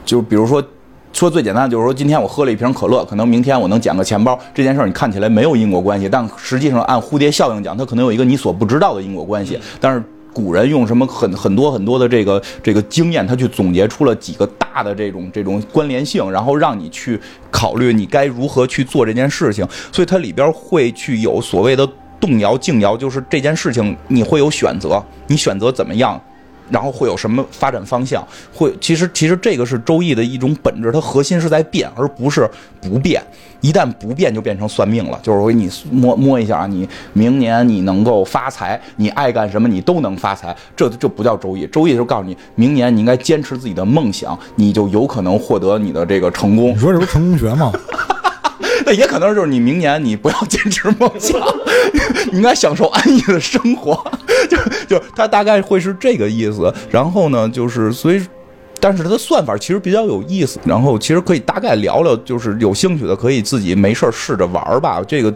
[0.06, 0.64] 就比如说
[1.12, 9.60] 说最简单的，就是说今天我喝了一瓶可乐，可能明天我能捡个钱包，这件事儿你看起来没有因果关系，但实际上按蝴蝶效应讲，它可能有一个你所不知道的因果关系。
[9.82, 17.20] 但是古人用什么很很多很多的这个这个经验，他去总结出了几个大的这种这种关联性，然后让你去
[17.52, 19.68] 考虑你该如何去做这件事情。
[19.92, 21.86] 所以它里边会去有所谓的
[22.20, 26.22] 动摇、静摇，就是这件事情你会有选择，你选择怎么样。
[26.70, 28.26] 然后会有什么发展方向？
[28.54, 32.50] 会其实其实这个是周易的一种本质，它核心是在变，而不是
[32.82, 33.22] 不变。
[33.62, 35.20] 一旦不变，就变成算命了。
[35.22, 40.56] 就是说你摸摸一下啊，你明年你能够发财，你爱干什么你都能发财。
[40.78, 46.78] 这这不叫周易，周易就告诉你，明年你应该坚持自己的梦想，你就有可能获得你的这个成功你。
[46.78, 47.70] 说这不是成功学吗？
[48.86, 51.38] 那也可能就是你明年你不要坚持梦想，
[52.32, 54.10] 你应该享受安逸的生活，
[54.88, 56.74] 就就他大概会是这个意思。
[56.90, 58.22] 然后呢，就是所以。
[58.82, 65.02] 但是它的算法其实比较有意思，然后其实可以大概聊聊，就是有兴趣的可以自己没事试着玩吧。
[65.06, 65.34] 这个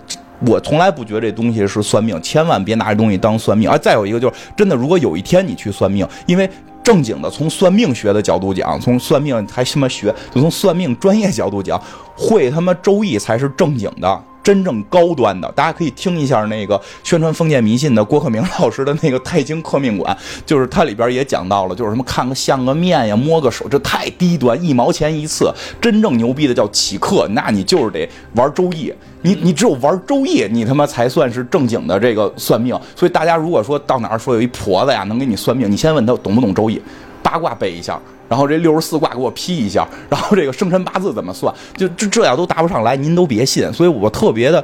[0.48, 3.70] 我从来不觉得这东西是算命，千万别拿这东西当算命。
[3.70, 6.50] 啊，再有一个就是真的，如果有一天你去算命，因为
[6.82, 11.78] 正经的从算命学的角度讲，从算命还什么学，就从算命专业角度讲，
[12.16, 20.16] 会他妈周易才是正经的真正高端的，大家可以听一下那个宣传封建迷信的郭克明老师的那个《太清刻命馆》，
[20.46, 25.50] 就是它里边也讲到了，就是什么看个相个面呀，摸个手，这太低端，一毛钱一次。
[25.80, 32.78] 真正牛逼的叫起课，那你就是得玩周易，你你只有玩周易，你他妈才算是正经的这个算命。
[32.96, 36.82] 所以大家如果说到哪儿说有一婆子呀能给你算命，你先问他懂不懂周易，
[37.22, 37.98] 八卦背一下。
[38.30, 41.54] 然后这六十四卦给我批一下，然后这个生辰八字怎么算？
[41.78, 43.72] 就这这样都答不上来，您都别信。
[43.74, 44.64] 所以我特别的，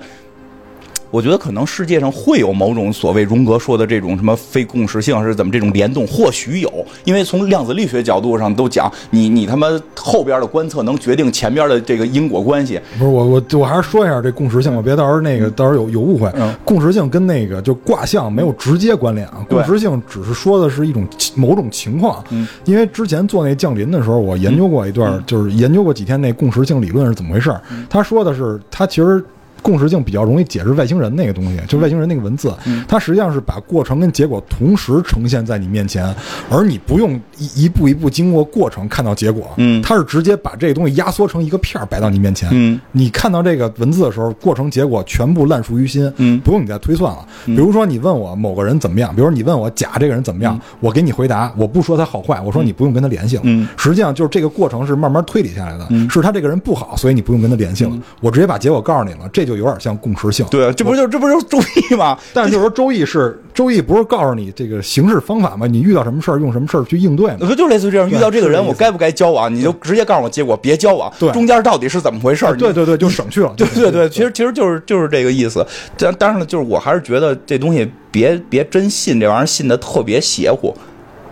[1.11, 6.72] 我觉得可能世界上会有某种所谓荣格说的这种什么非共识性是怎么这种联动，或许有，
[7.03, 12.80] 因为从量子力学角度上都讲，你你他妈后边的观测能决定前边的这个因果关系。
[12.98, 16.31] 不是我我我还是说一下这共识性吧，别到时候那个到时候有有误会。
[16.36, 22.23] 嗯共识性跟那个就卦象没有直接关联啊，共识性只是说的是一种某种情况。
[22.30, 27.49] 嗯，因为之前做那降临的时候，我研究过一段，就是研究过几天那共识性理论是怎么回事。
[27.72, 29.23] 嗯他说的是，他其实。
[29.61, 32.84] 共识性比较容易解释外星人那个东西，就是外星人那个文字，嗯。
[32.88, 36.14] 它实际上是把过程跟结果同时呈现在你面前，
[36.49, 39.81] 而你不用一一步一步经过过程看到结果，嗯。
[39.81, 42.80] 它是直接把这个东西压缩成一个片儿摆到你面前，嗯。
[42.91, 46.40] 你看到这个文字的时候，过程结果全部烂熟于心，嗯。
[46.40, 47.26] 不用你再推算了。
[47.45, 53.41] 比如说你问我某个人怎么样，比如说你问我甲这个人怎么样，我给你回答，我不说他好坏，我说你不用跟他联系了。
[53.45, 53.68] 嗯。
[53.77, 57.91] 实际上就是这个过程是慢慢推理下来的，是他这个人不好，所以你不用跟他联系了，
[58.22, 60.46] 我直接把结果告诉你了，这就有点像共识性。
[60.52, 61.58] 对，这不就这不就是周
[61.90, 62.16] 易吗？
[62.34, 65.66] 但是就是说周易是周易不是告诉你这个行事方法吗？
[65.66, 67.38] 你遇到什么事儿用什么事儿去应对吗？
[67.42, 68.08] 不就类似于这样？
[68.08, 69.54] 遇到这个人，我该不该交往？
[69.54, 71.12] 你就直接告诉我结果，别交往。
[71.18, 72.56] 对中间到底是怎么回事儿？
[72.56, 73.52] 对对对，就省去了。
[73.58, 75.66] 对对对，其实其实就是就是这个意思。
[75.98, 80.76] 但当然了，就是我还是觉得这东西别别真信这玩意儿，信的特别邪乎，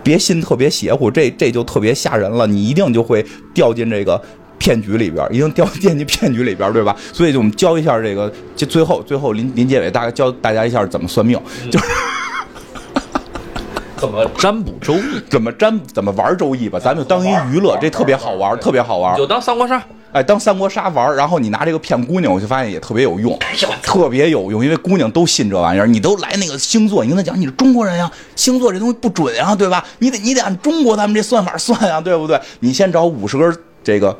[0.01, 2.47] 别信特别邪乎，这这就特别吓人了。
[2.47, 3.23] 你一定就会
[3.53, 4.19] 掉进这个。
[4.57, 6.95] 骗局里边儿一定掉进去骗局里边儿，对吧？
[7.13, 11.39] 所以就我们教一下这个，就最后最后林林结尾大概教大家一下怎么算命，
[11.71, 11.85] 就是
[13.97, 15.19] 怎么占卜周易？
[15.29, 19.15] 怎么占怎么玩周易吧，咱们就当一娱乐，这特别好玩，特别好玩。
[19.17, 19.83] 就当三国杀。
[20.13, 23.37] 哎，当三国杀玩儿，然后你拿这个骗姑娘，我就发现也特别有用，
[23.83, 25.85] 特别有用，因为姑娘都信这玩意儿。
[25.85, 29.83] 你都来那个星座，你跟她讲你是中国人呀，星座这东西不准啊，对吧？
[29.99, 32.39] 你得你得按中国咱们这算法算啊，对不对？
[32.61, 34.17] 你先找五十根这个。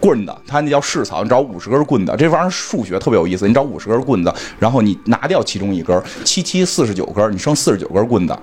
[0.00, 3.46] 棍子，它那叫试草，你找五十根棍子，这玩意儿数学特别有意思。
[3.46, 8.36] 你找五十根棍子，然后你拿掉其中一根，七七四十九根，你剩四十九根棍子。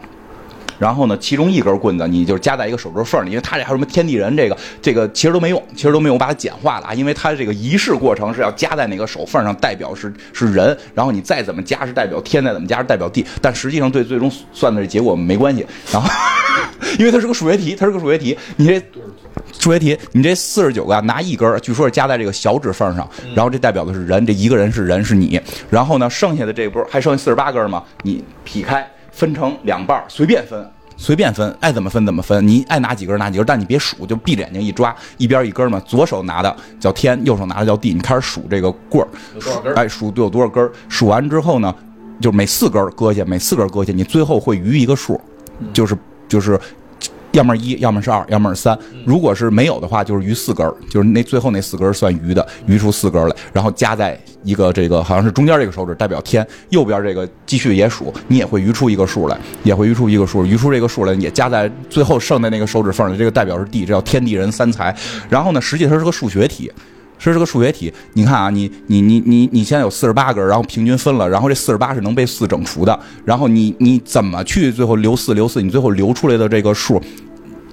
[0.77, 15.65] 然后呢，其中一根棍子你就夹在一个手指缝里，因为它这还有什么天地人这个这个其实都没用，其实都没有把它简化了啊，因为它这个仪式过程是要夹在那个手缝上，代表是是人，然后你再怎么夹是代表天，再怎么夹是代表地，但实际上对最终算的结果没关系。
[15.93, 16.09] 然后，
[16.99, 18.83] 因为它是个数学题，它是个数学题，你这
[19.59, 25.39] 数学题，你这四十九个啊拿一根，据说是夹在这个小指缝上，然后这代表的是人，这一个人是人是你，
[25.69, 27.83] 然后呢，剩下的这不是还剩下四十八根吗？
[28.03, 30.69] 你劈开分成两半，随便分。
[30.97, 35.77] 随便分，爱怎么分怎么分，你爱拿几根拿几根，但你别数，就闭着眼睛一抓，一边一根嘛。
[35.81, 39.07] 左手拿的叫天，右手拿的叫地，你开始数这个棍儿，
[39.41, 41.75] 数根哎，数有多少根儿，数完之后呢，
[42.21, 45.19] 就是每四根儿搁下，每四根儿搁下，你最后会余一个数，
[45.73, 45.97] 就是
[46.29, 46.57] 就是。
[47.35, 48.77] 要么一，要么是二，要么是三。
[49.05, 64.95] 如果是没有的话，就是余四根儿，就是那最后那四根儿算余的，余出四根儿来，然后加在一个这个好像是中间这个手指代表天，右边这个继续也数，你也会余出一个数来，也会余出一个数，余出这个数来也加在最后剩的那个手指缝里，这个代表是地，这叫天地人三才。
[65.29, 66.71] 然后呢，实际它是个数学题。
[67.17, 77.01] 这是个数学题，你看啊，你你你你你现在有四十八根儿，然后平均分了，然后这四十八是能被四整除的，然后你你怎么去最后留四留四，你最后留出来的这个数，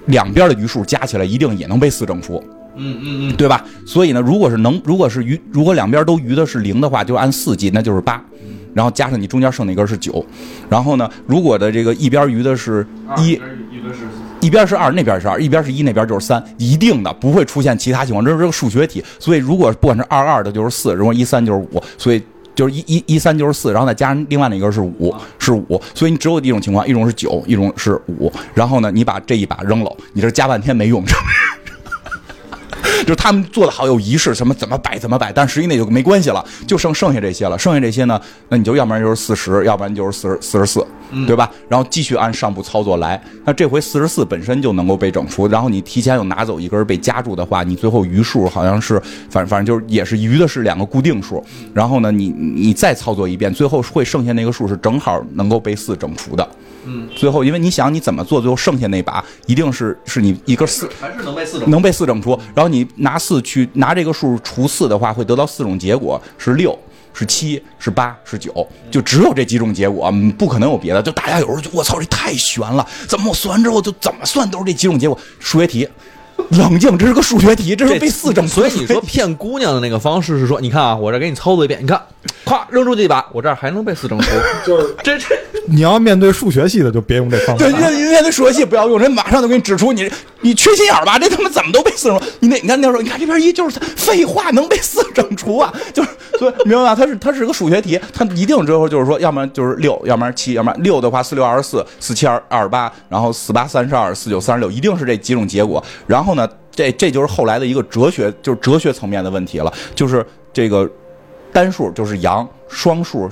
[0.07, 2.43] 两边的余数加起来一定也能被四整除，
[2.75, 3.63] 嗯嗯嗯，对吧？
[3.85, 8.23] 所以呢，如果是能，如果是余，如果两边都余的是零的话，就按四计，那就是八，
[8.73, 10.25] 然后加上你中间剩那根是九，
[10.69, 12.85] 然后呢，如果的这个一边余的是
[13.17, 13.39] 一，
[14.41, 19.01] 一边是二，那边是二；一边是一，那边就是三，一定的不会出现其他情况，这是个数学题。
[19.19, 22.21] 所以如果不管是二二的，就是四；如果一三就是五，所以
[22.55, 25.81] 就是一一一三就是四，然后再加上另外那根是五，是五。
[25.93, 28.31] 所以你只有一种情况，一种是九，一种是五。
[28.53, 31.03] 然后呢，你把这一把扔了，你这加半天没用。
[33.01, 37.57] 就是他们做的好有仪式，什么怎么摆怎么摆，但实际那就没关系了，就剩剩下这些了。
[37.57, 38.19] 剩下这些呢，
[38.49, 40.85] 那你就要不然就是四十，要不然就是四十四十四，
[41.25, 41.49] 对吧？
[41.67, 43.21] 然后继续按上步操作来。
[43.45, 51.43] 那这回四十四本身就能够被整除，然后你提前又拿走一根被夹住的话，你最后余数好像是反反正就是也是余的是两个固定数。
[51.73, 56.47] 然后呢，你你再操作一遍，最后会剩下那个数是正好能够被四整除的。
[56.85, 61.69] 嗯，最后因为你想你怎么做，最后剩下那把一定是是你一根四还是能被四整。
[61.69, 66.77] 能被四整除，然后你拿四去拿这个数除四的话，会得到四种结果是六，
[67.13, 71.01] 是七是八是九，就只有这几种结果，嗯不可能有别的。
[71.01, 75.17] 就大家有时候就我操，这太悬了，怎么我算完之后就怎么算都是这几种结果？
[75.39, 75.87] 数学题，
[76.51, 78.73] 冷静，这是个数学题，这是被四整除所以。
[78.73, 81.99] 你说骗姑娘的那个方式是说，你看啊，我这给你操作一遍，你看，
[82.45, 84.29] 咵扔出去一把，我这儿还能被四整除，
[84.65, 85.35] 就是这这
[85.67, 87.73] 你要面对数学系的，就别用这方法对，。
[87.73, 90.09] 面面对数学系不要用，人马上就给你指出你
[90.41, 91.17] 你缺心眼儿吧？
[91.17, 92.25] 这他妈怎么都被四整除？
[92.39, 95.73] 你那你看那时候，你看这边一就是废话，能被四整除啊？
[95.93, 96.95] 就是所以明白吧？
[96.95, 105.83] 它是它是个数学题，它一定之后就是说，要不然就是六，要不然七，要不然六的话四六二十四，四七二二十八，然后四八三十二，四九三十六，一定是这几种结果。
[106.05, 110.89] 然后然后呢，这这就是后来的一个哲学，就是哲学层面的问题了，就是这个
[111.51, 113.29] 单数就是阳，双数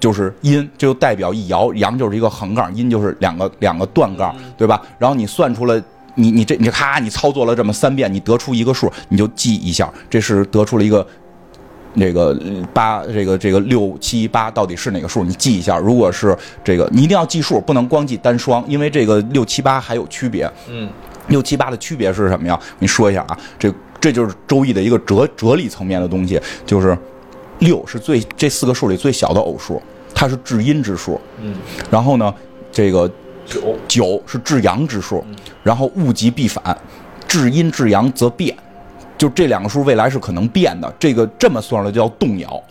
[0.00, 4.82] 就是阴，这就代表一爻，阳就是一个横杠，阴就是两个两个断杠，对吧？
[4.98, 5.80] 然后你算出了。
[6.14, 11.06] 你你这你咔，你操作了这么三遍，你得出一个数，你就记一下，这是得出了一个
[11.96, 12.38] 这个
[12.74, 15.24] 八，这个这个六七八到底是哪个数？
[15.24, 15.78] 你记一下。
[15.78, 20.46] 如果是这个，你一定要记数，不能光记单双，因为这个六七八还有区别。
[20.68, 20.86] 嗯，
[21.28, 22.58] 六七八的区别是什么呀？
[22.78, 26.96] 你说一下啊，这这就是周易的一个哲哲理层面的东西，就是
[27.60, 29.80] 六是最这四个数里最小的偶数，
[30.14, 31.20] 它是至阴之数。
[31.40, 31.54] 嗯，
[31.90, 32.34] 然后呢，
[32.70, 33.10] 这个
[33.46, 35.24] 九九是至阳之数，
[35.62, 36.76] 然后物极必反，
[37.28, 38.56] 至阴至阳则变，
[39.16, 40.92] 就这两个数未来是可能变的。
[40.98, 42.62] 这个这么算出来叫动摇。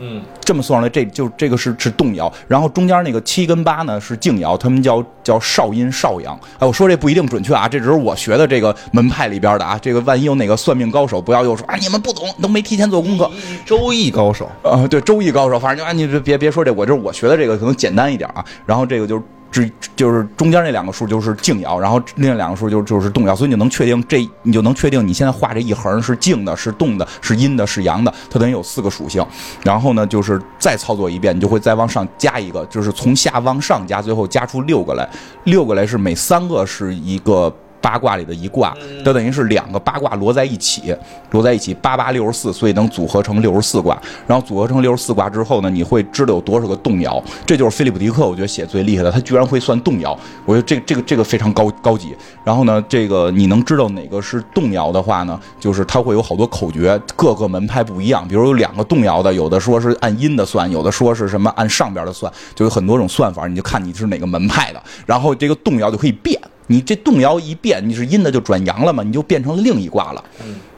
[0.00, 6.34] 嗯，这么算上来，这就这个是是动摇，然后中间那个七跟八呢是静爻，他们叫叫少阴少阳。
[6.58, 9.78] 哎，我说这不一定准确啊，这只是我学的这个门派里边的啊。
[9.80, 13.30] 这个万一有哪个算命高手，不要又说啊你们不懂，都没提前做功课。
[13.66, 18.44] 周易高手，呃，对，周易高手，反正就啊，你别别别说这，我就是我学的这个可能简单一点啊。
[18.64, 29.24] 然后这个就是只就是中间那两个数就是静爻，然后另两个数就就是动爻，所以你能确定这，你就能确定你现在画这一横是静的，是动的，是阴的，是阳的，它等于有四个属性。
[29.64, 35.08] 然后呢，就是再操作一遍，你就会再往上加一个，就是从下往上加，最后加出六个来，
[35.44, 37.52] 六个来是每三个是一个。
[37.80, 40.94] 八卦里的一卦，它等于是两个八卦摞在一起，
[41.30, 44.00] 摞在一起八八六十四，所以能组合成六十四卦。
[44.26, 47.22] 然后组合成六十四卦之后呢，你会知道有多少个动摇。
[47.46, 50.18] 这就是菲利普迪克，我觉得写最厉害的，他居然会算动摇。
[50.44, 52.14] 我觉得这个这个这个非常高高级。
[52.44, 58.26] 然后呢，这个你能知道哪个是动摇的话呢，就是它会有好多口诀，各个门派不一样。
[58.26, 64.82] 比如有两个动摇的，有的说是按阴的算，有的说是什么按上边的算，就有很多种算法，你就看你是哪个门派的。
[65.06, 66.40] 然后这个动摇就可以变。
[66.70, 70.24] 你这动摇一变，你是阴的就转阳了嘛，你就变成另一卦了。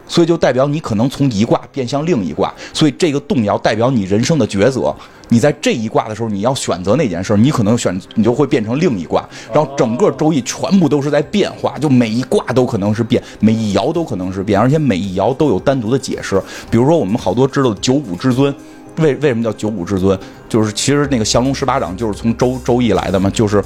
[0.09, 4.94] 所以就代表你可能从一卦变向另一卦，所以这个动摇代表你人生的抉择。
[5.28, 9.27] 你在这一卦的时候，你要选择那件事，你可能选你就会变成另一卦。
[9.52, 16.43] 然后整个周易全部都是在变化，就每一卦都可能是变，每一爻都可能是变，而且每一爻都有单独的解释。
[16.70, 18.55] 比如说我们好多知道的九五至尊，
[18.98, 20.19] 为为什么叫九五至尊？
[20.48, 23.64] 就是其实那个降龙十八掌就是从周周易来的嘛，就是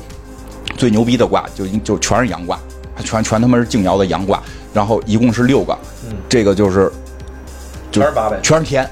[0.77, 2.59] 最牛逼的卦就就全是阳卦，
[3.03, 4.43] 全全他妈是静爻的阳卦，
[4.73, 5.77] 然后一共是六个，
[6.29, 6.93] 这个就是
[7.91, 8.89] 就全是八呗全是天，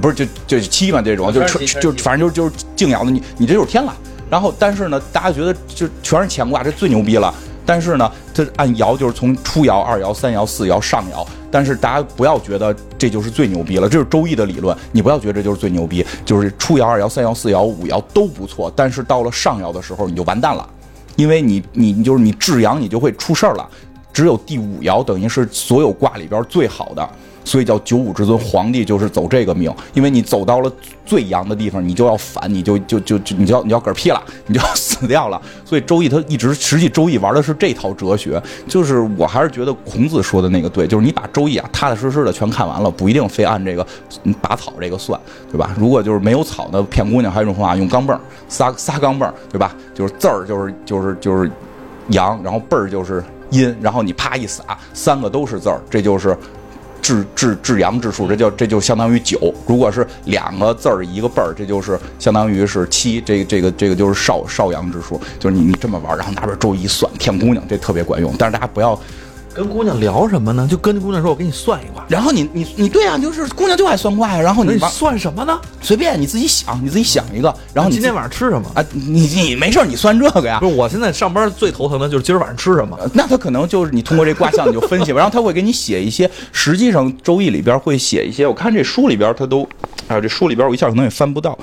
[0.00, 3.94] 不是就就七嘛这种，就全是就反正就是就是静爻的，你你这就是天了。
[4.28, 7.32] 然后但是呢，大家觉得就全是乾卦，这最牛逼了。
[7.66, 11.24] 但是呢，这按爻就是从初爻、二爻、三爻、四爻、上爻。
[11.52, 20.68] 但是大家不要觉得这就是最牛逼了，这是周易的理论，你不要觉得这就是最牛逼，就是初爻、二爻、三爻、四爻、五爻都不错，但是到了上爻的时候你就完蛋了，
[21.16, 23.68] 因为你你你就是你至阳你就会出事儿了，
[24.12, 27.08] 只有第五爻等于是所有卦里边最好的，
[27.44, 28.38] 所以叫九五至尊。
[28.40, 30.72] 皇帝就是走这个命，因为你走到了
[31.04, 35.40] 最阳的地方，你就要反，你就就就就你就要你要嗝屁了，你就要死掉了。
[35.64, 43.86] 所以周易它一直实际周易玩的是这套哲学，就是我还是觉得孔子说的那个对，就是你把周易啊踏踏实实的全看完了，不一定非按这个
[44.24, 45.74] 嗯拔草这个算，对吧？
[45.78, 49.76] 如果就是没有草的骗姑娘，还有一种方法用钢镚儿仨仨钢镚儿，对吧？
[49.94, 51.50] 就是字儿就是就是就是
[52.08, 54.64] 阳，然后辈儿就是阴，然后你啪一撒，
[54.94, 56.36] 三个都是字儿，这就是
[57.00, 59.52] 至至至阳之数，这叫这就相当于九。
[59.66, 63.20] 如果是两个字儿一个辈儿，这就是相当于是七。
[63.20, 68.34] 这个这个这个就是少少阳之数，就是你你这么玩，然后拿本周易一算骗姑娘，这特别管用。
[68.38, 68.98] 但是大家不要，
[69.60, 70.66] 跟姑娘聊什么呢？
[70.70, 72.02] 就跟姑娘说，我给你算一卦。
[72.08, 75.60] 然后你你你对啊，就是姑娘就爱算卦呀，然后你你算什么呢？
[75.82, 78.70] 随便你自己想，你自己想一个，然后你今天晚上吃什么？
[78.74, 82.98] 啊，你你没事你算这个呀不，是，我现在上班最头疼的就是今儿晚上吃什么。
[83.12, 89.68] 那他可能就是你通过这卦象你就分析吧，然后他会给你写一些，实际上周易里边会写一些，我看这书里边他都，
[90.08, 91.58] 哎呦，这书里边我一下可能也翻不到，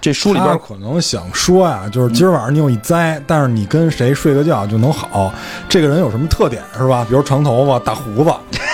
[0.00, 5.32] 这书里边可能想说呀，就是今儿晚上你有一灾，但是你跟谁睡个觉就能好。
[5.68, 7.04] 这个人有什么特点是吧？
[7.08, 8.30] 比如长头发、大胡子，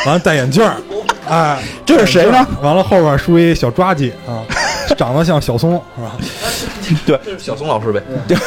[0.06, 0.76] 完了戴眼镜儿，
[1.28, 4.44] 哎， 这是谁呢完了后边梳一小抓髻啊，
[4.96, 6.16] 长得像小松是吧？
[7.04, 8.00] 这是小松老师呗。
[8.28, 8.38] 对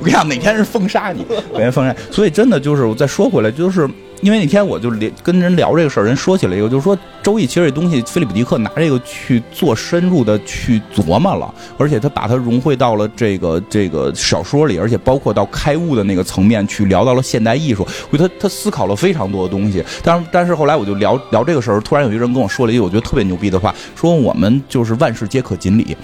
[0.00, 1.94] 我跟你讲，哪天是封杀你，哪天封杀。
[2.10, 3.88] 所以真的就是，我再说回来，就是
[4.24, 19.84] 因为那天我就聊跟人聊这个事儿，人说起来一个，就是说《周易》其实这东西，菲利普迪克拿这个去做深入的去琢磨了，而且他把它融汇到了这个这个小说里，而且包括到开悟的那个层面去聊到了现代艺术，我觉得他他思考了非常多的东西。
[20.02, 25.94] 但是但是后来我就聊聊这个事儿，突然有一个人跟我说了一句我觉得特别牛逼的话，说我们就是万事皆可锦鲤。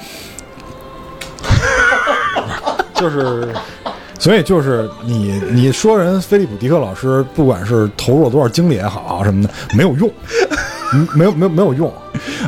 [2.94, 3.54] 就是，
[4.20, 10.10] 所以就是你你说人菲利普迪克老师，不管是投入了多少精力也好什么的，没有用，
[11.16, 11.90] 没有没有没有用，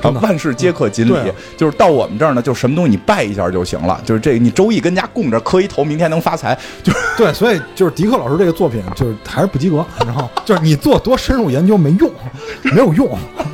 [0.02, 0.10] 啊。
[0.22, 12.10] 万事皆可锦鲤就是到我们这儿呢，就什么东西你拜一下就行了，就是这个你周易跟家供着，磕一头，明天能发财，就是对，所以就是迪克老师这个作品，就是还是不及格，然后就是你做多深入研究没用，
[12.72, 13.08] 没有用，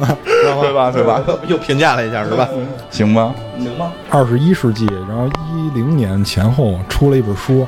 [0.61, 0.91] 对吧？
[0.93, 1.25] 对吧？
[1.47, 2.49] 又评价了一下是吧？
[2.91, 3.35] 行吗？
[3.59, 3.93] 行吗？
[4.11, 7.67] 二十一世纪，然后一零年前后出了一本书，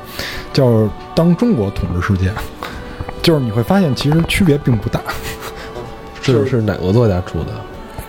[0.53, 0.65] 叫
[1.15, 2.29] 《当中国统治世界》，
[3.21, 5.01] 就是你会发现其实区别并不大，
[6.21, 7.51] 是是哪个作家出的？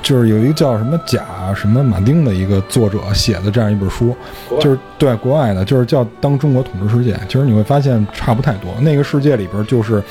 [0.02, 4.14] 就是有一个叫什么贾什么马丁的一个作者写的这样一本书，
[4.60, 7.14] 就是对国外的，就是叫《当中国统治世界》。
[7.28, 10.02] 其实你会发现差不太多，那个世界里边就是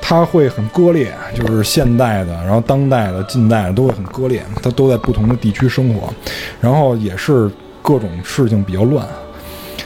[0.00, 6.12] 它会很割裂，就是现代的，然后当代的、近代的都会很割裂，它都在不同的地区生活，
[6.60, 7.50] 然后也是
[7.82, 9.06] 各种事情比较乱。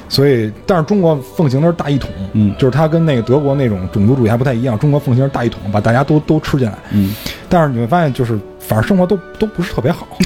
[0.09, 4.78] 所以，但是中国奉行的是大一统，嗯就是它跟那个德国那种种族主义还不太一样。
[4.78, 6.77] 中国奉行是大一统，把大家都都吃进来。
[6.90, 7.14] 嗯，
[7.48, 10.07] 但是你会发现，就是反正生活都都不是特别好。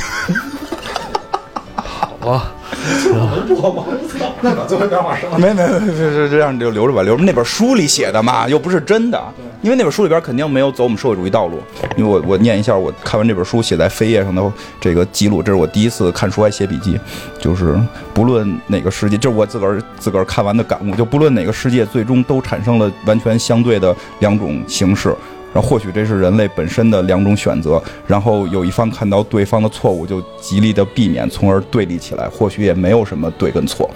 [2.26, 2.42] 哇，
[4.42, 9.22] 那把最后一段话说没没没，没这这样就留着吧，留着那本书里写的嘛，又不是真的。
[9.62, 11.60] 因为那本书里边肯定没有走我们社会主义道路。
[11.96, 16.98] 因为我我念一下我看完这本书写在扉页上的这个记录，这是我第一次看书还写笔记，
[17.38, 17.78] 就是
[18.12, 25.14] 不论哪个世界，这是我自个儿自个儿看完的感悟，就不论哪个世界，最终都产生了完全相对的两种形式。
[25.56, 33.90] 然后或许这是人类本身的两种选择，然后有一方看到对方的错误就极力的避免，从而对立起来，或许也没有什么对跟错。